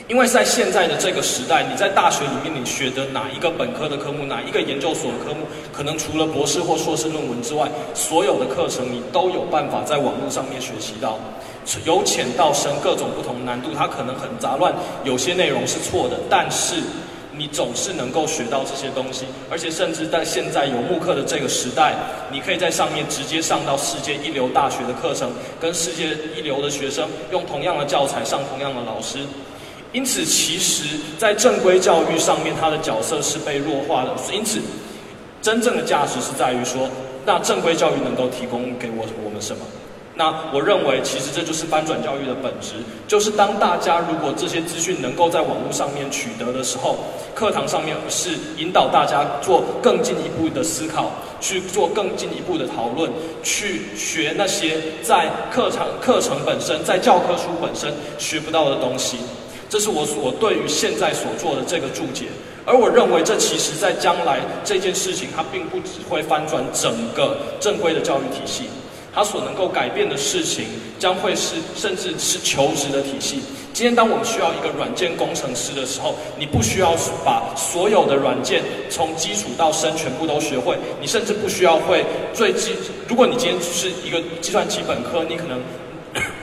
[0.08, 11.16] 因为在现在的这个时代，你在大学里面你学的哪一个本科的科目，哪一个研究所的科目，可能除了博士或硕士论文之外，所有的课程你都有办法在网络上面学习到，
[11.84, 14.74] 由浅到深，各种不同难度，它可能很杂乱，
[15.04, 16.82] 有些内容是错的，但是
[17.40, 21.94] 你总是能够学到这些东西，而且甚至在现在有慕课的这个时代，
[22.30, 29.20] 你可以在上面直接上到世界一流大学的课程，跟世界一流的学生用同样的教材上同样的老师。
[29.90, 34.14] 因此，其实，在正规教育上面，它的角色是被弱化的。
[34.34, 34.60] 因此，
[35.40, 36.90] 真正的价值是在于说，
[37.24, 39.64] 那正规教育能够提供给我我们什么？
[40.20, 42.74] 那我认为，其实这就是翻转教育的本质，
[43.08, 46.98] 就是当大家如果这些资讯能够在网络上面取得的时候，
[47.34, 51.10] 课堂上面是引导大家做更进一步的思考，
[51.40, 53.10] 去做更进一步的讨论，
[53.42, 59.16] 去学那些在课堂课程本身、在教科书本身学不到的东西。
[59.70, 62.26] 这是我所对于现在所做的这个注解，
[62.66, 68.64] 而我认为这其实在将来这件事情，它并不只会翻转整个正规的教育体系，
[69.14, 70.66] 它所能够改变的事情
[70.98, 73.40] 将会是甚至是求职的体系。
[73.72, 82.04] 今天当我们需要一个软件工程师的时候，你不需要把所有的软件从基础到深全部都学会，你甚至不需要会
[82.34, 82.74] 最基。
[83.08, 85.60] 如果你今天是一个计算机本科，你可能。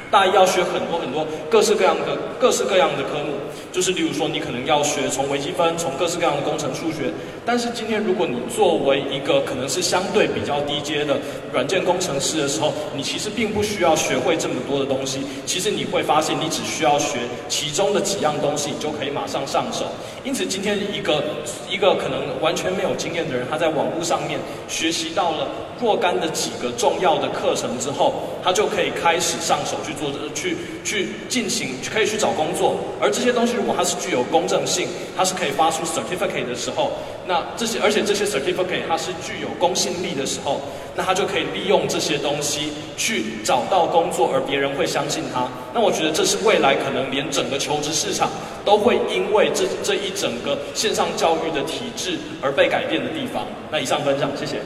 [0.09, 3.33] 大一要学很多很多各式各样的各式各样的科目，
[3.77, 7.13] 就是例如说你可能要学从微积分，从各式各样的工程数学。
[7.45, 11.15] 但是今天如果你作为一个可能是相对比较低阶的
[11.53, 15.19] 软件工程师的时候，你其实并不需要学会这么多的东西。
[15.45, 19.85] 其实你会发现，你只需要学其中的几样东西，你就可以马上上手。
[20.23, 21.23] 因此，今天一个
[21.69, 25.47] 一个可能完全没有经验的人，他在网络上面学习到了
[25.79, 29.93] 若干的几个重要的课程之后，他就可以开始上手去。
[29.93, 36.91] 做去去进行，可以去找工作，而这些东西如它是具有公正性，它是可以发出 certificate 的时候，
[37.27, 40.61] 那这些而且这些 certificate 它是具有公信力的时候，
[40.95, 45.47] 那他就可以利用这些东西去找到工作，而别人会相信他。
[45.73, 48.29] 那我觉得这是未来可能连整个求职市场
[48.65, 53.45] 都会因为这这一整个线上教育的体制而被改变的地方。
[53.71, 54.61] 那以上分享，谢谢。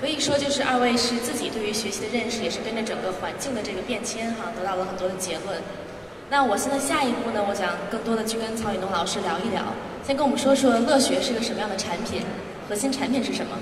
[0.00, 5.60] 可以说，就是二位是自己对于学习的认识，也是跟着整个环境的这个变迁哈，得到了很多的结论。
[6.30, 9.62] 那我现在下一步呢，我想更多的去跟曹雨东老师聊一聊，
[10.06, 12.22] 先跟我们说说乐学是个什么样的产品，
[12.68, 13.52] 核心产品是什么？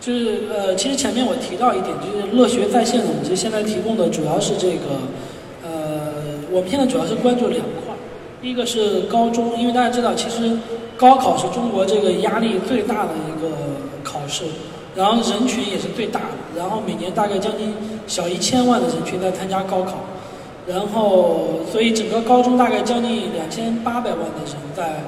[0.00, 5.00] 就是呃，其实前面我提到一点，就是乐学在线，我们其实现在提供的主要是这个，
[5.64, 6.12] 呃，
[6.50, 7.94] 我们现在主要是关注两块，
[8.40, 10.56] 第一个是高中，因为大家知道，其实。
[10.96, 13.48] 高考是中国这个压力最大的一个
[14.04, 14.44] 考试，
[14.94, 17.74] 然后人群也是最大的，然后每年大概将近
[18.06, 19.94] 小一千万的人群在参加高考，
[20.66, 25.02] 然后所以整个高中大概将近两千八百万的人在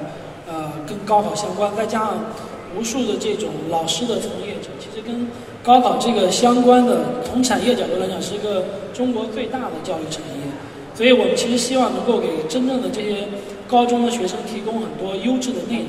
[0.47, 2.17] 呃跟高考相关，再加上
[2.77, 5.27] 无数的这种老师的从业者，其实跟
[5.63, 10.43] 高考这个相关的，从产业角度来讲是一个中国最大的教育产业，
[10.93, 13.27] 所以我们其实希望能够给真正的这些。
[13.69, 15.87] 高中的学生提供很多优质的内容，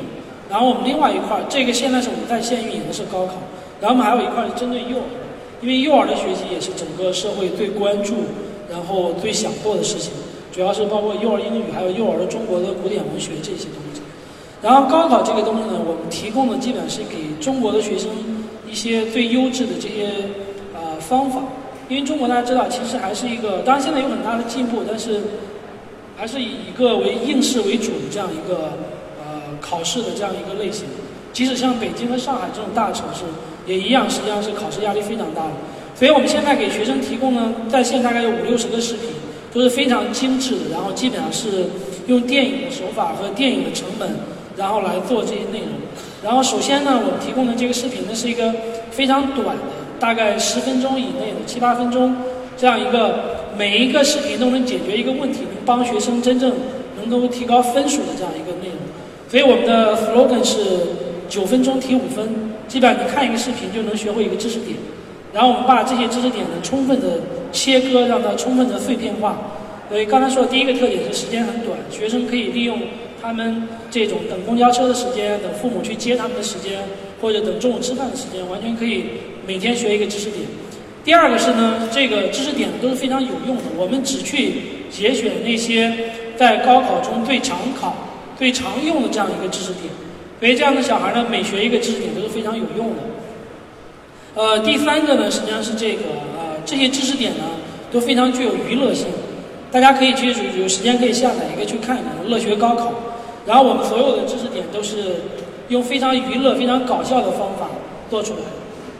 [0.51, 3.35] 然后我们另外一块儿，这个现在是我们在线运营的是高考，
[3.81, 5.09] 然后我们还有一块是针对幼儿，
[5.61, 8.15] 因为幼儿的学习也是整个社会最关注，
[8.71, 10.13] 然后最想做的事情，
[10.53, 14.01] 主要是包括幼儿英语，还有幼儿的中国的古典文学这些东西。
[14.61, 18.11] 然后高考这个东西呢，我们提供的基本是给中国的学生
[18.69, 20.11] 一些最优质的这些
[20.75, 21.41] 呃方法，
[21.89, 25.21] 因为中国大家知道其实还是一个，当然现在有很大的进步，但是。
[26.21, 28.73] 还是以一个为应试为主的这样一个
[29.21, 30.85] 呃考试的这样一个类型，
[31.33, 33.21] 即使像北京和上海这种大城市，
[33.69, 35.53] 也一样，实际上是考试压力非常大的。
[35.95, 39.11] 所以我们现在给学生提供呢，在线大概有五六十个视频，
[39.53, 41.67] 都是非常精致的，然后基本上是
[42.07, 44.09] 用电影的手法和电影的成本，
[44.57, 45.69] 然后来做这些内容。
[46.25, 48.53] 然后首先呢，我们提供的这个视频呢是一个
[48.91, 49.63] 非常短的，
[50.01, 52.17] 大概十分钟以内的七八分钟
[52.57, 53.37] 这样一个。
[53.57, 56.53] 每一个视频都能解决一个问题，能帮学生真正
[56.97, 58.79] 能够提高分数的这样一个内容。
[59.29, 60.61] 所以我们的 slogan 是
[61.29, 64.77] 九分钟提五分，基本上你看一个视频就能学会一个知识点。
[65.33, 67.21] 然后我们把这些知识点呢充分的
[67.51, 69.37] 切割，让它充分的碎片化。
[69.89, 72.79] 所以刚才说的第一个特点是时间很短，学生可以利用
[73.21, 76.83] 他们这种等公交车的时间、等父母去接他们的时间，
[77.21, 79.05] 或者等中午吃饭的时间，完全可以
[79.47, 80.45] 每天学一个知识点。
[81.05, 83.63] 第二个是呢，这个知识点都是非常有用的。
[83.79, 84.55] 我们只去
[84.91, 85.91] 节选那些
[86.37, 87.97] 在高考中最常考、
[88.39, 89.85] 最常用的这样一个知识点，
[90.41, 93.03] 所以这样的小孩呢，每学一个知识点都是非常有用的。
[94.35, 96.03] 呃，第三个呢，实际上是这个
[96.37, 97.45] 呃，这些知识点呢
[97.91, 99.07] 都非常具有娱乐性。
[99.73, 100.29] 大家可以去
[100.59, 102.91] 有时间可以下载一个去看一看《乐学高考》，
[103.47, 105.17] 然后我们所有的知识点都是
[105.69, 107.69] 用非常娱乐、非常搞笑的方法
[108.09, 108.41] 做出来。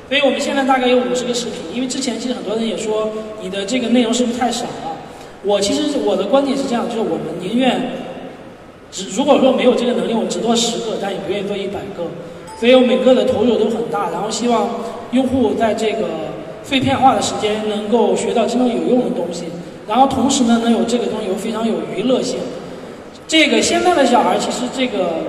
[0.09, 3.11] 所以我们现在大概有五十个视频，因为之前其实很多人也说
[3.41, 4.97] 你的这个内容是不是太少了？
[5.45, 7.81] 我其实我的观点是这样，就是我们宁愿
[8.91, 12.05] 只如果说没有这个能力，我只做十个，但也不愿意做一百个。
[12.59, 14.69] 所以我每个的投入都很大，然后希望
[15.13, 16.09] 用户在这个
[16.65, 19.45] 碎片化的时间能够学到真正有用的东西，
[19.87, 22.41] 然后同时呢，能有这个东西有非常有娱乐性。
[23.29, 25.23] 这个现在的小孩其实这个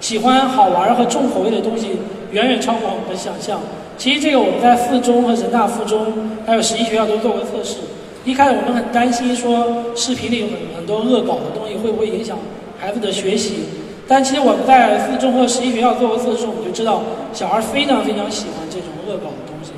[0.00, 1.90] 喜欢好玩和重口味的东西
[2.32, 3.60] 远远超过我们的想象。
[3.96, 6.06] 其实这个我们在附中和人大附中
[6.44, 7.76] 还有十一学校都做过测试。
[8.24, 12.36] 一开始我们很担心说视频里有很很多恶搞的东西会不会影响
[12.78, 13.64] 孩子的学习。
[14.08, 19.72] 但其实我们在四中和十一学校做过测试，我们就知道小孩非常非常喜欢这种恶搞的东西。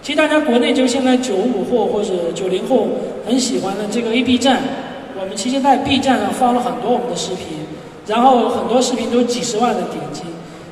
[0.00, 2.88] 其实大家国内就现在九五后或者九零后
[3.26, 4.62] 很喜欢的这个 A B 站，
[5.20, 7.58] 我们其实在 B 站上放了很多我们的视频，
[8.06, 10.22] 然后很多视频都几十万的点击。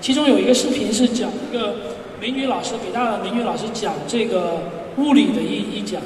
[0.00, 1.74] 其中有一个视频是讲一个
[2.18, 4.62] 美女老师，北大的美女老师讲这个
[4.96, 6.00] 物理的一一讲，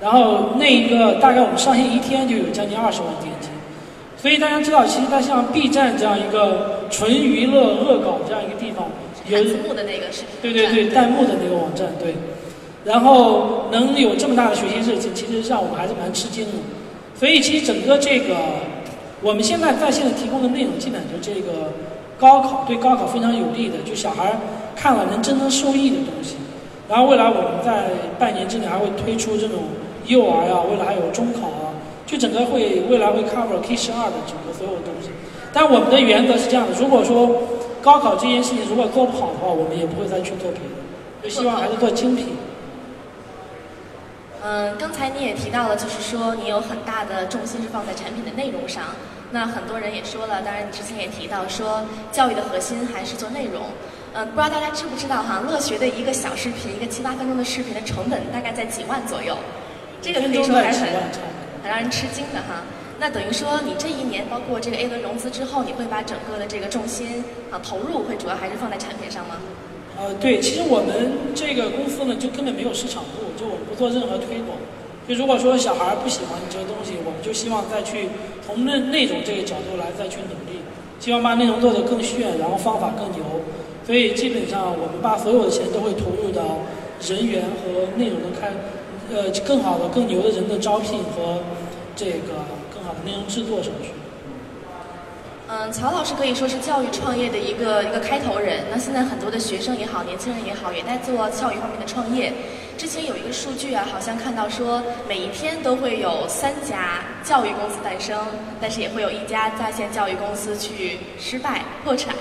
[0.00, 3.48] 然后那一个大概我们上线一天就有将近二十万点击。
[4.26, 8.88] 所以大家知道，其实它像 B 站这样一个纯娱乐恶搞这样一个地方，
[9.28, 10.06] 有字幕的那个
[10.42, 12.12] 对对对，弹幕的那个网站，对。
[12.84, 16.52] 然后能有这么大的学习热情，其实让我们还是蛮吃惊的。
[17.14, 18.34] 所以其实整个这个
[19.22, 21.70] 我们现在在线的提供的内容，基本上就这个
[22.18, 24.36] 高考对高考非常有利的，就小孩
[24.74, 26.34] 看了能真正受益的东西。
[26.88, 29.62] 然后未来我们在半年之内还会推出这种
[30.06, 31.65] 幼儿啊，未来还有中考啊。
[32.06, 35.10] 就整个会未来会 cover K 十二的整个所有东西，
[35.52, 37.42] 但我们的原则是这样的：如果说
[37.82, 42.36] 高考这件事情如果做不好的话，我们也不会再去做别的，就希望还是做精品。
[44.44, 48.84] 嗯，刚才你也提到了，就是说你有很大的重心是放在产品的内容上。
[49.32, 53.62] 那很多人也说了，当然你之前也提到说教育的核心还是做内容。
[54.14, 55.42] 嗯，不知道大家知不知道哈？
[55.50, 59.36] 乐学的一个小视频，一个七八分钟的视频的成本大概在几万左右，
[60.00, 60.92] 这个可以说还是很。
[61.66, 62.62] 很让人吃惊的哈，
[63.00, 69.34] 那等于说你这一年包括这个 A 轮融资之后，你会把整个的这个重心啊投入会主要还是放在产品上吗？
[69.98, 74.56] 呃，对，其实我们这个公司呢就根本没有市场部，就我们不做任何推广。
[75.08, 78.10] 就如果说小孩不喜欢你这个东西，我们就希望再去
[78.46, 80.62] 从内内容这个角度来再去努力，
[81.00, 83.42] 希望把内容做得更炫，然后方法更牛。
[83.84, 86.62] 所以基本上我们把所有的钱都会投入到
[87.02, 88.54] 人员和内容的开。
[89.12, 91.38] 呃，更好的、更牛的人的招聘和
[91.94, 93.90] 这个更好的内容制作上去。
[95.48, 98.64] 嗯，曹老师可以说是教育创业的一个一个开头人。
[98.68, 102.32] 那现在很多的学生也好，年轻人也好，也在做教育方面的创业。
[102.76, 108.18] 之前有一个数据啊，好像看到说每一天都会有三家教育公司诞生，
[108.60, 112.12] 但是也会有一家在线教育公司去失败破产。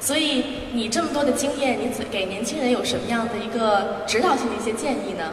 [0.00, 5.32] 所以你这么多的经验，你给年轻人有什么样的一个指导性的一些建议呢？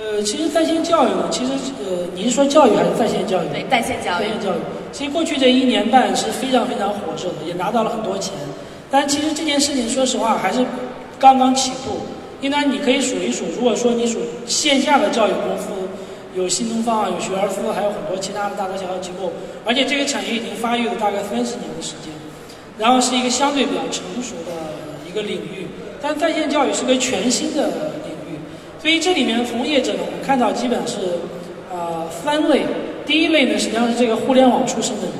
[0.00, 1.52] 呃，其实在线教育呢，其实
[1.84, 3.48] 呃，你是说教育还是在线教育？
[3.48, 4.24] 对，在线教育。
[4.24, 4.58] 在线教育，
[4.92, 8.32] 其实过去这一年半是非常非常火热的，也拿到了很多钱。
[8.90, 10.64] 但其实这件事情，说实话还是
[11.18, 11.98] 刚刚起步。
[12.40, 15.66] 应该你可以数一数，如果说你数线下的教育公司，
[16.36, 19.32] 有新东方啊，有学而思，还有很多其他的大大小小机构，
[19.64, 22.14] 而且这个产业已经发育了大概三十年的时间，
[22.78, 24.52] 然后是一个相对比较成熟的
[25.04, 25.66] 一个领域。
[26.00, 27.68] 但在线教育是个全新的。
[28.80, 30.96] 所以这里面从业者呢，我们看到基本是，
[31.70, 32.62] 呃，三类。
[33.04, 35.12] 第一类呢，实际上是这个互联网出身的人。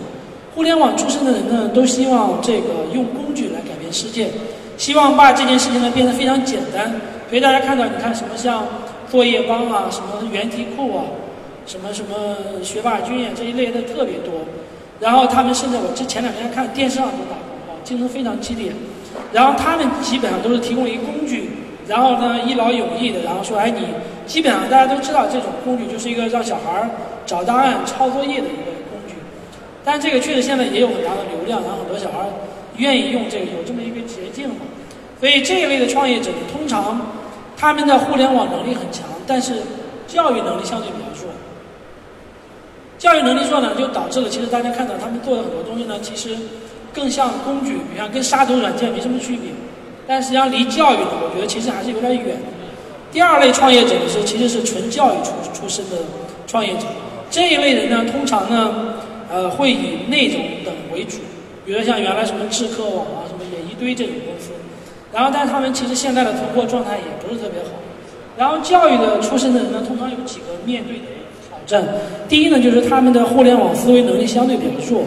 [0.55, 4.28] 互联网出身的人呢，都希望这个用工具来改变世界，
[4.76, 6.93] 希望把这件事情呢变得非常简单。
[7.28, 8.64] 所以大家看到，你看什么像
[9.10, 11.05] 作业帮啊，什么原题库啊，
[11.66, 14.35] 什么什么学霸君啊这一类的特别多。
[15.01, 17.36] 然后他们甚至我之前两天看电视上都打
[17.66, 18.70] 广告，竞争非常激烈。
[19.32, 21.51] 然后他们基本上都是提供一个工具。
[21.89, 23.81] 然后呢，一劳永逸的，然后说，哎，你
[24.27, 26.90] 基本上大家都知道，这种工具就是一个让小孩儿
[27.24, 29.15] 找答案、抄作业的一个工具。
[29.85, 32.27] 但这个确实现在也有很大的流量，然后很多小孩儿
[32.77, 34.56] 愿意用这个，有这么一个捷径嘛。
[35.19, 37.01] 所以这一类的创业者，通常
[37.56, 39.55] 他们的互联网能力很强，但是
[40.06, 41.32] 教育能力相对比较弱。
[42.98, 46.36] 教育能力弱呢，就导致了其实大家看到他们做的很多东西呢，其实
[46.93, 49.51] 更像工具，你看跟杀毒软件没什么区别。
[50.09, 52.35] 但实际上离教育呢，我觉得其实还是有点远。
[53.12, 55.98] 第二类创业者呢是其实是纯教育出出身的
[56.47, 56.86] 创业者，
[57.30, 58.94] 这一类人呢通常呢
[59.30, 61.18] 呃会以内容等为主，
[61.66, 64.52] 比如像原来什么智客网啊什么也一堆这种公司，
[65.12, 67.68] 然后但是他们其实现在的存货状态也不是特别好。
[68.39, 71.02] 然后教育的出身的人呢，通常有几个面对的
[71.48, 71.86] 挑战。
[72.28, 75.02] 第一呢，就是他们的互联网思维能力相对比较弱。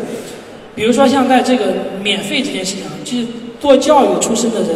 [0.75, 1.73] 比如说像在这个
[2.03, 3.27] 免费这件事情上，其实
[3.61, 4.69] 做教育出身的人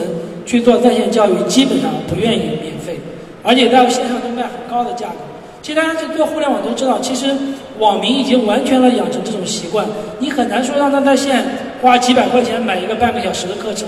[0.45, 2.97] 去做在线教育，基本上不愿意免费，
[3.43, 5.15] 而且在线上都卖很高的价格。
[5.61, 7.35] 其实大家做互联网都知道，其实
[7.79, 9.83] 网民已经完全了养成这种习惯，
[10.19, 11.43] 你很难说让他在线
[11.81, 13.87] 花几百块钱买一个半个小时的课程，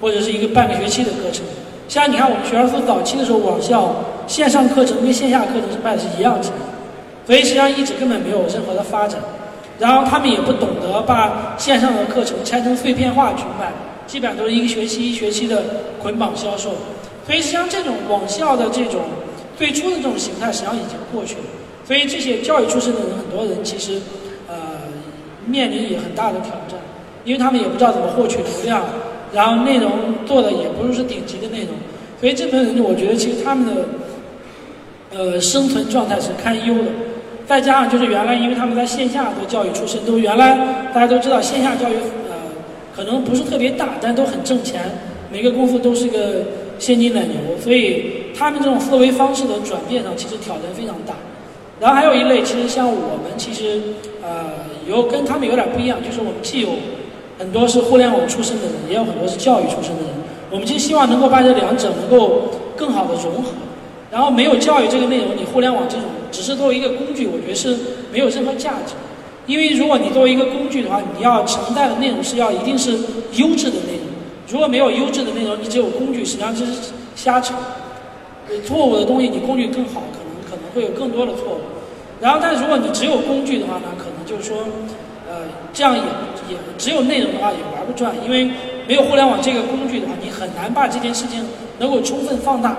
[0.00, 1.44] 或者是一个半个学期的课程。
[1.86, 3.94] 像你看我们学而思早期的时候，网校
[4.26, 6.50] 线上课程跟线下课程是卖的是一样钱，
[7.24, 9.20] 所以实际上一直根本没有任何的发展。
[9.78, 13.70] 然后他们也不懂得把线上的课程拆成碎片化去卖，
[14.06, 15.62] 基本上都是一个学期一学期的
[16.02, 16.72] 捆绑销售。
[17.26, 19.02] 所以实际上这种网校的这种
[19.56, 21.40] 最初的这种形态实际上已经过去了。
[21.86, 24.00] 所以这些教育出身的人，很多人其实
[24.48, 24.54] 呃
[25.46, 26.78] 面临也很大的挑战，
[27.24, 28.84] 因为他们也不知道怎么获取流量，
[29.32, 29.90] 然后内容
[30.26, 31.68] 做的也不是顶级的内容。
[32.20, 33.72] 所以这部分人，我觉得其实他们的
[35.14, 36.90] 呃生存状态是堪忧的。
[37.46, 40.56] 再加上就是原来，因为他们在线下做教育出身，都原来
[40.94, 41.94] 大家都知道线下教育
[42.94, 44.82] 可能不是特别大，但都很挣钱，
[45.32, 46.42] 每个公司都是个
[46.78, 51.14] 现金奶牛，所以他们这种思维方式的转变上其实挑战非常大。
[51.80, 53.80] 然后还有一类，其实像我们其实
[54.22, 54.52] 呃
[54.88, 56.68] 有跟他们有点不一样，就是我们既有
[57.38, 60.10] 很多是互联网出身的人，也有很多是教育出身的人，
[60.50, 63.50] 我们就希望能够把这两者能够更好的融合。
[64.10, 67.76] 然后没有教育这个内容，你互联网这种只是作为一个工具，我觉得是
[68.12, 68.94] 没有任何价值。
[69.46, 72.92] 因为如果你作为一个工具的话，你要承载的内容是要一定是
[73.32, 74.06] 优质的内容。
[74.48, 76.72] 如果没有优质的内容，你只有工具，实际上这是
[77.14, 77.54] 瞎扯。
[78.64, 81.60] 错误的东西，你工具更好，可能可能会有更多的错误。
[82.20, 84.64] 然后，但如果你只有工具的话呢，可能就是说，
[85.28, 85.42] 呃，
[85.72, 86.02] 这样也
[86.48, 88.48] 也只有内容的话也玩不转，因为
[88.86, 91.44] 没有互联网这个工具的话，你很难把这件事情
[91.78, 92.76] 能够充分放大。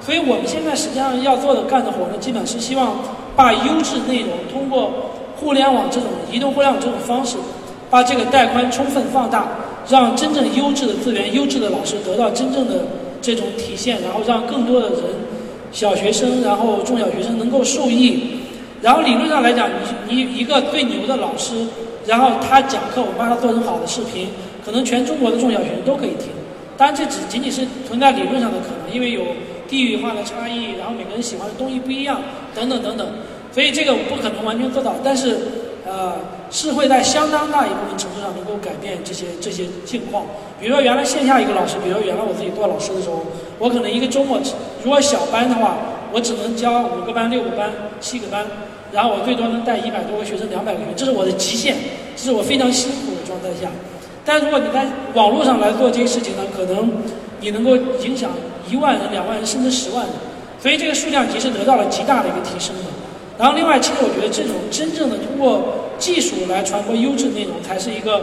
[0.00, 2.98] 所以我们现在实际上要做的干的活呢，基本是希望
[3.34, 4.92] 把优质内容通过
[5.36, 7.36] 互联网这种移动互联网这种方式，
[7.90, 9.46] 把这个带宽充分放大，
[9.88, 12.86] 让真正优质的资源、优质的老师得到真正的
[13.20, 14.98] 这种体现，然后让更多的人，
[15.72, 18.40] 小学生，然后中小学生能够受益。
[18.80, 19.68] 然后理论上来讲，
[20.08, 21.66] 你你一个最牛的老师，
[22.06, 24.28] 然后他讲课，我帮他做成好的视频，
[24.64, 26.28] 可能全中国的中小学生都可以听。
[26.76, 29.22] 当然，这只仅仅是存在理论上的可能，因为有。
[29.66, 32.20] 地域化的差异，然后每个人喜欢的东西不一样，
[32.54, 33.08] 等等等等，
[33.54, 35.38] 所以这个我不可能完全做到，但是，
[35.86, 36.16] 呃，
[36.50, 40.26] 是会在相当大一部分程度上能够改变这些这些境况。
[40.60, 43.22] 比如说原来线下一个老师，比如说原来我自己做老师的时候，
[43.60, 44.40] 我可能一个周末，
[44.82, 45.76] 如果小班的话，
[46.12, 47.70] 我只能教五个班、六个班、
[48.00, 48.44] 七个班，
[48.90, 51.76] 然后我最多能带一百多个学生、两百个学生，这是我的极限，
[52.16, 53.70] 这是我非常辛苦的状态下。
[54.24, 56.90] 但如果你在网络上来做这些事情呢，可能
[57.40, 58.30] 你能够影响。
[58.66, 60.14] 一万人、两万人，甚至十万人，
[60.58, 62.84] 所以这个数量级是得到了极大的一个提升的。
[63.36, 68.22] 然后，另外，其实我觉得这种真正的通过技术来传播优质内容，才是一个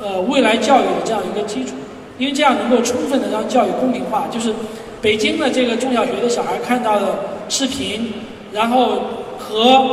[0.00, 1.72] 呃未来教育的这样一个基础。
[2.18, 4.26] 因为这样能够充分的让教育公平化。
[4.30, 4.54] 就是
[5.02, 7.18] 北京的这个中小学的小孩看到的
[7.48, 8.12] 视频，
[8.52, 9.00] 然后
[9.38, 9.84] 和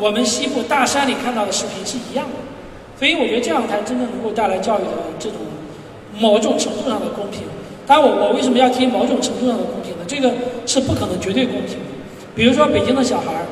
[0.00, 2.36] 我们西部大山里看到的视频是一样的。
[2.98, 5.38] 所以，我觉得这样才真正能够带来教育的这种
[6.18, 7.42] 某种程度上的公平。
[7.86, 10.04] 但我我为什么要提某种程度上的公平呢？
[10.06, 10.32] 这个
[10.64, 11.84] 是不可能绝对公平的。
[12.34, 13.44] 比如说北京的小孩儿，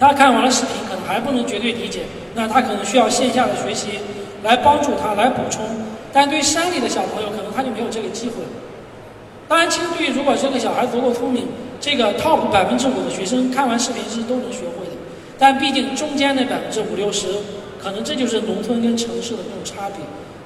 [0.00, 2.00] 他看完了视频，可能还不能绝对理解，
[2.34, 4.00] 那他可能需要线下的学习
[4.42, 5.62] 来帮助他来补充。
[6.10, 8.36] 但对山里的小朋友，可能他就没有这个机会。
[9.46, 11.46] 当然，其实对于如果这个小孩足够聪明，
[11.80, 14.92] 这个 top 百分之五的学生看完视频是都能学会的。
[15.38, 17.26] 但毕竟中间那百分之五六十，
[17.78, 19.98] 可能这就是农村跟城市的这种差别。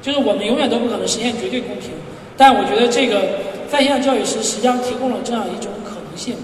[0.02, 1.90] 就是我们永远都不可能实现绝对公平。
[2.36, 3.22] 但我觉得这个
[3.70, 6.34] 在线教育是实际上提供了这样一种可能性。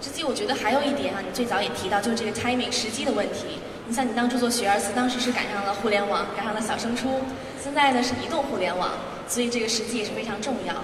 [0.00, 3.60] 实际我觉得还有一点啊，你最早也提到，就是这个 timing 时机的问题。
[3.86, 7.20] 你像你当初做学而思，当时是赶上了互联网，赶上了小升初，
[7.62, 8.90] 现在呢是移动互联网，
[9.28, 10.74] 所以这个时机也是非常重要。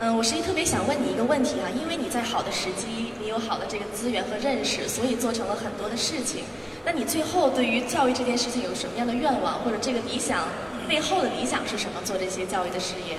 [0.00, 6.42] 嗯，我实际特别想问你一个问题啊，因为你在好的时机，你有好的这个资源和认识，所以做成了很多的事情。
[6.84, 10.48] 那你最后对于教育这件事情有什么样的愿望，或者这个理想？
[10.88, 12.02] 背后的理想是什么？
[12.04, 13.16] 做这些教育的事业？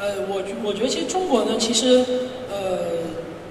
[0.00, 2.04] 呃，我我觉得其实中国呢，其实
[2.50, 3.06] 呃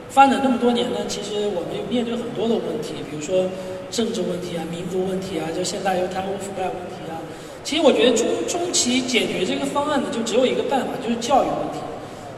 [0.10, 3.45] 发展这么多年呢，其实我们面对很多的问题，比如说
[3.91, 7.22] 政治问题啊、民族问题啊，就现在又贪污腐败问题啊。
[7.64, 11.80] 其实我觉得中中期解决这个方案呢，就只有一个办法，就是教育问题。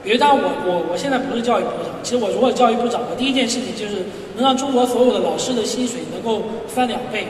[0.03, 4.03] 比如，当我我我现在不是教育部长，其实我如果教育部长，我第一件事情就是
[4.35, 7.26] 能让中国所有的老师的薪水能够翻两倍。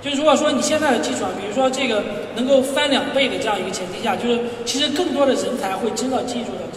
[0.00, 2.02] 就如果说你现在的基础上，比如说这个
[2.34, 6.71] 能够翻两倍的这样一个前提下，就是其实更多的人才会真的进入到。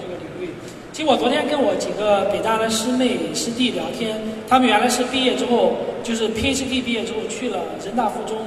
[0.96, 4.16] 其实我昨天跟我几个北大的师妹师弟聊天，
[4.48, 8.38] 他们原来是毕业之后，就是 PhD 毕业之后去了人大附中，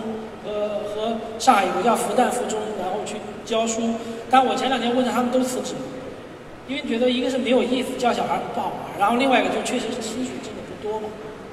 [0.47, 3.93] 呃和上海有个叫复旦附中，然后去教书。
[4.31, 5.85] 但我前两天问他们都辞职了，
[6.67, 11.09] 因为觉得一个是没有意思，教小孩不好玩，然后另外一个就确实是薪水挣的不多嘛，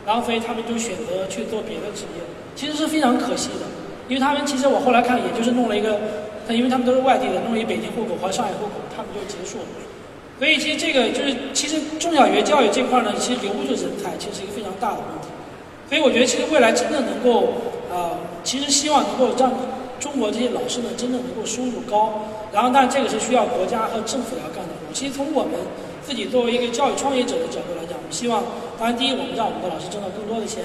[0.08, 2.24] 然后所以他们就选择去做别的职业，
[2.56, 3.68] 其实是非常可惜的，
[4.08, 6.00] 因为他们其实我后来看也就是弄了一个，
[6.48, 9.66] 因为他们都是外地的，弄了一北京户口和上海户口，他们就结束了。
[10.38, 15.30] 所以其实这个就是，其实中小学教育这块呢，其实留不住人才，其实是一个非常大的问题。
[15.88, 17.54] 所以我觉得，其实未来真的能够，
[17.90, 19.54] 呃，其实希望能够让
[20.00, 22.28] 中国这些老师们真的能够收入高。
[22.52, 24.92] 然后，但这个是需要国家和政府要干的活。
[24.94, 25.54] 其实从我们
[26.04, 28.44] 自己作为一个教育创业者的角度来讲，我们希望，
[28.78, 30.64] 当然第一，我们让我们的老师挣到更多的钱；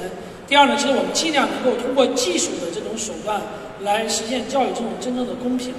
[0.48, 3.40] 第二呢，其实我们尽量能够通过技术的这种手段
[3.82, 5.74] 来实现教育这种真正的公平。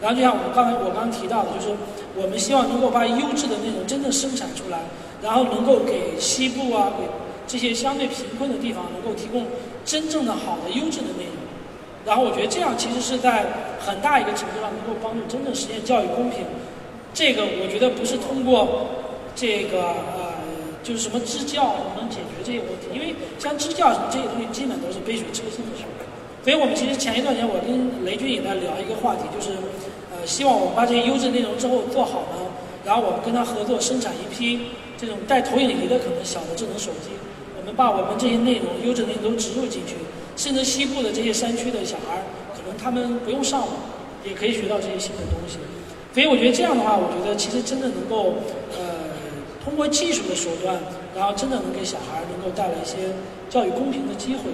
[0.00, 1.76] 然后就像我刚才我刚刚提到的，就是
[2.16, 4.80] 我们希望能够把优质的内容真正生产出来，
[5.22, 7.04] 然后能够给西部啊，给
[7.46, 9.46] 这些相对贫困的地方能够提供
[9.84, 11.34] 真正的好的优质的内容。
[12.06, 13.46] 然后我觉得这样其实是在
[13.80, 16.40] 很大一个程度上能够帮助真正实现教育公平。
[17.12, 18.86] 这个我觉得不是通过
[19.34, 20.34] 这个呃，
[20.82, 25.90] 就是什么支教能解决这些问题，因为像支教什么这些东西基本都是杯水车薪的事儿。
[26.44, 29.56] 所以我们其实前一段时间我跟雷军也在聊一个话题，就是
[30.26, 32.46] 希望我们把这些优质内容之后做好呢，
[32.84, 37.10] 然后我们跟他合作生产一批这种带投影仪的可能小的智能手机，
[37.58, 39.96] 我们把我们这些内容优质内容植入进去，
[40.36, 42.22] 甚至西部的这些山区的小孩，
[42.54, 43.70] 可能他们不用上网，
[44.24, 45.58] 也可以学到这些新的东西。
[46.12, 48.34] 所以我觉得这样的话，我觉得其实真的能够
[48.72, 49.10] 呃，
[49.64, 50.78] 通过技术的手段，
[51.14, 53.10] 然后真的能给小孩能够带来一些
[53.50, 54.50] 教育公平的机会。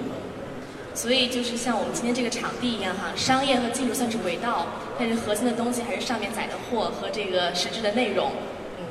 [0.93, 4.67] 所以就是像我们今天这个场地一样哈，商业和技术算是轨道，
[4.99, 8.31] 但是核心的东西还是上面载的货和这个实质的内容。
[8.77, 8.85] 嗯，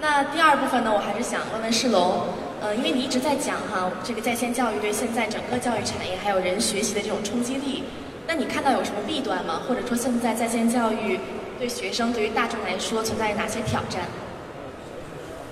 [0.00, 2.22] 那第二部分呢，我还是想问问世龙，
[2.60, 7.82] 呃，因为你一直在讲哈，这个在线教育对现在整个教育产业还有人学习的这种冲击力，
[8.28, 9.62] 那你看到有什么弊端吗？
[9.68, 11.18] 或者说现在在线教育
[11.58, 14.02] 对学生、对于大众来说存在哪些挑战？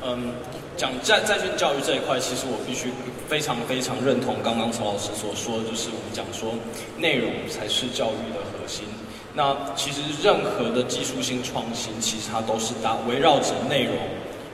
[0.03, 0.33] 嗯。
[0.77, 2.91] 讲在在线教育这一块，其实我必须
[3.29, 6.53] 非常非常认同刚刚曹老师所说的，就是我们讲说
[6.99, 8.85] 内容才是教育的核心。
[9.35, 13.95] 那其实任何的技术性创新，其实它都是打围绕着内容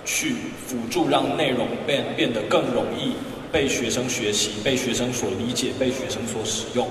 [0.04, 0.36] 去
[0.66, 3.14] 辅助，让内容变变得更容易
[3.50, 6.86] 被学生学习、被学生所理解、被学生所使用。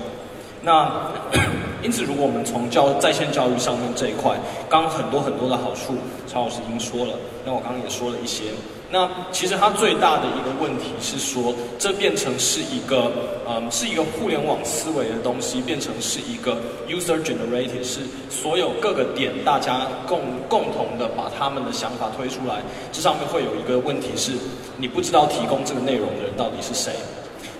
[0.62, 1.10] 那
[1.82, 4.36] 因此，如果我们从教在线教育上面这一块，
[4.68, 5.94] 刚很多很多的好处，
[6.26, 8.44] 曹老师已经说了，那我刚刚也说了一些。
[8.92, 13.12] 那其实它最大的一个问题是说，这变成是一个，
[13.48, 16.56] 嗯，是一个互联网思维的东西，变成是一个
[16.88, 20.18] user generated，是所有各个点大家共
[20.48, 22.60] 共同的把他们的想法推出来。
[22.90, 24.32] 这上面会有一个问题是，
[24.76, 26.92] 你不知道提供这个内容的人到底是谁。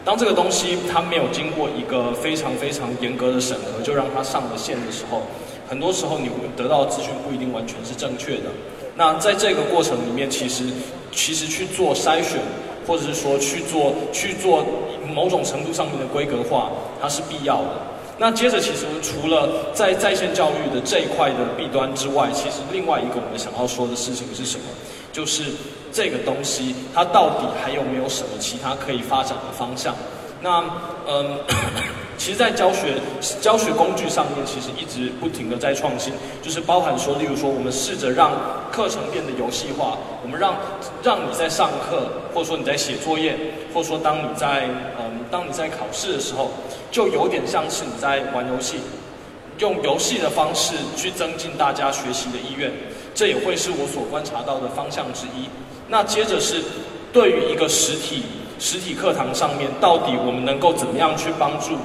[0.04, 5.22] 当这个东西它没有经过一个非常非常严格的审核，就让它上了线的时候，
[5.68, 8.50] 很多时候你会得到的资讯不一定完全是正确的。
[8.96, 10.64] 那在这个过程里面，其实。
[11.12, 12.40] 其实去做筛选，
[12.86, 14.64] 或者是说去做去做
[15.14, 16.70] 某种程度上面的规格化，
[17.00, 17.70] 它是必要的。
[18.18, 24.64] 那接着，其实除了在在线教育的这一块的弊端之外，其实另外一个我们想要说的事情是什么？
[25.12, 25.44] 就是
[25.92, 29.94] 这个东西它到底还有没有什么其他可以发展的方向？
[30.42, 30.64] 那
[31.08, 31.38] 嗯。
[32.20, 33.00] 其实，在教学
[33.40, 38.32] 教学工具上面，其实一直不停的在创新，就是包含说，例如说，我们试着让
[38.70, 40.54] 课程变得游戏化，我们让
[41.02, 43.38] 让你在上课，或者说你在写作业，
[43.72, 44.68] 或者说当你在
[44.98, 46.50] 嗯当你在考试的时候，
[46.90, 48.76] 就有点像是你在玩游戏，
[49.56, 52.70] 用游戏的方式去增进大家学习的意愿，
[53.14, 55.48] 这也会是我所观察到的方向之一。
[55.88, 56.62] 那接着是
[57.14, 58.24] 对于一个实体
[58.58, 61.78] 实体课堂上面，到底我们能够怎么样去帮助？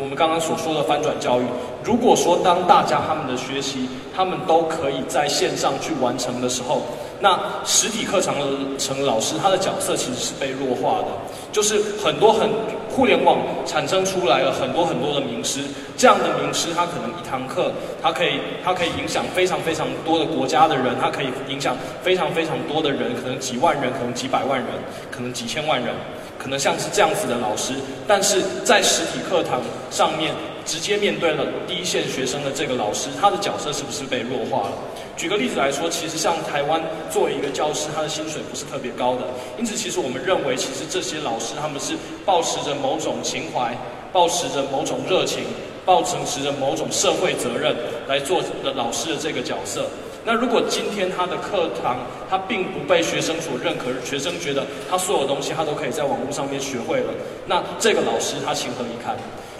[0.00, 1.44] 我们刚刚所说的翻转教育，
[1.84, 3.86] 如果说当大家他们的学习，
[4.16, 6.80] 他们都可以在线上去完成的时候，
[7.20, 11.08] 那实体课程的成老师他的角色其实是被弱化的，
[11.52, 12.48] 就是很多很
[12.90, 15.60] 互联网产生出来了很多很多的名师，
[15.98, 17.70] 这样的名师他可能一堂课，
[18.02, 24.68] 他可以他可以影响非常非常多的国家的人，他可以影响非常非常多的人，可能几万人，可能几百万人，
[25.10, 25.94] 可能几千万人。
[26.42, 27.74] 可能像是这样子的老师，
[28.08, 29.60] 但是在实体课堂
[29.90, 30.34] 上面
[30.64, 34.72] 直接面对了第一线学生的这个老师，他的角色是不是被弱化了？
[35.16, 36.80] 举个例子来说，其实像台湾
[37.10, 39.26] 作为一个教师，他的薪水不是特别高的，
[39.58, 41.92] 因此其实我们认为，其实这些老师他们是
[42.24, 43.76] 抱持着某种情怀，
[44.10, 45.44] 抱持着某种热情，
[45.84, 47.76] 抱持着某种社会责任
[48.08, 49.84] 来做的老师的这个角色。
[50.24, 51.98] 那如果今天他的课堂
[52.28, 57.12] 他并不被学生所认可，学生觉得他所有东西他都可以在网络上面学会了，
[57.46, 59.16] 那这个老师他情何以堪？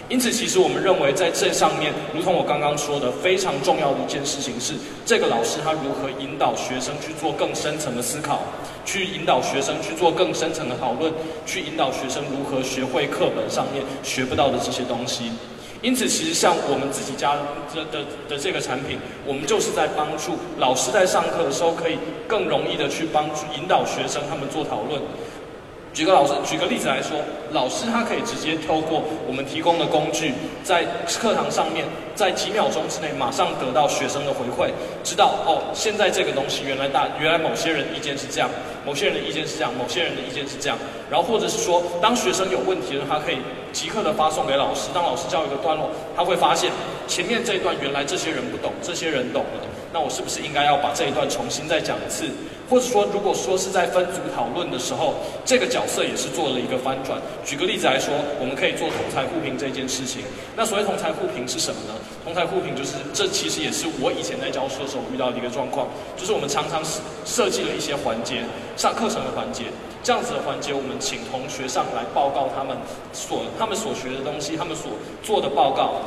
[0.07, 4.73] 因此，其实我们认为在这上面，如同我刚刚说的，非常重要的一件事情是，
[5.05, 8.41] 这个老师他如何引导学生去做更深层的思考，
[8.83, 11.13] 去引导学生去做更深层的讨论，
[11.45, 15.31] 去引导学生如何学会课本上面学不到的这些东西。
[15.81, 17.33] 因此，其实像我们自己家
[17.73, 21.97] 的的的这个产品，我们就是在帮助老师在上课的时候，可以
[22.27, 25.01] 更容易的去帮助引导学生他们做讨论。
[25.93, 27.19] 举个老师，举个例子来说，
[27.51, 31.85] 老师他可以直接透过我们提供的工具，在课堂上面，
[32.15, 34.71] 在几秒钟之内马上得到学生的回馈，
[35.03, 38.49] 知道哦，现在这个东西原来大，原来某些人意见是这样，
[38.85, 40.77] 某些人的意见是这样，某些人的意见是这样，
[41.09, 43.39] 然后或者是说，当学生有问题了，他可以
[43.73, 46.71] 即刻的发送给老师，当老师教一个段落，他会发现
[47.05, 52.29] 前面这一段原来这些人不懂，这些人懂了，那我是不是应该要把这一段重新再讲一次？
[52.71, 57.19] 或者说，如果说是在分组讨论的时候，这个角色也是做了一个翻转。
[57.43, 60.23] 举个例子来说，我们可以做同才互评这件事情。
[60.55, 61.93] 那所谓同才互评是什么呢？
[62.23, 66.81] 同才互评就是，这其实也是我以前在教书的时候遇到的一个状况，就是我们常常
[67.25, 68.39] 设计了一些环节，
[68.77, 69.65] 上课程的环节，
[70.01, 72.77] 这样子的环节，我们请同学上来报告他们
[73.11, 75.99] 所他们所学的东西，他们所做的报告。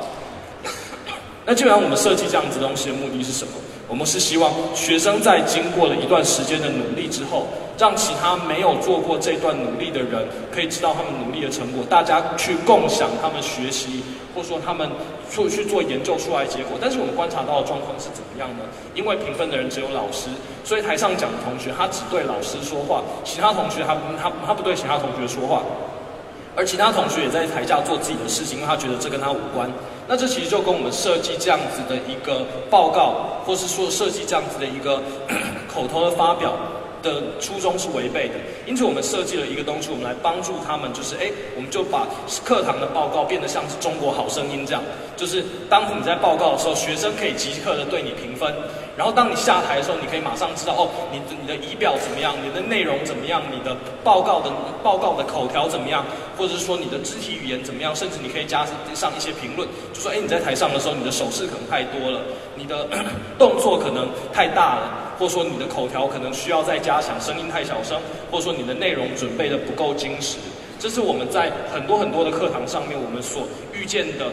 [1.45, 3.53] 那基本上我们设计这样子东西的目的是什么？
[3.89, 7.47] 我们是希望学生在经过了一段时间的努力之后，
[7.79, 14.03] 让其他没有做过这段努力的人可以知道他们努力的成果，大家去共享他们学习，
[14.35, 14.89] 或说他们
[15.31, 16.79] 做去做研究出来结果。
[16.81, 18.65] 但是我们观察到的状况是怎么样呢？
[18.95, 20.31] 因为评分的人只有老师，
[20.65, 25.63] 所以台上讲的同学他只对老师说话，其他同学他他他不对其他同学说话。
[26.57, 29.69] 而其他同学也在台下做自己的事情，因为他觉得这跟他无关。
[30.07, 35.03] 那这其实就跟我们设计这样子的一个报告，或是说设计这样子的一个
[35.73, 36.53] 口头的发表。
[37.05, 42.09] 的初衷是违背的，因此我们设计了一个东西，我们来帮助他们，就是哎，我们就把
[42.43, 44.83] 课堂的报告变得像是中国好声音这样，
[45.15, 48.51] 就是当你在报告的时候，学生可以即刻的对你评分，
[48.97, 54.51] 然后当你下台的时候，你可以马上知道哦，你的你的仪表怎么样，你的内容怎么样，你的报告的
[54.83, 56.05] 报告的口条怎么样，
[56.39, 58.65] 或者是说你的肢体语言怎么样，甚至你可以加
[58.95, 62.21] 上一些评论，就说哎，你在台上的时候，你的手势可能太多了，
[62.55, 62.87] 你的
[63.39, 65.01] 动作可能太大了。
[65.17, 67.97] 或者说你的口条可能需要再加强，声音太小声，
[68.33, 70.39] 或者说你的内容准备的不够精实，
[70.79, 74.31] 这是我们在很多很多的课堂上面我们所遇见的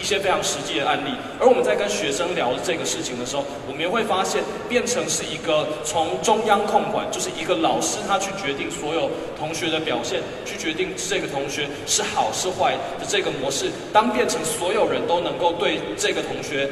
[0.00, 1.10] 一些非常实际的案例。
[1.38, 16.68] 而我们在跟学生聊这个事情的时候，我们也会发现，变成是一个从中央控管，就是一个老师他去决定所有同学的表现，去决定这个同学是好是坏的这个模式，当变成所有人都能够对这个同学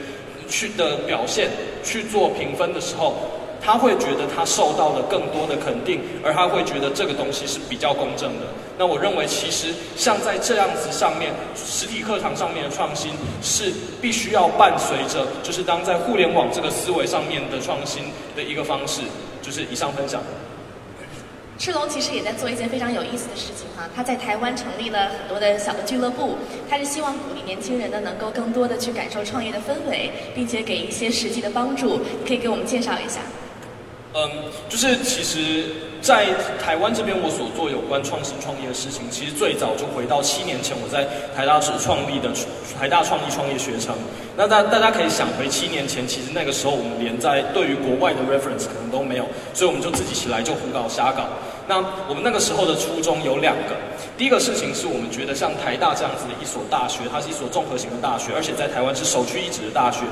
[0.49, 1.51] 去的表现
[1.85, 3.15] 去做评分的时候。
[3.63, 8.47] 他会觉得他受到了更多的肯定，而他会觉得这个东西是比较公正的。
[8.81, 13.13] 那我认为，其实像在这样子上面，实体课堂上面的创新
[13.43, 13.71] 是
[14.01, 18.05] 必须要伴随着，就是当在互联网这个思维上面的创新
[18.35, 19.03] 的一个方式。
[19.43, 20.23] 就是以上分享。
[21.59, 26.39] 赤龙其实也在做一件非常有意思的事情哈，他在台湾成立了很多的小的俱乐部，
[26.71, 32.01] 他是希望鼓励年轻人呢能够更多的去感受创业的氛围，并且给一些实际的帮助。
[32.27, 33.21] 可以给我们介绍一下。
[34.13, 34.29] 嗯，
[34.69, 35.67] 就是其实，
[36.03, 36.27] 在
[36.61, 41.07] 台湾这边，我所做有关创新创业的事情，其实最早就回到七年前，我在
[41.37, 42.29] 台大是创立的
[42.77, 43.95] 台大创意创业学程。
[44.37, 49.25] 那大大家可以想回七年前，其实那个时候我们连在对于国外的 reference 可能都没有，
[49.55, 51.29] 所以我们就自己起来就胡搞瞎搞。
[51.69, 51.79] 那
[52.09, 53.79] 我们那个时候的初衷有两个，
[54.19, 60.03] 第一个事情是我们觉得像台大这样子的一所大学，它是一所综合型的大学，而且在台湾是首屈一指的大学，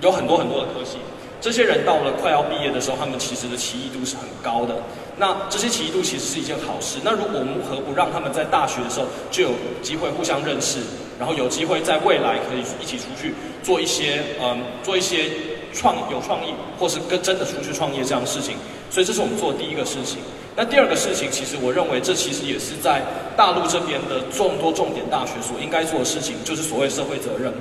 [0.00, 0.98] 有很多很多的科系。
[1.44, 4.74] 这些人到了快要毕业的时候，他们其实的奇异度是很高的。
[5.18, 6.96] 那这些奇异度其实是一件好事。
[7.04, 9.50] 那如果我们何不让他们在大学的时候就有
[9.82, 10.78] 机会互相认识，
[11.18, 15.28] 然后有机会在未来可以一起出去做一些嗯做一些
[15.74, 18.56] 创有创意，或是跟真的出去创业这样的事情。
[18.90, 20.20] 所以这是我们做的第一个事情。
[20.56, 23.02] 那第二个事情，其实我认为这其实也是在
[23.36, 27.52] 大陆这边的众多重点大学所应该做的事情，就是所谓社会责任。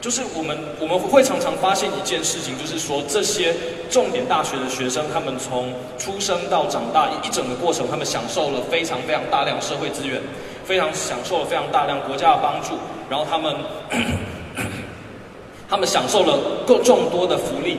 [0.00, 3.54] 就是我们我们会常常发现一件事情，就是说这些
[3.90, 10.18] 重点大学的学生，他们从出生到长大一整个过程，他们享受了非常非常大量社会资源，
[10.64, 12.78] 非常享受了非常大量国家的帮助，
[13.10, 13.54] 然后他们
[15.68, 17.76] 他们享受了各众多的福利，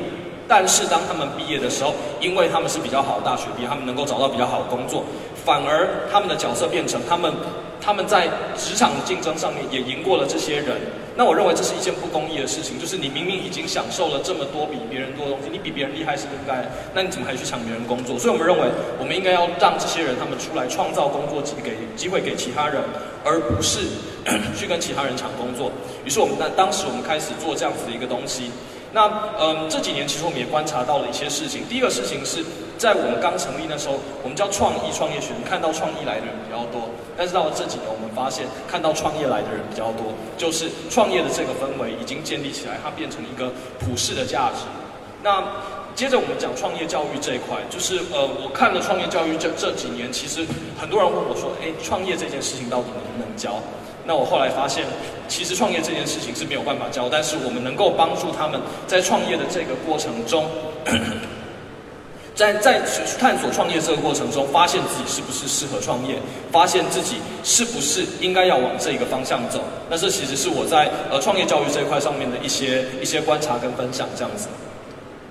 [0.47, 5.03] 但是当他们毕业的时候，因为他们是比较好的大学毕业，他们能够找到比较好的工作，
[5.43, 7.33] 反而他们的角色变成他们
[7.81, 10.77] 他们在职场竞争上面也赢过了这些人。
[11.21, 16.65] 那我认为这是一件不公义的事情，就是你明明已经享受了这么多比别人多的东西，你比别人厉害是应该，
[16.95, 18.17] 那你怎么还去抢别人工作？
[18.17, 18.65] 所以我们认为，
[18.97, 22.81] 我们应该要让这些人他们出来创造工作机给机会给其他人，
[23.23, 23.85] 而不是
[24.57, 25.71] 去跟其他人抢工作。
[26.03, 28.49] 于是我们那当时我们开始做这样子的一个东西。
[28.91, 29.05] 那
[29.37, 31.61] 嗯，这几年其实我们也观察到了一些事情。
[31.69, 32.43] 第一个事情是
[32.79, 33.93] 在我们刚成立那时候，
[34.23, 36.89] 我们叫创意创业学，看到创意来的人比较多。
[37.21, 44.65] 但是到了这几年，我们发现看到创业来的人比较多，就是创业的这个氛围已经建立起来，它变成一个普世的价值。
[45.21, 45.37] 那
[45.93, 50.43] 接着我们讲创业教育这一块，就是呃，我看了创业教育这这几年，其实
[50.81, 53.61] 很多人问我说，哎，创业这件事情到底能不能教？
[54.03, 54.83] 那我后来发现，
[55.27, 60.49] 其实创业这件事情是没有办法教，但是我们能够帮助他们在创业的这个过程中，
[62.33, 62.81] 在在
[63.19, 66.17] 探索创业这个过程中，发现自己是不是适合创业，
[66.51, 69.61] 发现自己是不是应该要往这个方向走。
[69.89, 74.47] 那这其实是我在呃创业教育这一块上面的一些一些观察跟分享，这样子。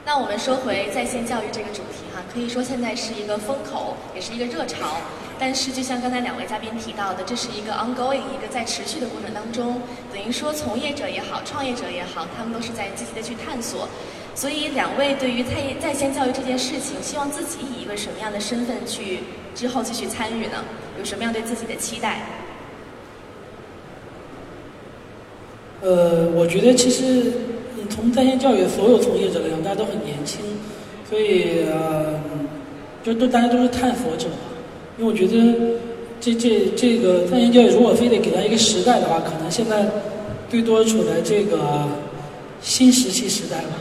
[0.05, 4.99] 那我们说回在线教育这个主题哈，可以说现在是一个风口，也是一个热潮。
[5.39, 9.81] 但是就像刚才两位嘉宾提到的，这是一个 ongoing，一个在持续的过程当中。
[10.13, 13.89] 等于说从业者也好，创业者也好，他们都是在积极的去探索。
[14.35, 15.51] 所以两位对于在
[15.81, 19.21] 在线教育这件事情，希望自己以一个什么样的身份去
[19.55, 20.65] 之后继续参与呢？
[20.99, 22.23] 有什么样对自己的期待？
[25.83, 27.33] 呃，我觉得其实
[27.89, 30.41] 从在线教育所有从业者来讲，大家都很年轻，
[31.09, 32.21] 所以呃，
[33.03, 34.27] 就都大家都是探索者。
[34.99, 35.79] 因为我觉得
[36.21, 39.87] 这这这个在线教育，如果非得给他一个时代的话，可能现在
[40.51, 41.89] 最多处在这个
[42.61, 43.77] 新石器时代吧。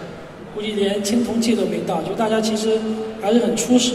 [0.60, 2.78] 估计连青铜器都没到，就大家其实
[3.22, 3.94] 还是很初始。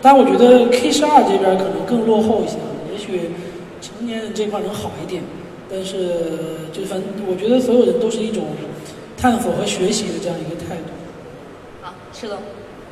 [0.00, 2.56] 但我觉得 K 十二这边可能更落后一些，
[2.92, 3.30] 也许
[3.80, 5.24] 成年人这块能好一点。
[5.68, 8.44] 但是就反正我觉得所有人都是一种
[9.16, 10.92] 探索和学习的这样一个态度。
[11.82, 12.38] 好，是的。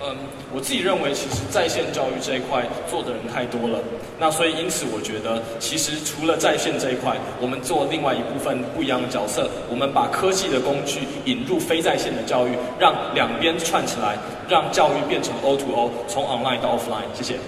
[0.05, 0.17] 嗯，
[0.53, 3.79] 我自己认为，其实在线教育这一块做的人太多了。
[4.19, 12.51] 那所以因此，我觉得其实除了在线这一块，我们做另外一部分不一样的角色，我们把科技的工具引入非在线的教育，
[12.81, 14.19] 让两边串起来，
[14.49, 17.07] 让教育变成 O to O，从 online 到 offline。
[17.15, 17.39] 谢谢。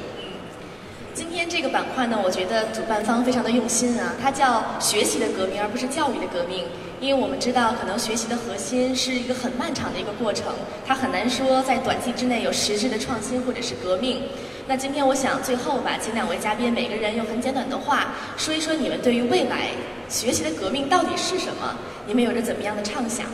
[1.12, 6.62] 今天这个板块呢，我觉得主办方非常的用心啊，它叫学习的革命，而不是教育的革命。
[7.05, 10.47] 因为我们知道，可能学习的核心是一个很漫长的一个过程，
[10.86, 14.22] 它很难说在短期之内有实质的创新或者是革命。
[14.66, 19.68] 那今天我想最后吧，请两位嘉宾每个人用很简短的话说一说你们对于未来
[20.09, 21.76] 学习的革命到底是什么？
[22.06, 23.26] 你们有着怎么样的畅想？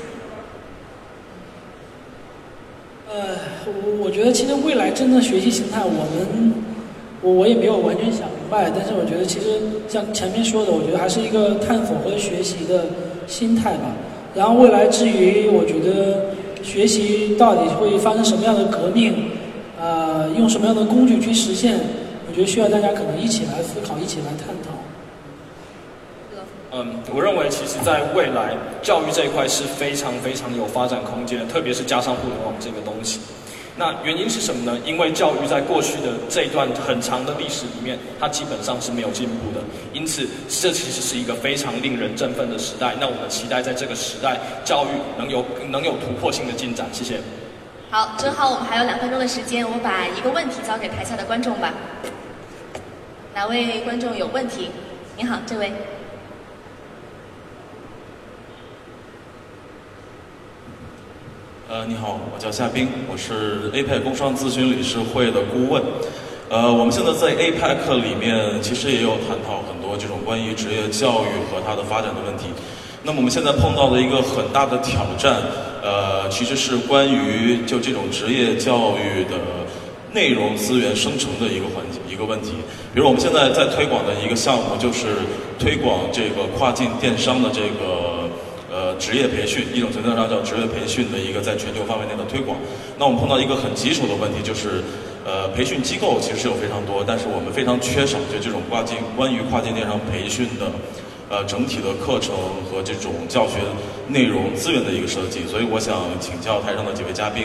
[3.09, 3.37] 呃，
[3.67, 6.55] 我我觉得其实未来真正学习形态，我们。
[7.23, 12.87] 我我也没有完全想明白，但是我觉得其实像前面说的，我觉得还是一个探索和学习的
[13.31, 13.95] 心态吧。
[14.35, 16.27] 然后未来至于我觉得
[16.63, 19.31] 学习到底会发生什么样的革命，
[19.81, 21.79] 呃，用什么样的工具去实现，
[22.29, 24.77] 我觉得需要大家可能一起来思考，一起来探讨。
[26.73, 33.19] 嗯，我认为其实在未来教育这一块是非常非常有发展空间的，特别是加上互联网这个东西。
[33.81, 34.79] 那原因是什么呢？
[34.85, 39.61] 因为教育在过去的这一段很长的历史里面，它基本上是没有进步的。
[39.95, 42.95] 因此，这其实是一个非常令人振奋的时代。
[43.01, 46.87] 那我们期待在这个时代，教育能有能有突破性的进展。
[46.93, 47.21] 谢谢。
[47.91, 51.73] 好，正好我们还有两分钟的时间，我把一个问题交给台下的观众吧。
[53.35, 54.69] 哪位观众有问题？
[55.17, 55.73] 您好，这位。
[61.71, 65.81] 呃，你好，我叫夏冰，我是 APEC 工商咨询理事会的顾问。
[66.49, 72.47] 呃，我们现在在 APEC 里面其实也有探讨很多这种关于职业教育和它的发展的问题。
[73.05, 75.37] 那么我们现在碰到的一个很大的挑战，
[75.81, 79.39] 呃，其实是关于就这种职业教育的
[80.13, 82.51] 内容资源生成的一个环节一个问题。
[82.93, 85.23] 比如我们现在在推广的一个项目，就是
[85.57, 88.20] 推广这个跨境电商的这个。
[89.01, 92.59] 职业培训一种程度上叫职业培训的一个在全球范围内的推广。
[92.99, 94.85] 那我们碰到一个很棘手的问题，就是
[95.25, 100.71] 呃，培训机构其实有非常多，但是我们非常缺少就这种跨境关于跨境电商培训的
[101.29, 102.35] 呃整体的课程
[102.69, 103.57] 和这种教学
[104.09, 105.41] 内容资源的一个设计。
[105.49, 107.45] 所以我想请教台上的几位嘉宾，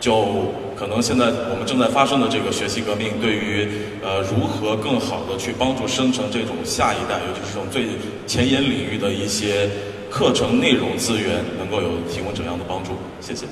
[0.00, 3.68] 就可能现在我们正在发生的这个学习革命，对于
[4.02, 7.86] 呃如何更好的去帮助生成这种下一代，尤其是这种最
[8.26, 9.68] 前沿领域的一些。
[10.10, 12.92] 课程内容资源能够有提供怎样的帮助？
[13.20, 13.46] 谢谢。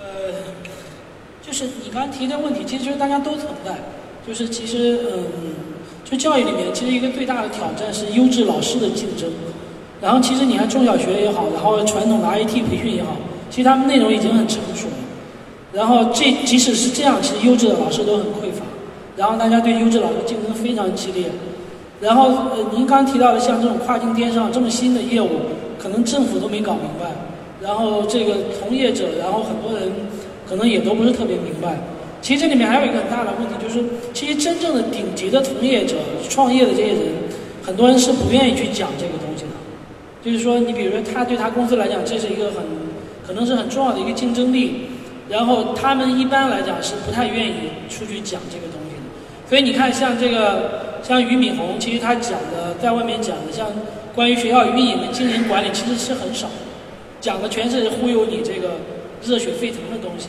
[0.00, 0.06] 呃，
[1.42, 3.76] 就是你刚刚提的问题，其实大家都存在。
[4.26, 5.54] 就是其实，嗯，
[6.04, 9.30] 就教育里面，其实一个最大的挑战是优质老师的竞争。
[10.00, 13.16] 然后其实你看中小学也好，然后传统的 IT 培训也好，
[13.50, 14.94] 其实他们内容已经很成熟了。
[15.72, 18.64] 然后这即使是这样，其实优质的老师都很匮乏。
[19.16, 21.30] 然后大家对优质老师竞争非常激烈。
[22.00, 25.28] 然后呃，您刚提到的像这种跨境电商这么新的业务，
[25.78, 27.10] 可能政府都没搞明白。
[27.60, 29.90] 然后这个从业者，然后很多人
[30.48, 31.78] 可能也都不是特别明白。
[32.22, 35.96] 其实这里面还有一个很大的问题，就是其实真正的顶级的从业者、
[36.28, 37.00] 创业的这些人，
[37.62, 39.50] 很多人是不愿意去讲这个东西的。
[40.22, 42.62] 就是说，你比如说，他对他公司来讲，这是一个很
[43.26, 44.86] 可能是很重要的一个竞争力。
[45.28, 47.52] 然后他们一般来讲是不太愿意
[47.88, 49.48] 出去讲这个东西的。
[49.48, 53.66] 所以你看，像这个像俞敏洪，其实他讲的在外面讲的，像
[54.14, 56.48] 关于学校运营的经营管理，其实是很少，
[57.20, 58.76] 讲的全是忽悠你这个
[59.24, 60.28] 热血沸腾的东西。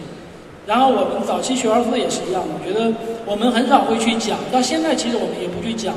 [0.68, 2.93] 然后我们早期学而思也是一样，我觉得
[3.26, 5.93] 我们很少会去讲，到现在其实我们也不去讲。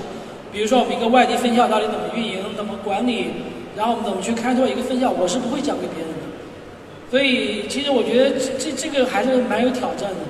[0.52, 3.26] 比如说我们一个外地分校到底怎么运营、怎么管理，
[3.76, 6.24] 然后我们怎么去开拓一个分校，我是不会讲给别人的。
[7.10, 10.22] 所以其实我觉得这这这个还是蛮有挑战的，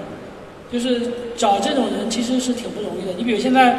[0.73, 1.01] 就是
[1.37, 3.12] 找这种人其实是挺不容易的。
[3.16, 3.77] 你比如现在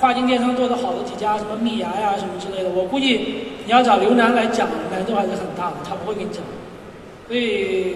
[0.00, 3.20] 跨境电商做的好的几家，什么米芽呀什么之类的，我估计
[3.66, 6.42] 你要找刘楠来讲，难度还是很大的，他不会跟你讲。
[7.28, 7.94] 所以。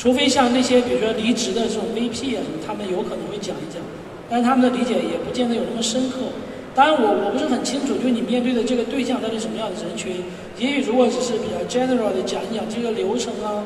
[0.00, 3.82] 除非像那些比如说离职的这种 VP 啊，他们有可能会讲一讲，
[4.30, 6.32] 但是他们的理解也不见得有那么深刻。
[6.74, 10.24] 当然，我我不是很清楚，就是你面对的这个对象到底什么样的人群。
[10.56, 13.60] 也许如果只是比较 general 的讲一讲这个流程啊，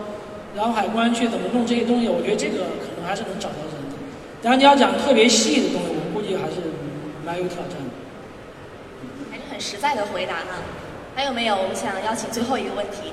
[0.56, 3.94] 然后海关去怎么弄这些东西，我觉得这个可能还是能找到人的。
[4.42, 6.58] 当然，你要讲特别细的东西，我估计还是
[7.24, 7.90] 蛮有挑战的。
[9.30, 10.52] 还是很实在的回答呢。
[11.16, 11.56] 还有没有？
[11.56, 13.12] 我们想邀请最后一个问题。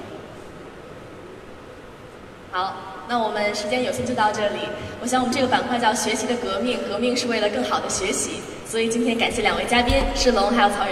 [2.52, 2.88] 好。
[3.10, 4.60] 那我们时间有限，就到这里。
[5.02, 8.40] 我想我们这个板块叫“学习的革命”，革命是为了更好的学习。
[8.66, 10.90] 所以今天感谢两位嘉宾，世龙还有曹远。